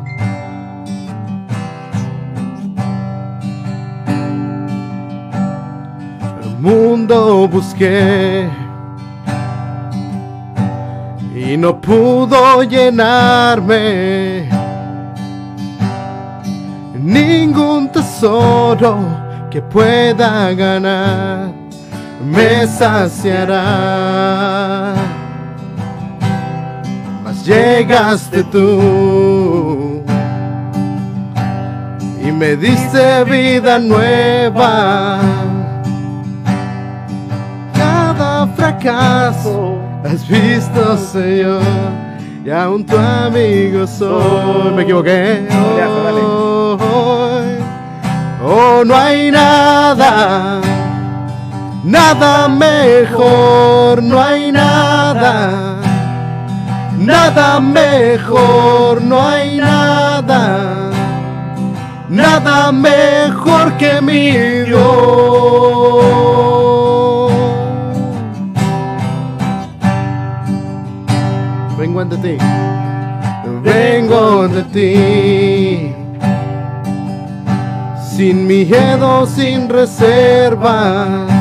[6.60, 8.50] Mundo busqué
[11.36, 14.50] y no pudo llenarme
[17.08, 18.98] ningún tesoro
[19.50, 21.52] que pueda ganar.
[22.24, 23.64] Me saciará.
[27.24, 30.04] Mas llegaste tú
[32.22, 35.20] y me diste vida nueva
[38.90, 41.62] has visto, Señor,
[42.46, 44.72] y aún tu amigo soy.
[44.76, 45.48] Me equivoqué.
[46.40, 46.78] Oh,
[48.44, 50.62] oh, no hay nada
[51.88, 55.78] Nada mejor, no hay nada.
[56.98, 60.92] Nada mejor, no hay nada.
[62.10, 64.32] Nada mejor que mi
[64.66, 66.47] Dios.
[71.98, 72.38] Vengo ante ti.
[73.64, 75.96] Vengo ante ti.
[78.16, 81.32] Sin miedo, sin reservas.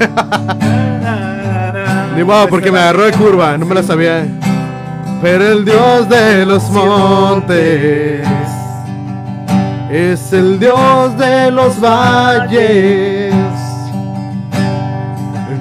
[2.16, 4.26] Ni modo, porque me agarró de curva, no me la sabía.
[5.22, 8.26] Pero el Dios de los montes
[9.90, 13.34] es el Dios de los valles.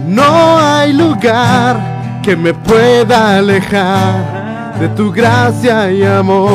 [0.06, 6.49] No hay lugar que me pueda alejar de tu gracia y amor.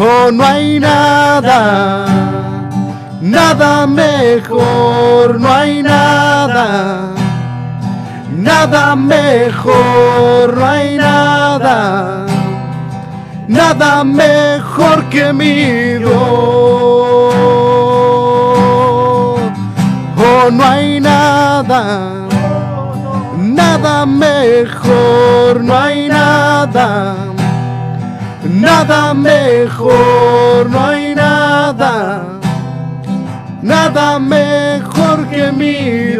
[0.00, 2.18] Oh, no hay nada
[3.20, 7.14] nada mejor, no hay nada,
[8.30, 12.26] nada mejor, no hay nada,
[13.48, 16.12] nada mejor que mi Dios.
[20.16, 22.28] Oh, no hay nada,
[23.36, 27.16] nada mejor, no hay nada,
[28.44, 32.38] nada mejor, no hay nada
[33.62, 36.16] nada mejor que mi.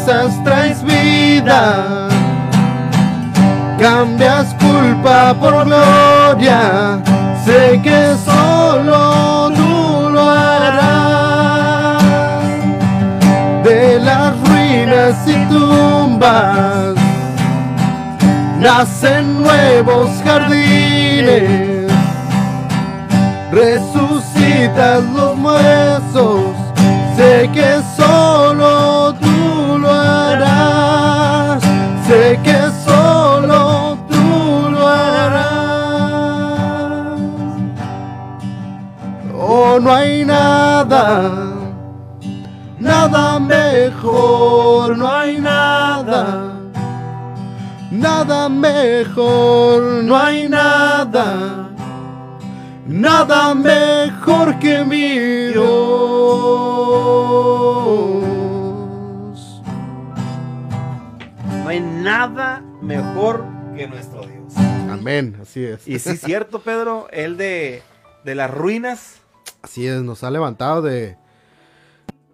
[0.00, 2.08] Cenizas traes vida,
[3.78, 7.00] cambias culpa por gloria,
[7.44, 12.02] sé que solo tú lo harás.
[13.64, 16.94] De las ruinas y tumbas
[18.58, 21.90] nacen nuevos jardines,
[23.52, 26.59] resucitas los huesos,
[40.84, 41.52] nada,
[42.78, 46.56] nada mejor, no hay nada.
[47.90, 51.70] Nada mejor, no hay nada
[52.90, 55.64] nada mejor que mi Dios.
[61.62, 63.44] No hay nada mejor
[63.76, 64.56] que nuestro Dios.
[64.90, 65.86] Amén, así es.
[65.86, 67.82] Y sí es cierto, Pedro, el de,
[68.24, 69.20] de las ruinas.
[69.62, 71.16] Así es, nos ha levantado de...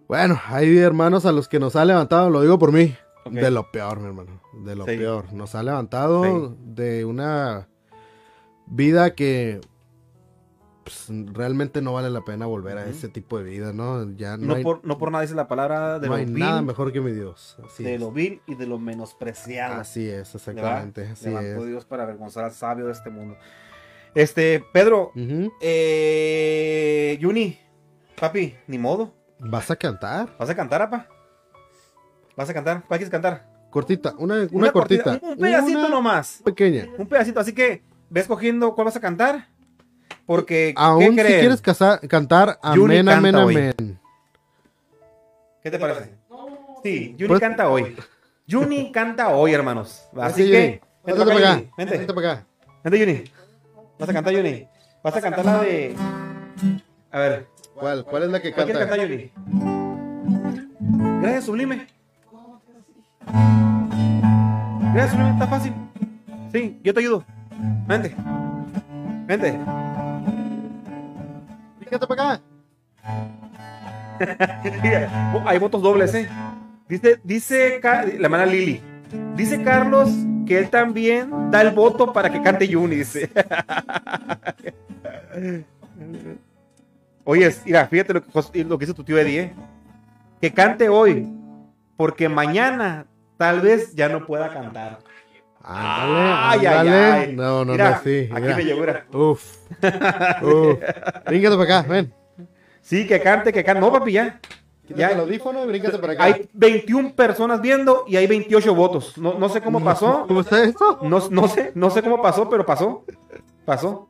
[0.09, 2.95] Bueno, hay hermanos a los que nos ha levantado, lo digo por mí,
[3.31, 5.33] de lo peor, mi hermano, de lo peor.
[5.33, 7.69] Nos ha levantado de una
[8.67, 9.61] vida que
[10.85, 14.09] pues, realmente no vale la pena volver a ese tipo de vida, ¿no?
[14.13, 17.01] Ya no, por, no por nada dice la palabra de no hay nada mejor que
[17.01, 17.57] mi Dios.
[17.79, 19.81] de lo vil y de lo menospreciado.
[19.81, 21.09] Así es, exactamente.
[21.09, 23.37] Así Levantó Dios para avergonzar al sabio de este mundo.
[24.17, 25.13] Este, Pedro,
[25.61, 27.61] eh, Juni,
[28.19, 29.13] papi, ni modo.
[29.39, 30.35] ¿Vas a cantar?
[30.39, 31.07] ¿Vas a cantar, apa?
[32.35, 32.83] ¿Vas a cantar?
[32.89, 33.47] ¿Para qué cantar?
[33.69, 35.21] Cortita, una, una, cortita.
[35.21, 36.41] Un, pedacito nomás.
[36.43, 36.89] Pequeña.
[36.97, 39.49] Un pedacito, así que ves cogiendo cuál vas a cantar.
[40.25, 44.01] Porque, aún si quieres cantar Amén, Amén, Amén.
[45.63, 46.15] ¿Qué te parece?
[46.83, 47.95] Sí, Juni pues- canta hoy.
[48.51, 50.09] Juni canta hoy, hermanos.
[50.19, 50.81] Así que.
[51.05, 51.63] Vente para acá.
[51.77, 51.99] Vente.
[51.99, 52.47] Vente para acá.
[52.83, 53.36] Vente, Juni.
[53.99, 54.69] Vas a cantar, Juni.
[55.03, 55.97] Vas a cantar la de.
[57.11, 57.47] A ver.
[57.75, 58.05] ¿Cuál?
[58.05, 58.73] ¿Cuál es la que canta?
[58.73, 59.31] ¿Qué cantar, Juni?
[61.21, 61.87] Gracias, Sublime.
[64.93, 65.31] Gracias, Sublime.
[65.31, 65.73] Está fácil.
[66.53, 67.25] Sí, yo te ayudo.
[67.87, 68.15] Vente.
[69.27, 69.59] Vente.
[71.81, 72.43] Fíjate para acá.
[75.47, 76.29] Hay votos dobles, ¿eh?
[76.89, 78.81] Dice, dice la hermana Lili.
[79.37, 80.11] Dice Carlos
[80.47, 83.31] que él también da el voto para que cante Juni, dice.
[87.25, 89.55] Oye, mira, fíjate lo que, lo que hizo tu tío Eddie, ¿eh?
[90.41, 91.27] Que cante hoy,
[91.97, 93.07] porque mañana
[93.37, 94.99] tal vez ya no pueda cantar.
[95.69, 98.29] Ándale, ay, ay, No, no, no, sí.
[98.33, 99.57] Aquí me llegó, Uf.
[100.43, 100.79] Uf.
[101.27, 102.13] Bríncate para acá, ven.
[102.81, 103.81] Sí, que cante, que cante.
[103.81, 104.41] No, papi, ya.
[104.89, 105.09] Ya.
[105.09, 106.25] el audífono y bríncate para acá.
[106.25, 109.19] Hay 21 personas viendo y hay 28 votos.
[109.19, 110.25] No, no sé cómo pasó.
[110.29, 111.01] ¿Cómo está esto?
[111.03, 113.05] No, no sé, no sé cómo pasó, pero pasó.
[113.65, 114.09] Pasó.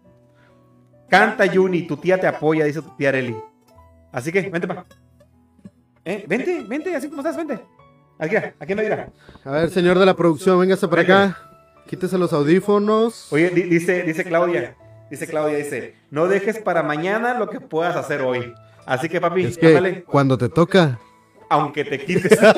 [1.08, 3.36] Canta Juni, tu tía te apoya, dice tu tía Areli.
[4.12, 4.84] Así que, vente pa.
[6.04, 7.60] Eh, vente, vente, así como estás, vente.
[8.18, 9.10] Aquí, aquí me dirá.
[9.44, 11.38] A ver, señor de la producción, véngase para acá.
[11.86, 13.32] Quítese los audífonos.
[13.32, 14.76] Oye, dice, dice Claudia,
[15.10, 18.52] dice Claudia, dice, no dejes para mañana lo que puedas hacer hoy.
[18.86, 20.98] Así que, papi, es que cuando te toca.
[21.48, 22.38] Aunque te quites.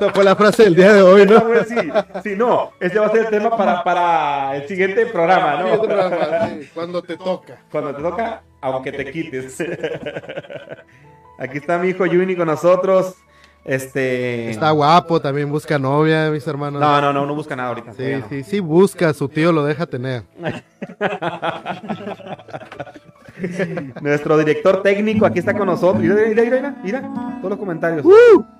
[0.00, 1.40] No fue la frase del día de hoy, ¿no?
[1.68, 1.76] Sí,
[2.22, 2.72] sí, no.
[2.80, 5.82] Este va a ser el tema para, para el siguiente programa, ¿no?
[6.74, 7.60] Cuando te toca.
[7.70, 9.56] Cuando te toca, aunque te quites.
[11.38, 13.14] Aquí está mi hijo Juni con nosotros.
[13.64, 14.50] Este.
[14.50, 16.80] Está guapo, también busca novia, mis hermanos.
[16.80, 17.94] No, no, no, no busca nada ahorita.
[17.94, 20.24] Sí, sí, sí, busca, su tío lo deja tener.
[24.00, 26.02] Nuestro director técnico aquí está con nosotros.
[26.02, 27.00] Mira, mira, mira, mira,
[27.38, 28.04] todos los comentarios.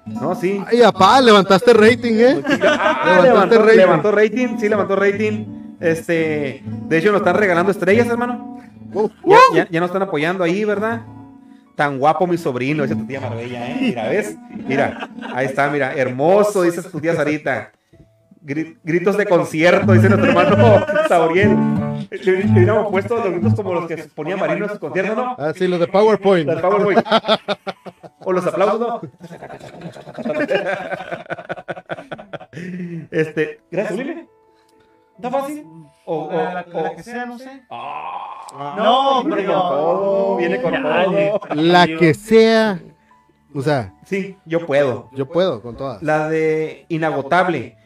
[0.06, 0.62] No, sí.
[0.66, 2.42] Ay, apá, levantaste rating, ¿eh?
[2.62, 3.76] Ah, levantó, rating.
[3.76, 5.44] levantó rating, sí, levantó rating.
[5.80, 8.59] Este, de hecho, nos están regalando estrellas, hermano.
[9.52, 11.02] Ya, ya, nos están apoyando ahí, ¿verdad?
[11.76, 13.78] Tan guapo mi sobrino, dice tu tía Marbella, ¿eh?
[13.80, 14.36] Mira, ¿ves?
[14.51, 17.72] Mira, ahí está, mira, hermoso, dice tu tía Sarita.
[18.44, 21.56] Gritos de concierto, dice nuestro hermano Sauriel.
[22.10, 25.34] Le, hubiéramos puesto los gritos como los que ponía Marino en sus conciertos, ¿no?
[25.38, 26.46] Ah, sí, los de PowerPoint.
[26.46, 27.00] Los de PowerPoint.
[28.20, 29.00] o los aplausos, ¿no?
[33.10, 34.28] este, gracias, Lili.
[35.16, 35.64] ¿Está fácil?
[36.04, 37.62] O, o, la, que sea, no sé.
[37.70, 41.40] Ah, no, viene con todo, viene con todo.
[41.54, 42.78] La que sea.
[43.54, 43.93] O sea.
[44.05, 45.10] Sí, yo puedo.
[45.12, 46.02] Yo puedo con todas.
[46.02, 47.76] La de inagotable.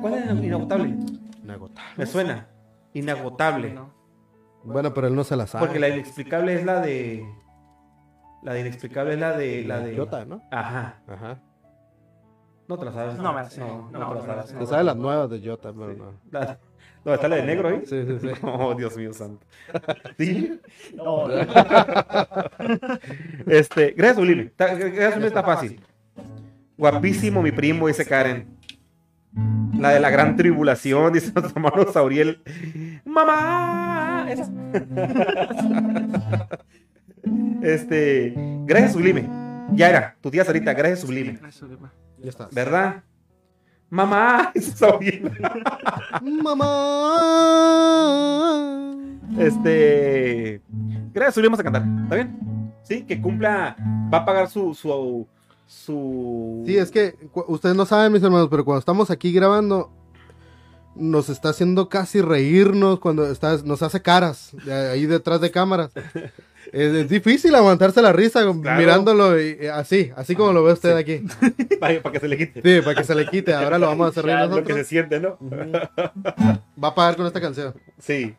[0.00, 0.96] ¿Cuál es inagotable?
[1.42, 1.92] Inagotable.
[1.96, 2.48] Me suena.
[2.94, 3.78] Inagotable.
[4.64, 5.64] Bueno, pero él no se la sabe.
[5.64, 7.26] Porque la inexplicable es la de.
[8.42, 9.64] La de inexplicable es la de.
[9.64, 9.96] La de.
[9.96, 10.42] Jota, ¿no?
[10.50, 11.02] Ajá.
[11.06, 11.40] Ajá.
[12.68, 13.18] No te la sabes.
[13.18, 13.60] No me la sé.
[13.60, 14.58] No, no, te la sabes.
[14.58, 16.56] Te sabes las nuevas de Jota, pero no.
[17.06, 17.82] ¿Dónde está la de negro ahí?
[17.86, 18.28] Sí, sí, sí.
[18.42, 19.46] Oh, Dios mío santo.
[20.18, 20.58] ¿Sí?
[20.96, 21.30] No.
[23.46, 24.50] este, gracias, Ulime.
[24.58, 25.80] Gracias, Ulime, está fácil.
[26.76, 28.48] Guapísimo mi primo, dice Karen.
[29.78, 32.42] La de la gran tribulación, dice nuestro hermano Sauriel.
[33.04, 34.26] ¡Mamá!
[37.62, 38.34] este,
[38.64, 39.28] gracias, Sublime.
[39.74, 41.38] Ya era, tu tía Sarita, gracias, Sublime.
[42.18, 42.48] Ya está.
[42.50, 43.04] ¿Verdad?
[43.90, 45.30] Mamá, Sauriel.
[46.42, 47.22] Mamá.
[49.38, 50.60] Este,
[51.12, 51.84] gracias, Sublime, a cantar.
[52.02, 52.72] ¿Está bien?
[52.82, 53.76] Sí, que cumpla,
[54.12, 55.26] va a pagar su, su
[55.66, 56.62] su...
[56.64, 57.16] Sí, es que
[57.48, 59.90] ustedes no saben, mis hermanos, pero cuando estamos aquí grabando,
[60.94, 65.90] nos está haciendo casi reírnos cuando está, nos hace caras ahí detrás de cámaras.
[66.76, 71.22] es, difícil aguantarse la risa mirándolo y, así, así como lo ve usted aquí.
[71.80, 72.62] para, que se le quite.
[72.62, 73.54] Sí, para que se le quite.
[73.54, 74.60] Ahora lo vamos a hacer reír nosotros.
[74.60, 75.38] Lo que se siente, ¿no?
[76.82, 77.74] Va a pagar con esta canción.
[77.98, 78.34] Sí.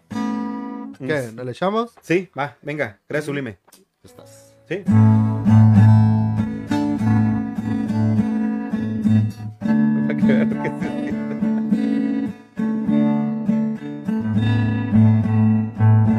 [1.00, 1.32] ¿Qué?
[1.44, 1.92] ¿Le echamos?
[2.02, 3.00] Sí, va, venga.
[3.10, 3.58] Gracias, Sublime.
[4.04, 4.56] Estás.
[4.68, 4.84] Sí.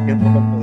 [0.09, 0.58] ¿Quién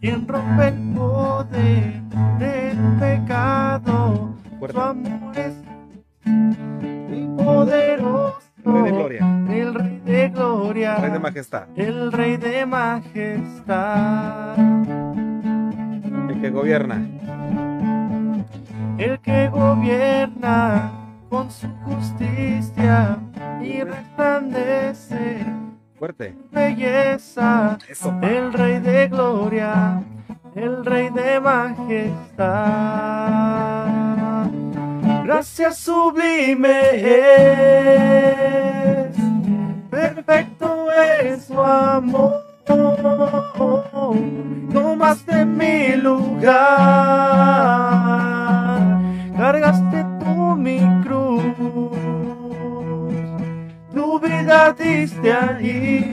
[0.00, 2.02] ¿Quién rompe el poder
[2.38, 4.34] del pecado?
[4.70, 5.54] Su amor es
[7.36, 8.40] poderoso.
[8.64, 9.44] El rey de gloria.
[9.48, 10.96] El rey de gloria.
[10.96, 11.68] El rey de majestad.
[11.76, 14.56] El rey de majestad
[16.40, 17.06] que gobierna.
[18.98, 20.90] El que gobierna
[21.28, 23.18] con su justicia
[23.62, 25.44] y resplandece.
[26.00, 26.34] Fuerte.
[26.50, 27.78] Belleza.
[28.22, 30.02] el rey de gloria.
[30.56, 32.48] El rey de majestad.
[35.22, 39.14] Gracias sublime es.
[39.90, 40.88] Perfecto
[41.22, 42.50] es su amor
[44.72, 46.54] tomaste mi lugar,
[49.36, 51.42] cargaste tú mi cruz,
[54.50, 56.04] vida diste allí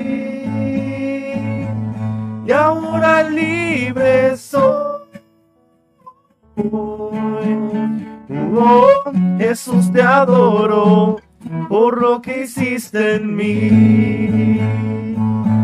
[2.45, 5.01] y ahora libre soy.
[6.71, 7.11] Oh,
[9.37, 11.17] Jesús te adoro
[11.67, 14.59] por lo que hiciste en mí.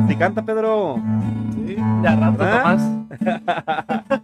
[0.08, 1.00] Si canta, Pedro.
[1.54, 2.82] Sí, de rato, Tomás.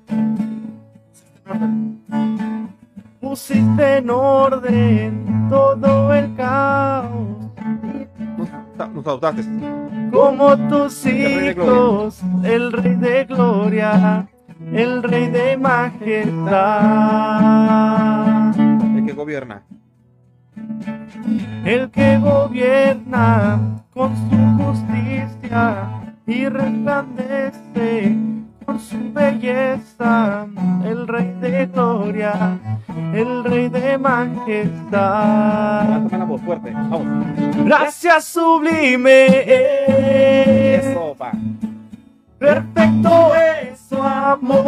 [3.21, 7.39] Pusiste en orden todo el caos.
[8.88, 9.43] Nos adoptaste.
[10.11, 14.30] Como tus hijos, el rey de gloria,
[14.72, 16.47] el rey de majestad.
[18.95, 19.64] El que gobierna.
[21.65, 25.89] El que gobierna con su justicia
[26.26, 28.15] y resplandece
[28.69, 30.45] con su belleza,
[30.85, 32.59] el Rey de gloria,
[33.15, 34.91] el Rey de majestad.
[36.11, 37.25] la voz fuerte, vamos.
[37.65, 39.25] Gracias sublime
[40.75, 41.31] Eso, pa.
[42.37, 44.61] Perfecto es su amor,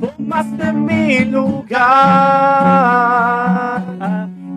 [0.00, 1.82] tomaste mi lugar,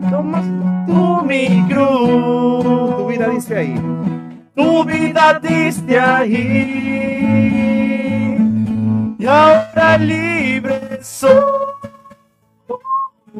[0.09, 0.49] tomaste
[0.87, 2.97] tú mi cruz.
[2.97, 3.79] Tu vida dice ahí.
[4.55, 6.35] Tu vida diste ahí,
[9.19, 11.31] y ahora libre soy.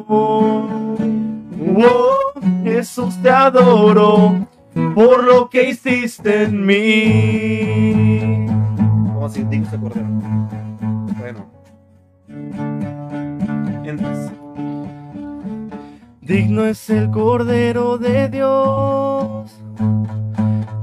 [0.08, 0.68] Oh,
[2.62, 4.46] Jesús te adoro
[4.94, 8.46] por lo que hiciste en mí.
[8.76, 10.06] Como si digno se cordero.
[11.18, 11.46] Bueno.
[13.84, 14.32] Entonces.
[16.26, 19.62] Digno es el Cordero de Dios.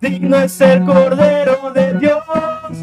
[0.00, 2.22] Digno es el Cordero de Dios.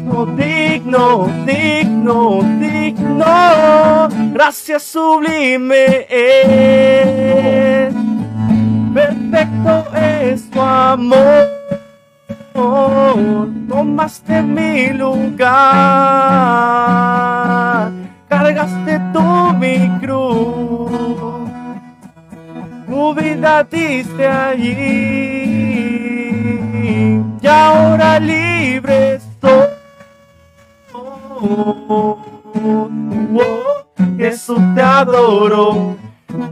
[0.04, 4.08] No digno, digno, digno.
[4.34, 7.94] Gracias sublime es.
[8.92, 11.48] Perfecto es tu amor.
[12.52, 15.46] Tomaste mi lugar.
[18.28, 20.90] Cargaste tú mi cruz.
[22.86, 25.85] Tu vida diste allí.
[27.46, 29.68] Y ahora libre estoy.
[34.18, 35.96] Jesús te adoro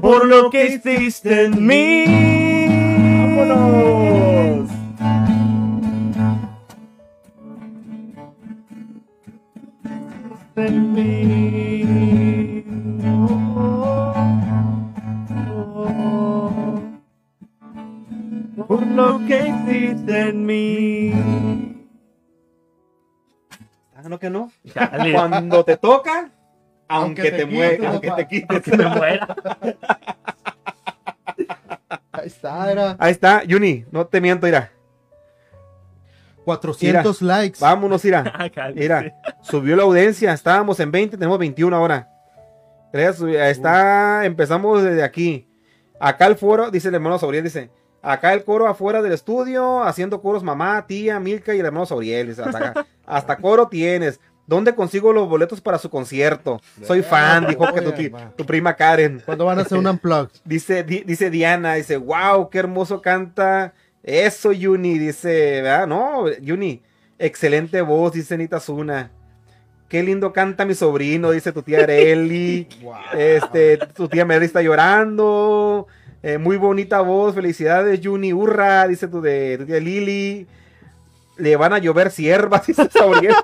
[0.01, 2.05] por lo que hiciste en mí.
[3.39, 4.71] ¡Vámonos!
[10.55, 11.54] en mí.
[18.75, 21.13] Por lo que hiciste en mí.
[23.95, 24.51] Ah, no que no.
[25.13, 26.33] Cuando te toca,
[26.89, 28.63] aunque, Aunque te, te quites, aunque te quites.
[28.63, 29.37] Que me muera.
[32.11, 34.73] Ahí está, era Ahí está, Juni, no te miento, mira.
[36.45, 37.61] 400 likes.
[37.61, 38.25] Vámonos, mira.
[38.37, 42.09] Acá, Mira, subió la audiencia, estábamos en 20, tenemos 21 ahora.
[42.93, 45.49] Está, empezamos desde aquí.
[46.01, 47.71] Acá el foro, dice el hermano Sauriel, dice,
[48.05, 52.31] acá el coro afuera del estudio, haciendo coros mamá, tía, Milka y el hermano Sauriel.
[52.31, 52.87] hasta.
[53.07, 54.21] Hasta coro tienes.
[54.47, 56.61] ¿Dónde consigo los boletos para su concierto?
[56.83, 57.93] Soy fan, dijo que tu,
[58.37, 59.23] tu prima Karen.
[59.25, 60.31] ¿Cuándo van a hacer un unplugged?
[60.45, 63.73] Dice, di- dice Diana, dice, wow, qué hermoso canta.
[64.03, 65.87] Eso, Yuni, dice, ¿verdad?
[65.87, 66.83] No, Yuni,
[67.19, 69.11] excelente voz, dice Nita Zuna.
[69.89, 72.69] Qué lindo canta mi sobrino, dice tu tía Areli.
[73.17, 75.87] Este, tu tía Mary está llorando.
[76.27, 80.47] Eh, muy bonita voz, felicidades, Yuni, hurra, dice tu, de, tu tía Lili.
[81.37, 83.35] Le van a llover siervas, dice Sauriel.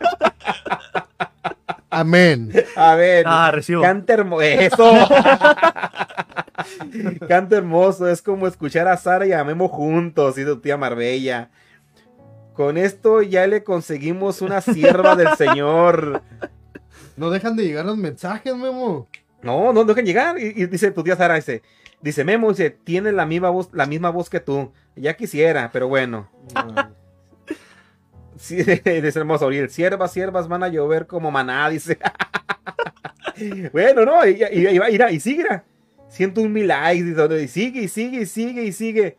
[1.90, 2.50] Amén.
[2.76, 3.82] A ver, Ah, recibo.
[3.82, 4.40] canta hermoso.
[4.42, 4.94] Eso.
[7.28, 8.08] canta hermoso.
[8.08, 11.50] Es como escuchar a Sara y a Memo juntos, dice tu tía Marbella.
[12.54, 16.22] Con esto ya le conseguimos una sierva del Señor.
[17.16, 19.06] No dejan de llegar los mensajes, Memo.
[19.42, 20.38] No, no dejen llegar.
[20.38, 21.60] Y, y dice tu tía Sara, dice,
[22.02, 24.72] dice Memo, dice, tiene la misma voz, la misma voz que tú.
[24.96, 26.28] Ya quisiera, pero bueno.
[28.40, 31.98] Sí, dice hermoso Oriel, siervas, siervas van a llover como maná, dice.
[33.70, 35.64] bueno, no, y, y, y, y sigue, mira.
[36.08, 39.16] 101 mil likes, dice, y sigue, y sigue, y sigue, y sigue.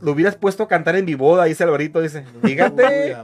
[0.00, 2.24] Lo hubieras puesto a cantar en mi boda, dice Alvarito, dice.
[2.42, 3.16] Fíjate,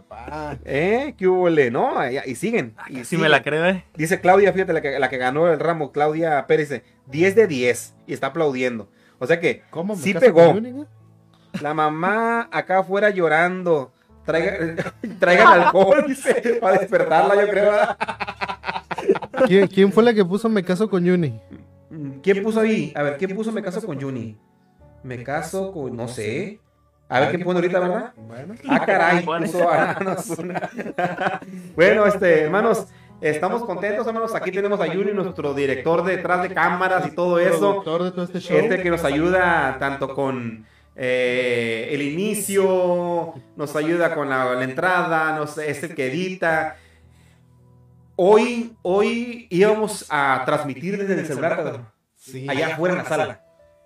[0.65, 1.15] ¿eh?
[1.16, 1.70] ¿Qué hubo, le?
[1.70, 2.74] No, y, y siguen.
[2.89, 3.23] Y Si siguen.
[3.23, 3.85] me la creo, eh.
[3.97, 7.47] Dice Claudia, fíjate, la que, la que ganó el ramo, Claudia Pérez, dice 10 de
[7.47, 8.90] 10 y está aplaudiendo.
[9.19, 9.97] O sea que ¿Cómo?
[9.97, 10.55] ¿Me sí pegó.
[11.62, 13.93] La mamá acá afuera llorando.
[14.27, 14.74] Traiga,
[15.20, 17.70] traigan alcohol, dice, para despertarla, yo creo.
[17.70, 17.97] ¿verdad?
[19.47, 21.40] ¿Quién, quién fue la que puso me caso con Yuni?
[22.23, 22.93] ¿Quién puso ahí?
[22.97, 24.36] A ver, ¿quién puso me caso con Juni?
[25.03, 26.61] Me caso con, no sé.
[27.09, 28.12] A ver qué pone ahorita, ¿verdad?
[28.16, 28.55] Bueno.
[28.69, 29.24] Ah, caray.
[31.77, 32.87] bueno, este, hermanos,
[33.20, 34.35] estamos contentos, hermanos.
[34.35, 37.74] Aquí tenemos a Yuri, nuestro director detrás de cámaras y todo eso.
[37.74, 38.59] De todo este, show.
[38.59, 40.66] este que nos ayuda tanto con
[40.97, 46.77] eh, el inicio, nos ayuda con la, entrada, nos, es el que edita.
[48.16, 51.85] Hoy, hoy íbamos a transmitir desde el celular,
[52.49, 53.43] allá afuera en la sala.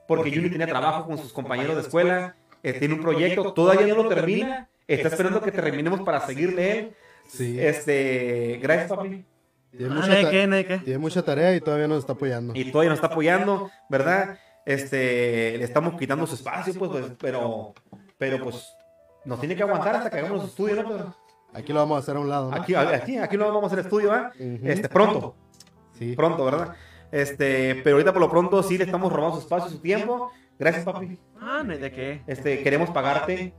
[0.08, 4.02] Porque Yuri tenía trabajo con sus compañeros de escuela, eh, tiene un proyecto, todavía no
[4.02, 6.96] lo termina, está esperando que terminemos para seguirle él.
[7.58, 9.24] Este, gracias, papi.
[9.76, 12.52] Tiene mucha, tiene mucha tarea y todavía nos está apoyando.
[12.56, 14.38] Y todavía nos está apoyando, ¿verdad?
[14.66, 17.72] Este, le estamos quitando su espacio, pues, pues, pero,
[18.18, 18.74] pero pues,
[19.24, 21.14] nos tiene que aguantar hasta que hagamos los estudios, ¿no?
[21.52, 23.78] Aquí lo vamos a hacer a un lado, Aquí, aquí, aquí lo vamos a hacer
[23.80, 24.32] estudio, ¿verdad?
[24.38, 25.34] Este, pronto.
[25.98, 26.14] Sí.
[26.14, 26.74] Pronto, ¿verdad?
[27.12, 30.30] Este, pero ahorita por lo pronto sí le estamos robando su espacio, su tiempo.
[30.60, 31.18] Gracias, papi.
[31.40, 32.20] Ah, no hay de qué.
[32.26, 33.54] Este, queremos pagarte.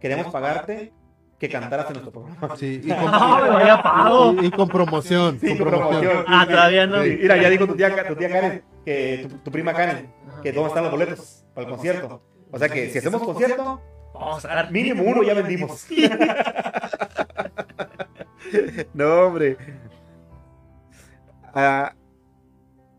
[0.00, 0.92] Queremos pagarte
[1.36, 2.56] que cantaras en nuestro programa.
[2.56, 5.40] Sí, y con, y, con promoción.
[5.40, 6.24] Sí, con, promoción.
[6.28, 7.00] Ah, todavía no.
[7.00, 10.12] Mira, ya dijo tu tía, tu tía Karen, que tu, prima Karen,
[10.44, 12.22] que dónde están los boletos para el concierto.
[12.52, 13.82] O sea que si hacemos concierto,
[14.14, 15.88] vamos a dar mínimo uno ya vendimos.
[18.94, 19.56] no, hombre.
[21.52, 21.96] Ah,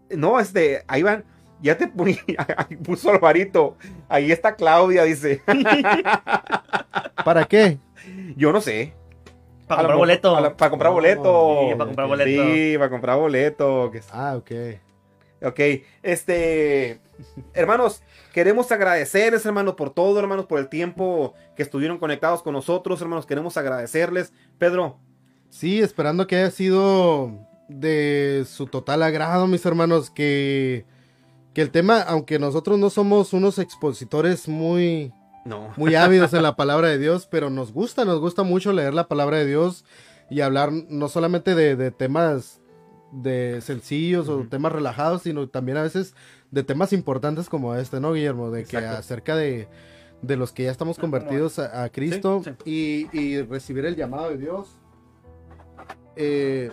[0.09, 1.23] no, este, ahí van.
[1.64, 1.88] Ya te
[2.85, 3.77] puso Alvarito.
[4.10, 5.41] Ahí está Claudia, dice.
[7.26, 7.80] ¿Para qué?
[8.35, 8.94] Yo no sé.
[9.65, 10.56] Para comprar boleto.
[10.57, 11.60] para comprar boleto.
[11.61, 12.53] Sí, para comprar boleto.
[12.53, 13.91] Sí, para comprar boleto.
[14.11, 14.52] Ah, ok.
[15.41, 15.60] Ok,
[16.03, 17.02] este,
[17.53, 18.02] hermanos,
[18.34, 23.26] queremos agradecerles, hermanos, por todo, hermanos, por el tiempo que estuvieron conectados con nosotros, hermanos,
[23.26, 24.31] queremos agradecerles.
[24.57, 24.99] Pedro.
[25.49, 27.31] Sí, esperando que haya sido
[27.68, 30.85] de su total agrado, mis hermanos, que,
[31.53, 35.13] que el tema, aunque nosotros no somos unos expositores muy,
[35.45, 35.73] no.
[35.77, 39.07] muy ávidos en la palabra de Dios, pero nos gusta, nos gusta mucho leer la
[39.07, 39.85] palabra de Dios
[40.30, 42.61] y hablar no solamente de, de temas
[43.11, 46.15] de sencillos o temas relajados, sino también a veces
[46.49, 48.49] de temas importantes como este, ¿no, Guillermo?
[48.49, 49.67] De que acerca de,
[50.21, 54.80] de, los que ya estamos convertidos a, Cristo Y, recibir el llamado de Dios.
[56.15, 56.71] Eh,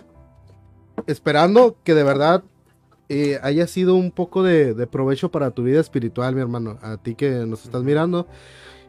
[1.07, 2.43] esperando que de verdad
[3.13, 6.77] eh, haya sido un poco de, de, provecho para tu vida espiritual, mi hermano.
[6.81, 8.25] A ti que nos estás mirando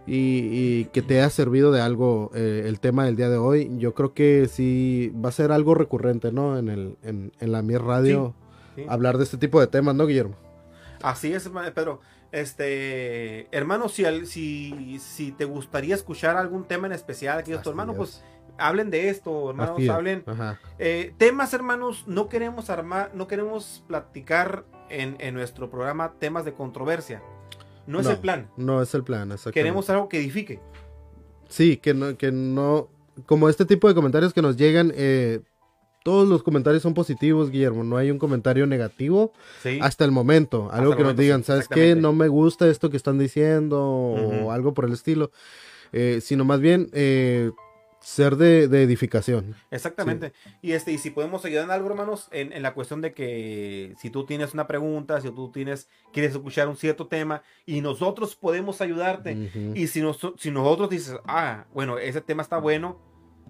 [0.06, 3.68] y, que te haya servido de algo eh, el tema del día de hoy.
[3.78, 6.56] Yo creo que sí va a ser algo recurrente, ¿no?
[6.56, 8.32] En, el, en, en la Mier Radio,
[8.86, 10.36] hablar de este tipo de temas, ¿no, Guillermo?
[11.02, 12.00] Así es, Pedro.
[12.30, 17.94] Este, hermano, si, si, si te gustaría escuchar algún tema en especial aquí, tu hermano,
[17.94, 18.22] pues
[18.58, 20.24] hablen de esto, hermanos, hablen.
[20.78, 26.54] Eh, temas, hermanos, no queremos armar, no queremos platicar en, en nuestro programa temas de
[26.54, 27.22] controversia.
[27.86, 28.48] No, es el plan.
[28.56, 30.60] No es el plan, Queremos algo que edifique.
[31.48, 32.88] Sí, que no, que no,
[33.26, 35.40] como este tipo de comentarios que nos llegan, eh,
[36.04, 37.84] todos los comentarios son positivos, Guillermo.
[37.84, 39.32] No hay un comentario negativo
[39.80, 40.70] hasta el momento.
[40.72, 41.94] Algo que nos digan, ¿sabes qué?
[41.94, 45.30] No me gusta esto que están diciendo o algo por el estilo.
[45.94, 47.50] Eh, sino más bien eh,
[48.02, 49.54] ser de, edificación.
[49.70, 50.32] Exactamente.
[50.60, 54.10] Y este, y si podemos ayudar en algo, hermanos, en, la cuestión de que si
[54.10, 58.80] tú tienes una pregunta, si tú tienes, quieres escuchar un cierto tema, y nosotros podemos
[58.80, 59.50] ayudarte.
[59.74, 60.02] Y si,
[60.38, 62.98] si nosotros dices, ah, bueno, ese tema está bueno,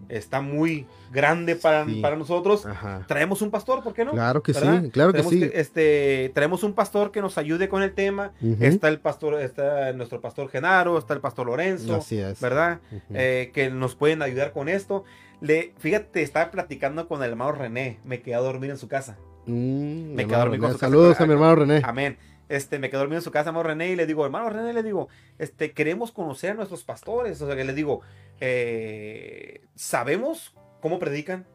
[0.08, 2.66] está muy grande para, para nosotros.
[3.06, 4.12] Traemos un pastor, ¿por qué no?
[4.12, 5.50] Claro que sí, claro que sí.
[5.52, 8.32] este, traemos un pastor que nos ayude con el tema.
[8.60, 12.40] Está el pastor, está nuestro pastor Genaro, está el pastor Lorenzo, Así es.
[12.40, 12.80] ¿verdad?
[13.12, 15.04] Eh, que nos pueden ayudar con esto.
[15.40, 19.18] Le, fíjate, estaba platicando con el hermano René, me quedé a dormir en su casa.
[19.46, 21.82] Mm, me quedé a dormir con su Saludos a mi hermano René.
[21.84, 22.16] Amén.
[22.52, 24.82] Este, me quedé dormido en su casa, hermano René, y le digo, hermano René, le
[24.82, 25.08] digo,
[25.38, 27.40] este, queremos conocer a nuestros pastores.
[27.40, 28.02] O sea, que le digo,
[28.40, 31.46] eh, sabemos cómo predican,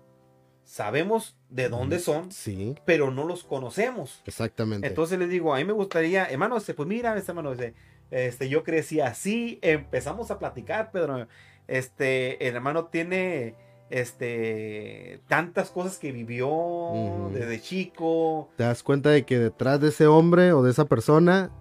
[0.64, 2.74] sabemos de dónde son, sí.
[2.84, 4.24] pero no los conocemos.
[4.26, 4.88] Exactamente.
[4.88, 7.76] Entonces le digo, a mí me gustaría, hermano, este, pues mira, este hermano, este,
[8.10, 11.28] este, yo crecí así, empezamos a platicar, Pedro.
[11.68, 13.54] Este, el hermano tiene
[13.90, 18.50] este tantas cosas que vivió desde chico.
[18.58, 21.52] Te das cuenta de que detrás de ese hombre o de esa persona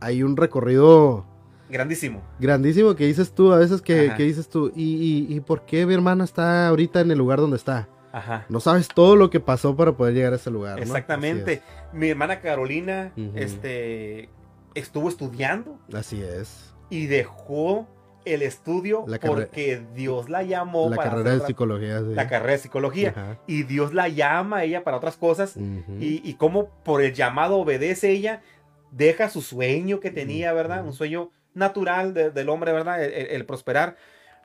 [0.00, 1.26] hay un recorrido
[1.70, 2.20] Grandísimo.
[2.40, 6.24] Grandísimo que dices tú, a veces que, dices tú, ¿y, y, por qué mi hermana
[6.24, 7.88] está ahorita en el lugar donde está?
[8.12, 8.44] Ajá.
[8.48, 10.80] No sabes todo lo que pasó para poder llegar a ese lugar.
[10.80, 11.62] Exactamente.
[11.92, 14.28] Mi hermana Carolina este,
[14.74, 15.78] estuvo estudiando.
[15.92, 16.74] Así es.
[16.90, 17.86] Y dejó
[18.24, 23.62] el estudio porque Dios la llamó la carrera de psicología la carrera de psicología y
[23.62, 28.10] Dios la llama a ella para otras cosas y, y como por el llamado obedece
[28.10, 28.42] ella
[28.90, 30.84] deja su sueño que tenía, ¿verdad?
[30.84, 33.02] Un sueño natural del hombre, ¿verdad?
[33.02, 33.96] El, prosperar.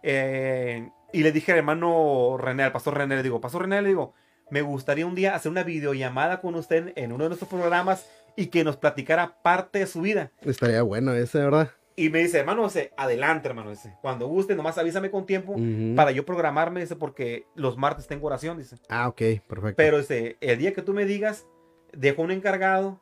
[0.04, 3.90] Eh, y le dije al hermano René, al pastor René, le digo, pastor René, le
[3.90, 4.14] digo,
[4.50, 8.48] me gustaría un día hacer una videollamada con usted en uno de nuestros programas y
[8.48, 10.32] que nos platicara parte de su vida.
[10.42, 11.72] Estaría bueno ese, ¿verdad?
[11.98, 13.96] Y me dice, hermano, ese, adelante, hermano, ese.
[14.02, 15.56] Cuando guste, nomás avísame con tiempo
[15.96, 18.76] para yo programarme, dice, porque los martes tengo oración, dice.
[18.90, 19.76] Ah, ok, perfecto.
[19.78, 21.48] Pero ese, el día que tú me digas,
[21.94, 23.02] dejo un encargado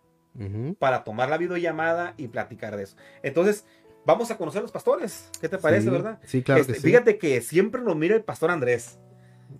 [0.79, 2.95] para tomar la videollamada y platicar de eso.
[3.23, 3.65] Entonces,
[4.05, 5.29] vamos a conocer a los pastores.
[5.41, 6.19] ¿Qué te parece, verdad?
[6.25, 6.61] Sí, claro.
[6.61, 8.99] Este, fíjate que siempre lo mira el pastor Andrés.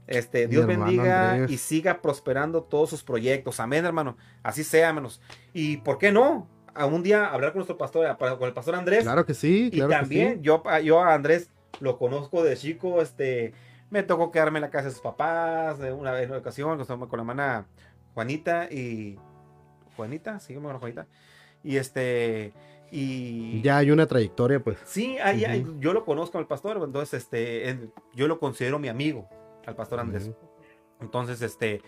[0.07, 3.59] Este, Dios bendiga y siga prosperando todos sus proyectos.
[3.59, 4.17] Amén, hermano.
[4.41, 5.21] Así sea, hermanos.
[5.53, 6.47] Y por qué no?
[6.75, 9.03] A un día hablar con nuestro pastor, con el pastor Andrés.
[9.03, 13.53] Claro que sí, claro Y también Yo, yo a Andrés lo conozco de chico, este,
[13.89, 17.09] me tocó quedarme en la casa de sus papás, una, vez en una ocasión con,
[17.11, 17.65] la hermana
[18.13, 19.17] Juanita y...
[19.95, 21.07] Juanita, sí, con Juanita.
[21.63, 22.53] Y este...
[22.91, 23.61] Y...
[23.61, 24.77] Ya hay una trayectoria, pues.
[24.85, 25.17] Sí,
[25.79, 29.27] yo lo conozco al pastor, entonces, este, yo lo considero mi amigo,
[29.65, 30.31] al pastor Andrés.
[30.99, 31.81] Entonces, este,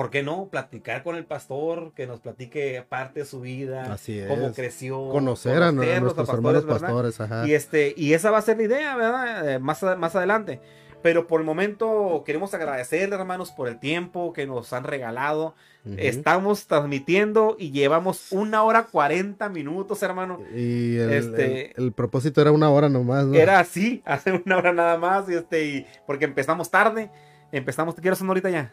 [0.00, 0.48] ¿por qué no?
[0.48, 3.98] Platicar con el pastor, que nos platique parte de su vida,
[4.28, 5.10] cómo creció.
[5.10, 7.46] Conocer, a, nuestros hermanos pastores, ajá.
[7.46, 9.46] Y, este, y esa va a ser la idea, ¿verdad?
[9.46, 10.62] Eh, más, más adelante.
[11.02, 15.54] Pero por el momento queremos agradecerle, hermanos, por el tiempo que nos han regalado.
[15.98, 20.40] Estamos transmitiendo y llevamos una hora cuarenta minutos, hermano.
[20.56, 23.34] Y el, este, el, propósito era una hora nomás, ¿no?
[23.34, 25.28] Era así, hace una hora nada más.
[25.28, 27.10] Y este, y porque empezamos tarde.
[27.52, 28.72] Empezamos, ¿te quiero hacer ahorita ya?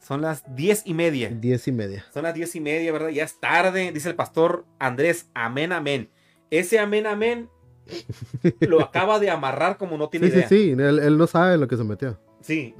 [0.00, 1.30] Son las diez y media.
[1.30, 2.04] Diez y media.
[2.12, 3.08] Son las diez y media, ¿verdad?
[3.08, 5.28] Ya es tarde, dice el pastor Andrés.
[5.34, 6.10] Amén, amén.
[6.50, 7.50] Ese amén, amén
[8.60, 10.48] lo acaba de amarrar como no tiene idea.
[10.48, 12.18] Sí, sí, él, él no sabe lo que se metió.
[12.40, 12.76] Sí.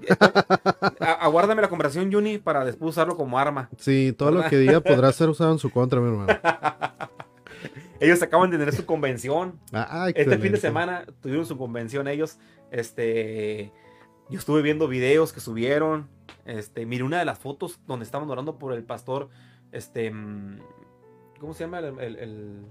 [1.01, 3.69] aguárdame la conversación, Juni, para después usarlo como arma.
[3.79, 6.39] Sí, todo lo que diga podrá ser usado en su contra, mi hermano.
[8.01, 9.59] ellos acaban de tener su convención.
[9.73, 12.39] Ah, este fin de semana tuvieron su convención ellos.
[12.71, 13.73] Este,
[14.29, 16.09] yo estuve viendo videos que subieron.
[16.45, 19.29] Este, mire una de las fotos donde estaban orando por el pastor.
[19.73, 20.61] Este, mm,
[21.41, 22.65] ¿cómo se llama el,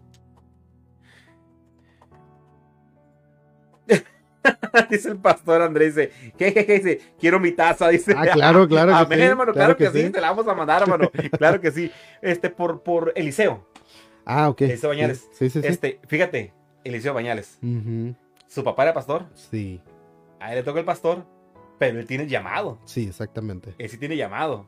[4.90, 8.14] dice el pastor Andrés, dice, ¿qué, qué, Dice, quiero mi taza, dice.
[8.15, 10.10] Ah, claro, claro que Amén, hermano, claro, que, sí.
[10.10, 11.10] te la vamos a mandar, hermano.
[11.38, 11.91] claro que sí.
[12.22, 13.68] Este, por, por Eliseo.
[14.26, 14.61] Ah, ok.
[14.61, 15.30] Eliseo Bañales.
[15.32, 15.68] Sí, sí, sí.
[15.68, 16.53] Este, fíjate,
[16.84, 17.60] Eliseo Bañales.
[18.48, 19.26] Su papá era pastor.
[19.34, 19.82] Sí.
[20.40, 21.26] A él le toca el pastor.
[21.77, 22.77] Pero él tiene llamado.
[22.85, 23.73] Sí, exactamente.
[23.77, 24.65] Él sí tiene llamado.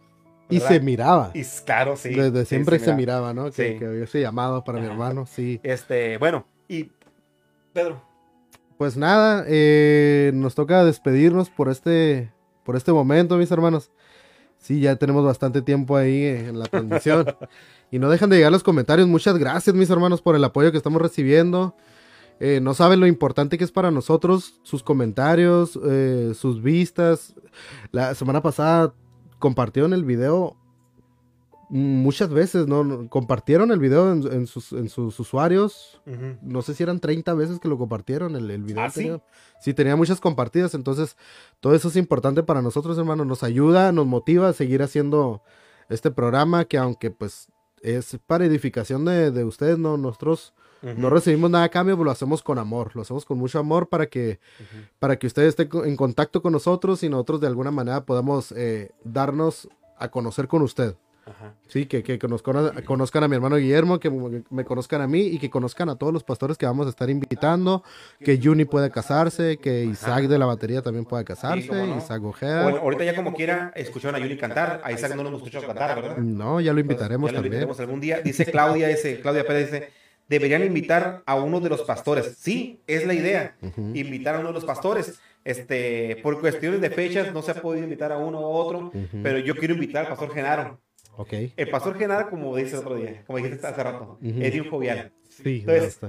[0.50, 1.32] Y se miraba.
[1.34, 2.10] Y claro, sí.
[2.10, 3.52] Desde siempre se, miraba, ¿no?
[3.52, 5.60] Que, había ese llamado para mi hermano, sí.
[5.64, 6.92] Este, bueno, y
[7.74, 8.02] Pedro.
[8.78, 12.32] Pues nada, eh, nos toca despedirnos por este,
[12.64, 13.92] por este momento, mis hermanos.
[14.58, 17.26] Sí, ya tenemos bastante tiempo ahí en la transmisión.
[17.92, 19.08] y no dejan de llegar los comentarios.
[19.08, 21.76] Muchas gracias, mis hermanos, por el apoyo que estamos recibiendo.
[22.40, 27.36] Eh, no saben lo importante que es para nosotros sus comentarios, eh, sus vistas.
[27.92, 28.94] La semana pasada
[29.40, 30.56] compartieron el video
[31.70, 33.10] muchas veces, ¿no?
[33.10, 34.72] Compartieron el video en, sus,
[35.20, 36.02] usuarios.
[36.42, 38.84] No sé si eran 30 veces que lo compartieron el, el video.
[38.84, 39.12] ¿Ah, sí?
[39.60, 40.74] sí, tenía muchas compartidas.
[40.76, 41.18] Entonces,
[41.60, 43.26] todo eso es importante para nosotros, hermano.
[43.26, 45.42] Nos ayuda, nos motiva a seguir haciendo
[45.90, 47.50] este programa que aunque pues
[47.82, 49.98] es para edificación de, de ustedes, ¿no?
[49.98, 53.60] Nosotros no recibimos nada a cambio, pero lo hacemos con amor, lo hacemos con mucho
[53.60, 54.40] amor para que,
[55.00, 58.92] para que ustedes estén en contacto con nosotros y nosotros de alguna manera podamos eh,
[59.04, 59.68] darnos
[59.98, 60.96] a conocer con usted.
[61.68, 65.50] Sí, que, que conozcan, a mi hermano Guillermo, que me conozcan a mí y que
[65.50, 67.84] conozcan a todos los pastores que vamos a estar invitando,
[68.20, 72.64] que Juni pueda casarse, que Isaac de la batería también pueda casarse, Isaac Ojeda.
[72.64, 75.68] Bueno, ahorita ya como quiera, escucharon a Juni cantar, a Isaac no lo hemos escuchado
[75.68, 76.18] cantar, ¿verdad?
[76.18, 78.22] No, ya lo invitaremos ya lo invitaremos algún día.
[78.22, 79.92] Dice Claudia, ese, Claudia Pérez dice,
[80.28, 82.36] deberían invitar a uno de los pastores.
[82.38, 83.56] Sí, es la idea,
[83.94, 85.20] invitar a uno de los pastores.
[85.44, 88.92] Este, por cuestiones de fechas no se ha podido invitar a uno u otro,
[89.24, 90.80] pero yo quiero invitar al pastor Genaro.
[91.16, 91.54] Okay.
[91.58, 94.70] El pastor Genaro, como dice el otro día, como dijiste hace rato, es de un
[94.70, 95.12] jovial.
[95.30, 96.00] Sí, Entonces,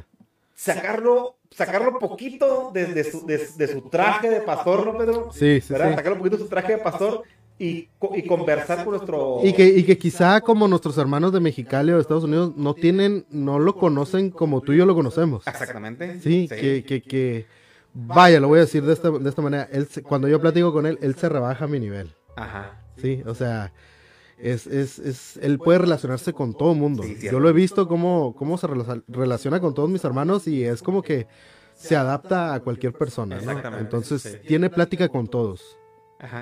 [0.54, 5.30] sacarlo, sacarlo poquito de, su, de, su, traje de pastor, ¿no, Pedro?
[5.32, 5.94] Sí, sí, ¿verdad?
[5.94, 7.22] Sacarlo poquito de su traje de pastor
[7.58, 9.40] y, y, conversar con nuestro...
[9.42, 12.74] Y que, y que quizá como nuestros hermanos de Mexicali o de Estados Unidos no
[12.74, 15.46] tienen, no lo conocen como tú y yo lo conocemos.
[15.46, 16.20] Exactamente.
[16.20, 17.46] Sí, Que, que, que,
[17.92, 20.86] vaya, lo voy a decir de esta, de esta manera, él, cuando yo platico con
[20.86, 22.14] él, él se rebaja a mi nivel.
[22.36, 22.80] Ajá.
[22.96, 23.72] Sí, o sea,
[24.38, 27.02] es, es, es, él puede relacionarse con todo el mundo.
[27.04, 28.68] yo lo he visto cómo, cómo se
[29.08, 31.26] relaciona con todos mis hermanos y es como que
[31.74, 33.78] se adapta a cualquier persona, ¿no?
[33.78, 35.77] Entonces, tiene plática con todos.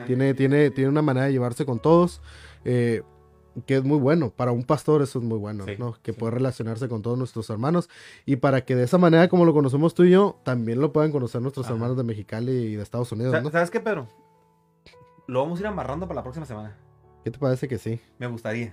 [0.06, 2.22] Tiene, tiene, tiene una manera de llevarse con todos.
[2.64, 3.02] Eh,
[3.66, 4.30] que es muy bueno.
[4.30, 5.96] Para un pastor eso es muy bueno, ¿no?
[6.02, 7.88] Que puede relacionarse con todos nuestros hermanos.
[8.26, 11.10] Y para que de esa manera, como lo conocemos tú y yo, también lo puedan
[11.10, 13.50] conocer nuestros hermanos de Mexicali y de Estados Unidos, ¿no?
[13.50, 14.08] ¿Sabes qué, Pedro?
[15.26, 16.76] Lo vamos a ir amarrando para la próxima semana.
[17.24, 18.00] ¿Qué te parece que sí?
[18.18, 18.72] Me gustaría.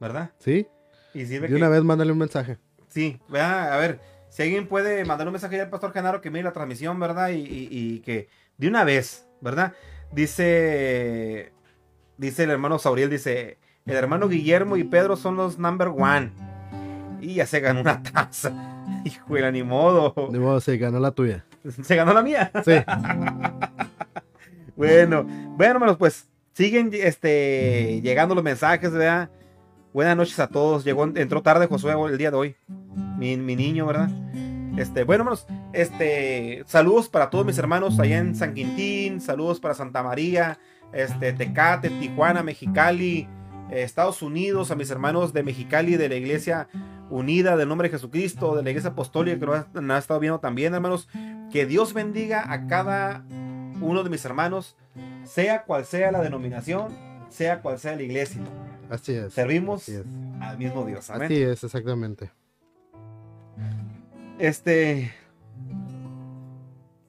[0.00, 0.30] ¿Verdad?
[0.38, 0.66] Sí.
[1.12, 2.58] Y de una vez mándale un mensaje.
[2.88, 4.00] Sí, vea, a ver,
[4.30, 7.30] si alguien puede mandar un mensaje al pastor Genaro que mire la transmisión, ¿verdad?
[7.32, 9.74] Y, que de una vez, ¿verdad?
[10.12, 11.52] Dice,
[12.16, 16.32] dice el hermano Sauriel, dice, el hermano Guillermo y Pedro son los number one.
[17.20, 18.52] Y ya se ganó una taza.
[19.04, 20.14] Hijo, ni modo.
[20.30, 21.44] Ni modo, se ganó la tuya.
[21.82, 22.50] ¿Se ganó la mía?
[22.64, 22.72] Sí.
[24.76, 29.30] bueno, bueno, hermanos, pues siguen este, llegando los mensajes, ¿verdad?
[29.92, 30.84] Buenas noches a todos.
[30.84, 32.56] Llegó, entró tarde Josué el día de hoy.
[33.18, 34.08] Mi, niño, ¿verdad?
[34.80, 39.74] Este, bueno, hermanos, este, saludos para todos mis hermanos allá en San Quintín, saludos para
[39.74, 40.58] Santa María,
[40.94, 43.28] este, Tecate, Tijuana, Mexicali,
[43.70, 46.68] eh, Estados Unidos, a mis hermanos de Mexicali, de la Iglesia
[47.10, 50.72] Unida del Nombre de Jesucristo, de la Iglesia Apostólica que nos ha, estado viendo también,
[50.72, 51.08] hermanos.
[51.52, 53.22] Que Dios bendiga a cada
[53.82, 54.78] uno de mis hermanos,
[55.24, 56.96] sea cual sea la denominación,
[57.28, 58.40] sea cual sea la iglesia.
[58.88, 59.34] Así es.
[59.34, 59.90] Servimos
[60.40, 61.10] al mismo Dios.
[61.10, 62.30] Así es, exactamente.
[64.40, 65.12] Este.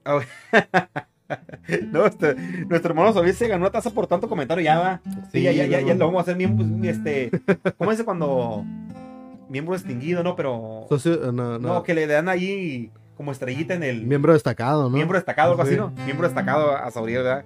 [1.92, 2.36] no, este,
[2.68, 4.64] nuestro hermano Solís se ganó una taza por tanto comentario.
[4.64, 5.02] Ya va.
[5.32, 6.66] Sí, ya, ya, ya, ya, lo vamos a hacer miembro.
[6.88, 7.32] Este,
[7.78, 8.66] ¿Cómo dice cuando.
[9.50, 10.36] Miembro distinguido, ¿no?
[10.36, 10.88] Pero.
[10.92, 11.84] Eh, no, no.
[11.84, 14.06] que le dan ahí como estrellita en el.
[14.06, 14.90] Miembro destacado, ¿no?
[14.90, 15.92] Miembro destacado, algo así, ¿no?
[16.06, 17.46] Miembro destacado a Sauriel, ¿verdad?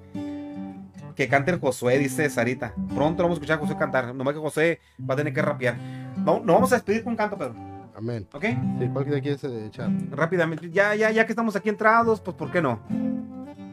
[1.15, 2.73] que cante el Josué, dice Sarita.
[2.93, 4.13] Pronto vamos a escuchar a Josué cantar.
[4.13, 5.77] Nomás que José va a tener que rapear.
[6.17, 7.74] No, nos vamos a despedir con un canto, Pedro.
[7.97, 8.27] Amén.
[8.33, 8.43] ¿Ok?
[8.43, 9.89] Sí, ¿cuál que quieres echar?
[10.11, 10.69] Rápidamente.
[10.69, 12.79] Ya, ya, ya que estamos aquí entrados, pues ¿por qué no?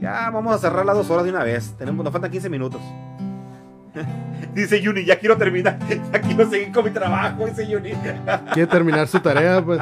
[0.01, 1.74] Ya vamos a cerrar las dos horas de una vez.
[1.77, 2.81] Tenemos, nos faltan 15 minutos.
[4.55, 5.78] Dice Yuni, ya quiero terminar.
[6.12, 7.90] Ya quiero seguir con mi trabajo, dice Yuni.
[8.53, 9.81] Quiere terminar su tarea, pues.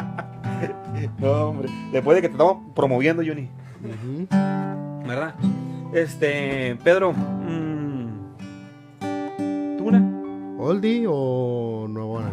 [1.19, 1.69] No, hombre.
[1.93, 3.49] Después de que te estamos promoviendo, Yuni.
[5.07, 5.35] ¿Verdad?
[5.93, 8.07] Este, Pedro, mmm,
[9.77, 10.59] ¿tú una?
[10.59, 12.31] ¿Oldie o nuevona?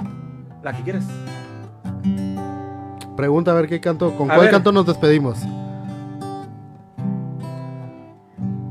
[0.64, 1.06] La que quieres.
[3.18, 5.39] Pregunta a ver qué canto, ¿con cuál canto nos despedimos?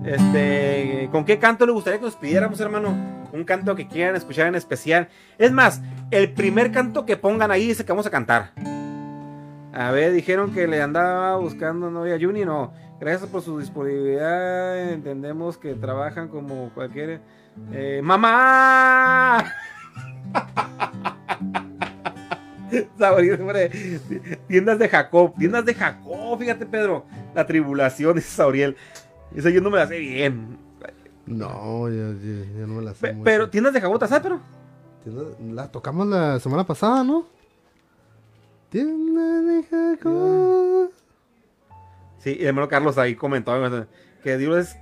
[0.04, 2.94] Este, ¿con qué canto le gustaría que nos pidiéramos, hermano?
[3.32, 5.08] Un canto que quieran escuchar en especial.
[5.36, 5.82] Es más,
[6.12, 8.52] el primer canto que pongan ahí dice que vamos a cantar.
[9.72, 12.72] A ver, dijeron que le andaba buscando novia Juni, no.
[13.00, 14.92] Gracias por su disponibilidad.
[14.92, 17.20] Entendemos que trabajan como cualquier.
[17.72, 19.44] Eh, ¡Mamá!
[24.48, 27.04] tiendas de Jacob, tiendas de Jacob, fíjate Pedro,
[27.34, 28.76] la tribulación, dice Sauriel.
[29.34, 30.58] Esa yo no me la sé bien.
[31.26, 32.12] No, yo,
[32.66, 33.16] no me la sé.
[33.24, 34.40] pero tiendas de Jacob, ¿sabes, pero?
[35.52, 37.26] La tocamos la semana pasada, ¿no?
[38.70, 40.90] Tiendas de Jacob.
[42.18, 43.52] Sí, el hermano Carlos ahí comentó
[44.22, 44.76] que Dios es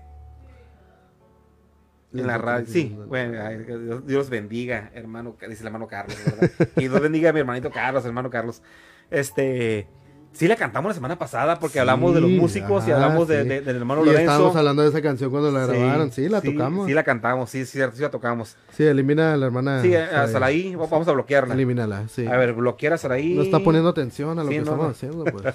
[2.14, 2.66] en la radio.
[2.68, 3.38] Sí, bueno,
[3.78, 6.50] Dios, Dios bendiga, hermano, dice el hermano Carlos, ¿verdad?
[6.76, 8.62] y Dios bendiga a mi hermanito Carlos, hermano Carlos.
[9.10, 9.88] Este,
[10.32, 13.76] sí la cantamos la semana pasada porque hablamos de los músicos y hablamos de, del
[13.76, 14.22] hermano y Lorenzo.
[14.22, 16.86] estábamos hablando de esa canción cuando la grabaron, sí, la tocamos.
[16.86, 18.56] Sí, la cantamos, sí, sí, sí la tocamos.
[18.72, 19.82] Sí, elimina a la hermana.
[19.82, 21.54] Sí, a Saraí, vamos a bloquearla.
[21.54, 22.26] Elimínala, sí.
[22.26, 23.34] A ver, bloquear a Saraí.
[23.34, 25.54] No está poniendo atención a lo que estamos haciendo, pues.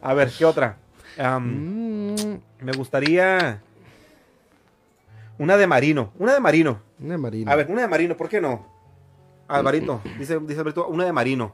[0.00, 0.78] A ver, ¿qué otra?
[1.18, 2.14] Mm.
[2.62, 3.60] Me gustaría.
[5.38, 6.12] Una de Marino.
[6.18, 6.80] Una de Marino.
[7.00, 7.50] Una de Marino.
[7.50, 8.66] A ver, una de Marino, ¿por qué no?
[9.46, 11.52] Alvarito, dice, dice Alberto, una de Marino.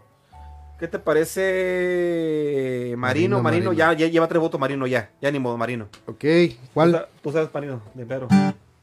[0.79, 3.41] ¿Qué te parece Marino?
[3.43, 5.11] Marino, Ya, ya lleva tres votos Marino ya.
[5.21, 5.89] Ya ni modo Marino.
[6.07, 6.25] Ok,
[6.73, 7.07] ¿cuál?
[7.23, 8.27] Tú, sabes Marino, de Pedro.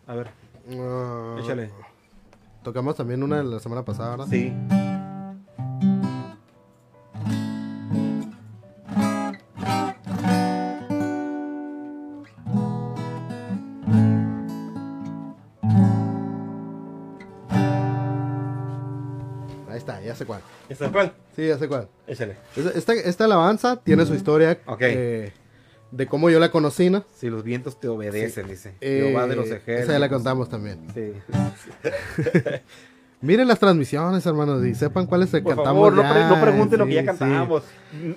[0.08, 0.30] A ver.
[0.80, 1.36] Ah.
[1.40, 1.70] Échale.
[2.64, 4.28] Tocamos también una de la semana pasada, ¿verdad?
[4.30, 4.54] Sí.
[20.78, 20.88] Cuál.
[20.88, 21.14] ¿Esta cuál?
[21.36, 21.88] Sí, ya sé cuál.
[22.08, 22.38] Échale.
[22.76, 24.60] Esta, esta alabanza tiene su historia.
[24.80, 25.32] Eh,
[25.92, 27.06] de cómo yo la conocí, ¿no?
[27.14, 28.76] Si los vientos te obedecen, dice.
[28.82, 29.84] Eh, Jehová de los ejércitos.
[29.84, 30.88] Esa ya la contamos también.
[30.94, 31.14] Sí.
[33.22, 35.94] Miren las transmisiones, hermanos, y sepan cuáles se Por cantamos.
[35.94, 37.62] Favor, no, pregunten lo que ya cantamos.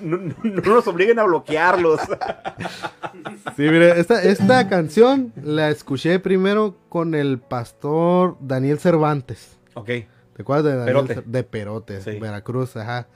[0.01, 0.17] No,
[0.65, 2.01] nos obliguen a bloquearlos.
[3.57, 9.59] sí, mire, esta, esta canción la escuché primero con el pastor Daniel Cervantes.
[9.75, 9.91] Ok.
[10.35, 11.23] ¿Te acuerdas de Perote?
[11.25, 13.07] De Perote, Veracruz, ajá.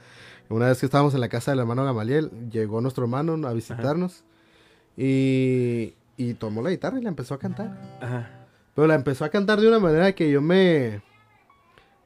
[0.49, 4.23] Una vez que estábamos en la casa del hermano Gamaliel, llegó nuestro hermano a visitarnos
[4.97, 7.77] y, y tomó la guitarra y la empezó a cantar.
[8.01, 8.29] Ajá.
[8.73, 11.01] Pero la empezó a cantar de una manera que yo me,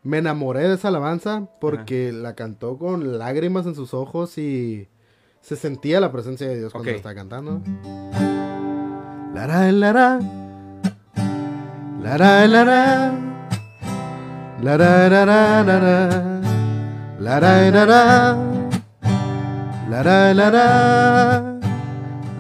[0.03, 4.89] me enamoré de esa alabanza porque la cantó con lágrimas en sus ojos y
[5.41, 7.61] se sentía la presencia de Dios cuando estaba cantando.
[14.61, 16.09] La ra ra ra ra ra.
[17.19, 18.37] La ra ra ra.
[19.89, 21.43] La ra la ra.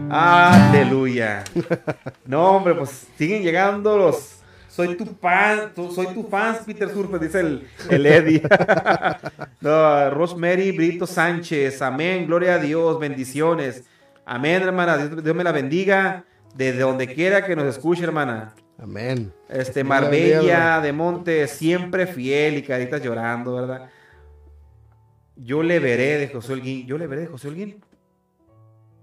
[0.09, 1.43] Aleluya.
[2.25, 4.39] No, hombre, pues siguen llegando los.
[4.69, 8.41] Soy tu fan, soy tu fan, Peter Surfer, dice el, el Eddie.
[10.11, 13.83] Rosemary Brito Sánchez, amén, gloria a Dios, bendiciones.
[14.25, 16.23] Amén, hermana, Dios, me la bendiga
[16.55, 18.53] desde donde quiera que nos escuche, hermana.
[18.83, 19.31] Amén.
[19.47, 23.89] Este, Marbella de Monte, siempre fiel y caritas llorando, ¿verdad?
[25.37, 26.85] Yo le veré de José Olguín.
[26.85, 27.81] Yo le veré de José Olguín.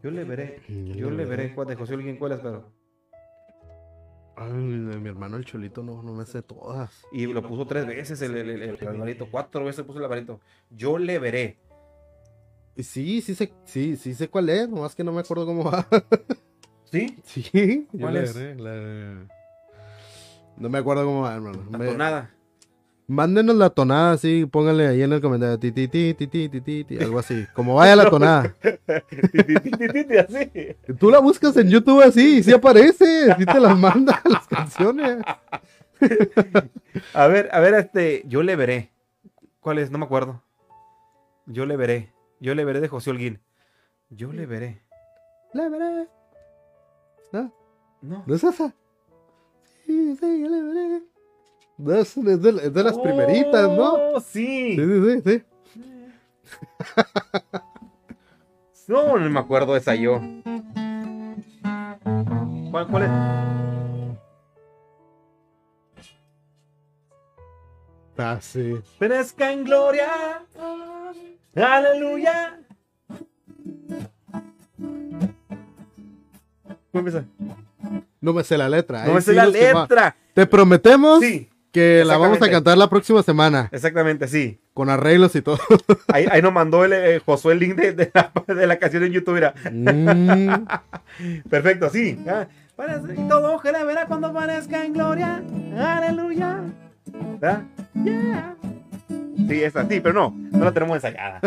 [0.02, 0.60] Yo le veré.
[0.68, 1.54] Yo, le veré.
[1.54, 2.70] ¿Cuál de José Olguín cuál es, pero?
[4.36, 7.02] Ay, mi hermano el Cholito no, no me sé todas.
[7.10, 10.40] Y lo puso tres veces el, el, el, cuatro veces puso el labarito.
[10.68, 11.58] Yo le veré.
[12.76, 15.86] Sí, sí sé, sí, sí sé cuál es, nomás que no me acuerdo cómo va.
[16.84, 17.16] ¿Sí?
[17.24, 18.36] Sí, ¿Cuál es?
[20.56, 21.62] No me acuerdo cómo va, hermano.
[21.70, 22.30] No, nada.
[23.10, 26.84] Mándenos la tonada así, pónganle ahí en el comentario, ti, ti, ti, ti, ti, ti,
[26.84, 27.44] ti, algo así.
[27.54, 28.54] Como vaya la tonada.
[30.20, 30.76] así.
[30.96, 35.24] Tú la buscas en YouTube así y sí aparece, sí te las manda las canciones.
[37.14, 38.92] a ver, a ver, este, yo le veré.
[39.58, 39.90] ¿Cuál es?
[39.90, 40.42] No me acuerdo.
[41.46, 42.12] Yo le veré.
[42.38, 43.40] Yo le veré de José Holguín.
[44.08, 44.82] Yo le veré.
[45.52, 46.08] Le veré.
[47.32, 47.52] ¿No?
[48.02, 48.22] No.
[48.24, 48.72] ¿No es esa?
[51.96, 53.94] Es, de, las primeritas, ¿no?
[53.94, 54.76] Oh, sí.
[54.76, 55.42] Sí, sí, sí.
[58.88, 60.20] no, no me acuerdo esa yo.
[62.70, 63.10] ¿Cuál, cuál es?
[68.18, 68.74] Ah, sí.
[68.98, 70.44] Perezca en gloria.
[71.54, 72.60] Aleluya.
[76.92, 77.24] ¿Cómo empieza?
[78.20, 79.04] No me sé la letra.
[79.04, 80.16] No me sé la letra.
[80.34, 81.48] Te prometemos sí.
[81.72, 83.68] Que la vamos a cantar la próxima semana.
[83.70, 84.58] Exactamente, sí.
[84.74, 85.58] Con arreglos y todo.
[86.08, 88.10] Ahí, ahí nos mandó el, eh, Josué el link de,
[88.66, 89.54] la, canción en YouTube, mira.
[89.70, 90.66] Mm.
[91.48, 92.18] Perfecto, sí.
[93.16, 95.42] Y todo ojalá verá cuando aparezca en gloria.
[95.78, 96.60] Aleluya.
[97.06, 97.62] ¿verdad?
[97.94, 98.56] Yeah.
[99.48, 101.40] Sí, es así, pero no, no la tenemos ensayada.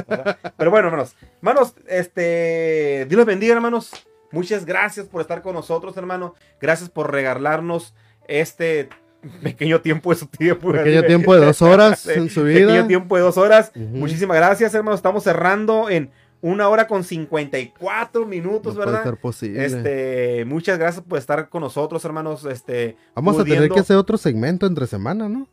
[0.58, 3.92] Pero bueno, hermanos, hermanos, este, Dios los bendiga, hermanos.
[4.34, 6.34] Muchas gracias por estar con nosotros, hermano.
[6.60, 7.94] Gracias por regalarnos
[8.28, 8.90] este
[9.42, 10.72] pequeño tiempo de su tiempo.
[10.72, 12.68] Pequeño tiempo de dos horas en su vida.
[12.68, 13.72] Pequeño tiempo de dos horas.
[13.76, 14.96] Muchísimas gracias, hermano.
[14.96, 16.10] Estamos cerrando en
[16.42, 19.04] una hora con 54 minutos, ¿verdad?
[19.04, 19.66] Puede ser posible.
[19.66, 22.44] Este, muchas gracias por estar con nosotros, hermanos.
[22.46, 25.48] Este, Vamos a tener que hacer otro segmento entre semana, ¿no?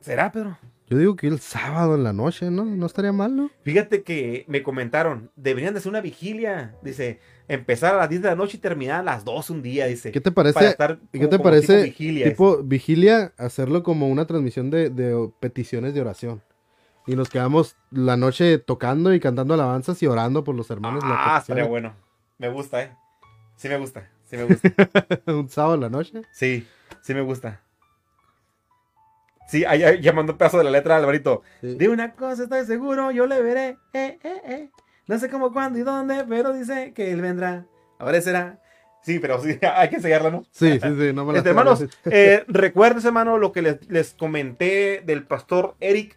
[0.00, 0.58] ¿Será, Pedro?
[0.88, 2.64] Yo digo que el sábado en la noche, ¿no?
[2.66, 3.50] No estaría mal, ¿no?
[3.62, 6.76] Fíjate que me comentaron, deberían de hacer una vigilia.
[6.82, 7.18] Dice,
[7.48, 10.12] empezar a las 10 de la noche y terminar a las 2 un día, dice.
[10.12, 10.76] ¿Qué te parece?
[11.12, 11.84] ¿Qué te parece?
[11.84, 16.42] Tipo vigilia, tipo vigilia, hacerlo como una transmisión de, peticiones de oración.
[17.06, 21.02] Y nos quedamos la noche tocando y cantando alabanzas y orando por los hermanos.
[21.04, 21.94] Ah, estaría bueno.
[22.38, 22.96] Me gusta, ¿eh?
[23.56, 24.70] Sí me gusta, sí me gusta.
[25.26, 26.22] ¿Un sábado en la noche?
[26.32, 26.66] Sí,
[27.02, 27.60] sí me gusta.
[29.52, 31.42] Sí, ahí, ya mandó pedazo de la letra Alvarito.
[31.60, 33.76] De una cosa estoy seguro, yo le veré.
[33.92, 34.70] Eh, eh, eh.
[35.12, 37.66] No sé cómo, cuándo y dónde, pero dice que él vendrá.
[37.98, 38.62] Ahora será.
[39.02, 40.42] Sí, pero sí, hay que enseñarla, ¿no?
[40.52, 45.02] Sí, sí, sí, no me la este, Hermanos, eh, recuerdes, hermano, lo que les, comenté
[45.04, 46.16] del pastor Eric,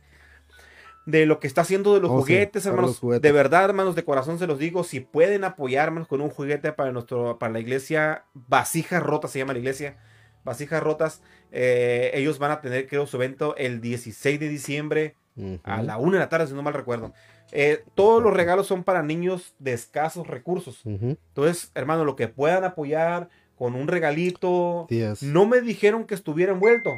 [1.05, 3.01] de lo que está haciendo de los oh, juguetes, hermanos.
[3.21, 6.93] De verdad, hermanos, de corazón se los digo, si pueden apoyarnos con un juguete para,
[6.93, 9.97] nuestro, para la iglesia, Vasijas Rotas se llama la iglesia,
[10.45, 15.15] Vasijas Rotas, eh, ellos van a tener, creo, su evento el 16 de diciembre
[15.63, 17.11] a la 1 de la tarde, si no mal recuerdo.
[17.51, 20.81] Eh, todos los regalos son para niños de escasos recursos.
[20.85, 24.87] Entonces, hermano, lo que puedan apoyar con un regalito.
[25.21, 26.91] No me dijeron que estuviera envuelto.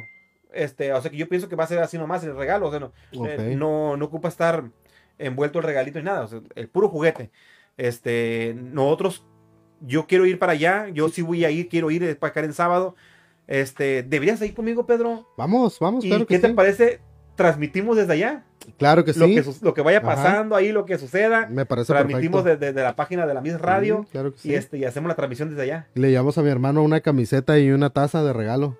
[0.52, 2.68] Este, o sea que yo pienso que va a ser así nomás el regalo.
[2.68, 2.92] O sea, no,
[3.26, 4.64] eh, no, ocupa estar
[5.18, 6.22] envuelto el regalito y nada.
[6.22, 7.30] O sea, el puro juguete.
[7.76, 9.24] Este, nosotros,
[9.80, 10.88] yo quiero ir para allá.
[10.88, 12.96] Yo sí voy a ir, quiero ir para acá en sábado.
[13.46, 15.26] Este, ¿deberías ir conmigo, Pedro?
[15.36, 17.00] Vamos, vamos, ¿Y qué te parece?
[17.38, 18.44] Transmitimos desde allá.
[18.78, 19.40] Claro que sí.
[19.62, 21.46] Lo que, vaya pasando ahí, lo que suceda.
[21.46, 24.04] Me parece Transmitimos desde, la página de la Miss Radio.
[24.10, 24.50] claro que sí.
[24.50, 25.86] Y, este, y hacemos la transmisión desde allá.
[25.94, 28.76] Le llevamos a mi hermano una camiseta y una taza de regalo.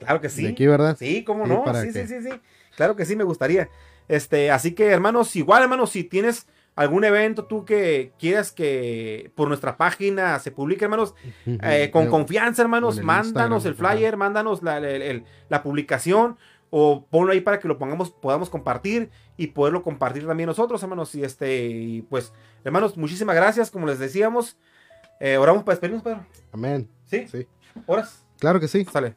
[0.00, 0.42] Claro que sí.
[0.42, 0.96] De aquí, ¿verdad?
[0.98, 1.64] Sí, cómo no.
[1.82, 2.30] Sí, sí, sí, sí.
[2.76, 3.68] Claro que sí, me gustaría.
[4.08, 9.48] Este, así que, hermanos, igual, hermanos, si tienes algún evento tú que quieras que por
[9.48, 11.14] nuestra página se publique, hermanos,
[11.46, 16.38] eh, con confianza, hermanos, mándanos el flyer, mándanos la, publicación
[16.70, 21.14] o ponlo ahí para que lo pongamos, podamos compartir y poderlo compartir también nosotros, hermanos.
[21.14, 22.32] Y este, y pues,
[22.64, 24.56] hermanos, muchísimas gracias, como les decíamos.
[25.20, 26.24] Eh, oramos para despedirnos, Pedro.
[26.52, 26.88] Amén.
[27.04, 27.26] ¿Sí?
[27.28, 27.46] Sí.
[27.86, 28.24] ¿Horas?
[28.38, 28.86] Claro que sí.
[28.90, 29.16] Sale.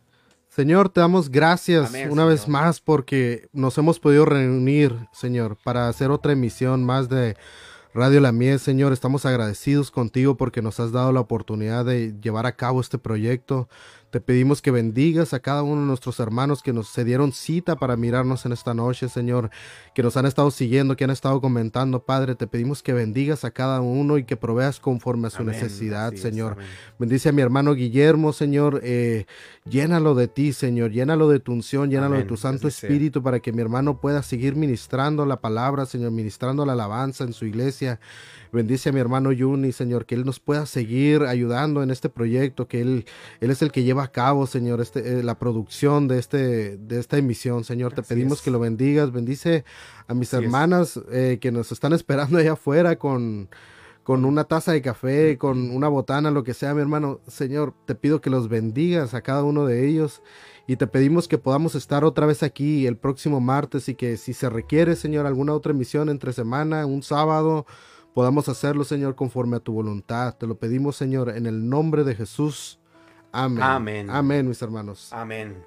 [0.50, 6.12] Señor, te damos gracias una vez más porque nos hemos podido reunir, Señor, para hacer
[6.12, 7.36] otra emisión más de
[7.96, 8.94] Radio La Mies, Señor.
[8.94, 13.68] Estamos agradecidos contigo porque nos has dado la oportunidad de llevar a cabo este proyecto.
[14.14, 17.78] Te pedimos que bendigas a cada uno de nuestros hermanos que nos se dieron cita
[17.78, 19.50] para mirarnos en esta noche, Señor,
[19.96, 22.36] que nos han estado siguiendo, que han estado comentando, Padre.
[22.36, 26.58] Te pedimos que bendigas a cada uno y que proveas conforme a su necesidad, Señor.
[27.00, 28.82] Bendice a mi hermano Guillermo, Señor.
[28.84, 29.26] Eh,
[29.68, 30.92] llénalo de ti, Señor.
[30.92, 34.56] Llénalo de tu unción, llénalo de tu Santo Espíritu para que mi hermano pueda seguir
[34.56, 38.00] ministrando la palabra, Señor, ministrando la alabanza en su iglesia.
[38.54, 42.68] Bendice a mi hermano Yuni, Señor, que él nos pueda seguir ayudando en este proyecto,
[42.68, 43.06] que él,
[43.42, 47.00] él es el que lleva a cabo, Señor, este, eh, la producción de, este, de
[47.00, 47.94] esta emisión, Señor.
[47.94, 49.12] Te pedimos que lo bendigas.
[49.12, 49.66] Bendice
[50.08, 53.50] a mis hermanas eh, que nos están esperando allá afuera con
[54.04, 57.22] con una taza de café, con una botana, lo que sea, mi hermano.
[57.28, 60.22] Señor, te pido que los bendigas a cada uno de ellos
[60.68, 64.34] y te pedimos que podamos estar otra vez aquí el próximo martes y que si
[64.34, 67.66] se requiere, Señor, alguna otra emisión entre semana, un sábado,
[68.14, 70.36] podamos hacerlo, Señor, conforme a tu voluntad.
[70.36, 72.80] Te lo pedimos, Señor, en el nombre de Jesús.
[73.32, 73.64] Amén.
[73.64, 74.10] Amén.
[74.10, 75.12] Amén, mis hermanos.
[75.12, 75.64] Amén.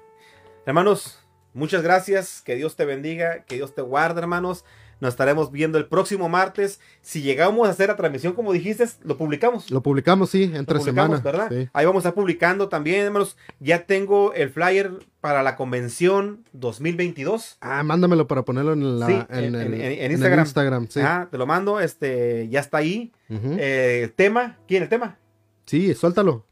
[0.65, 1.19] Hermanos,
[1.53, 2.41] muchas gracias.
[2.41, 4.65] Que Dios te bendiga, que Dios te guarde, hermanos.
[4.99, 6.79] Nos estaremos viendo el próximo martes.
[7.01, 9.69] Si llegamos a hacer la transmisión, como dijiste, lo publicamos.
[9.69, 11.23] Lo publicamos, sí, entre semanas.
[11.23, 11.51] ¿verdad?
[11.73, 13.37] Ahí vamos a estar publicando también, hermanos.
[13.59, 14.91] Ya tengo el flyer
[15.21, 17.57] para la convención 2022.
[17.61, 20.87] Ah, mándamelo para ponerlo en, la, en, Instagram.
[20.89, 20.99] sí.
[21.01, 23.11] Ah, te lo mando, este, ya está ahí.
[23.29, 25.17] Eh, tema, ¿quién el tema?
[25.65, 26.45] Sí, suéltalo.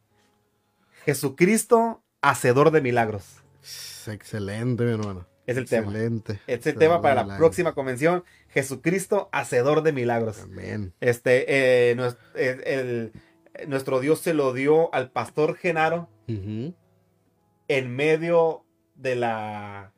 [1.06, 3.42] Jesucristo, hacedor de milagros.
[4.08, 5.26] Excelente, mi hermano.
[5.46, 5.88] Es el tema.
[5.88, 6.40] Excelente.
[6.48, 8.24] Es el tema para la próxima convención.
[8.50, 10.42] Jesucristo, hacedor de milagros.
[10.42, 10.94] Amén.
[11.02, 11.98] Este, eh,
[12.36, 13.12] eh,
[13.68, 18.66] nuestro, Dios se lo dio al pastor Genaro en medio
[18.96, 19.92] de la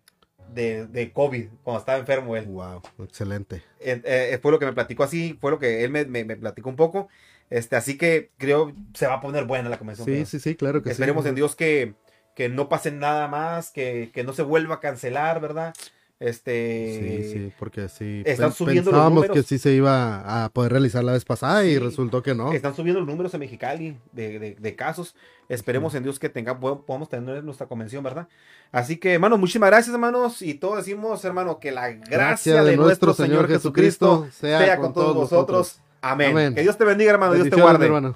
[0.53, 2.45] de, de, COVID, cuando estaba enfermo él.
[2.45, 3.63] Wow, excelente.
[3.79, 6.75] Eh, fue lo que me platicó así, fue lo que él me, me, platicó un
[6.75, 7.09] poco.
[7.49, 10.05] Este, así que creo se va a poner buena la convención.
[10.05, 11.29] Sí, sí, sí, claro que Esperemos sí.
[11.29, 11.95] en Dios que
[12.37, 15.73] que no pase nada más, que, que no se vuelva a cancelar, ¿verdad?
[16.19, 17.23] Este.
[17.23, 18.21] Sí, sí, porque sí.
[18.27, 19.35] Están subiendo los números.
[19.35, 22.53] que sí se iba a poder realizar la vez pasada y resultó que no.
[22.53, 25.15] Están subiendo los números en Mexicali de, de, casos.
[25.49, 28.27] Esperemos en Dios que tenga, podamos tener nuestra convención, ¿verdad?
[28.71, 30.43] Así que, hermanos, muchísimas gracias, hermanos.
[30.43, 35.81] Y todos decimos, hermano, que la gracia, de, nuestro Señor, Jesucristo, sea, con, todos vosotros.
[36.01, 36.53] Amén.
[36.53, 37.33] Que Dios te bendiga, hermano.
[37.33, 37.87] Dios te guarde.
[37.87, 38.15] Hermano.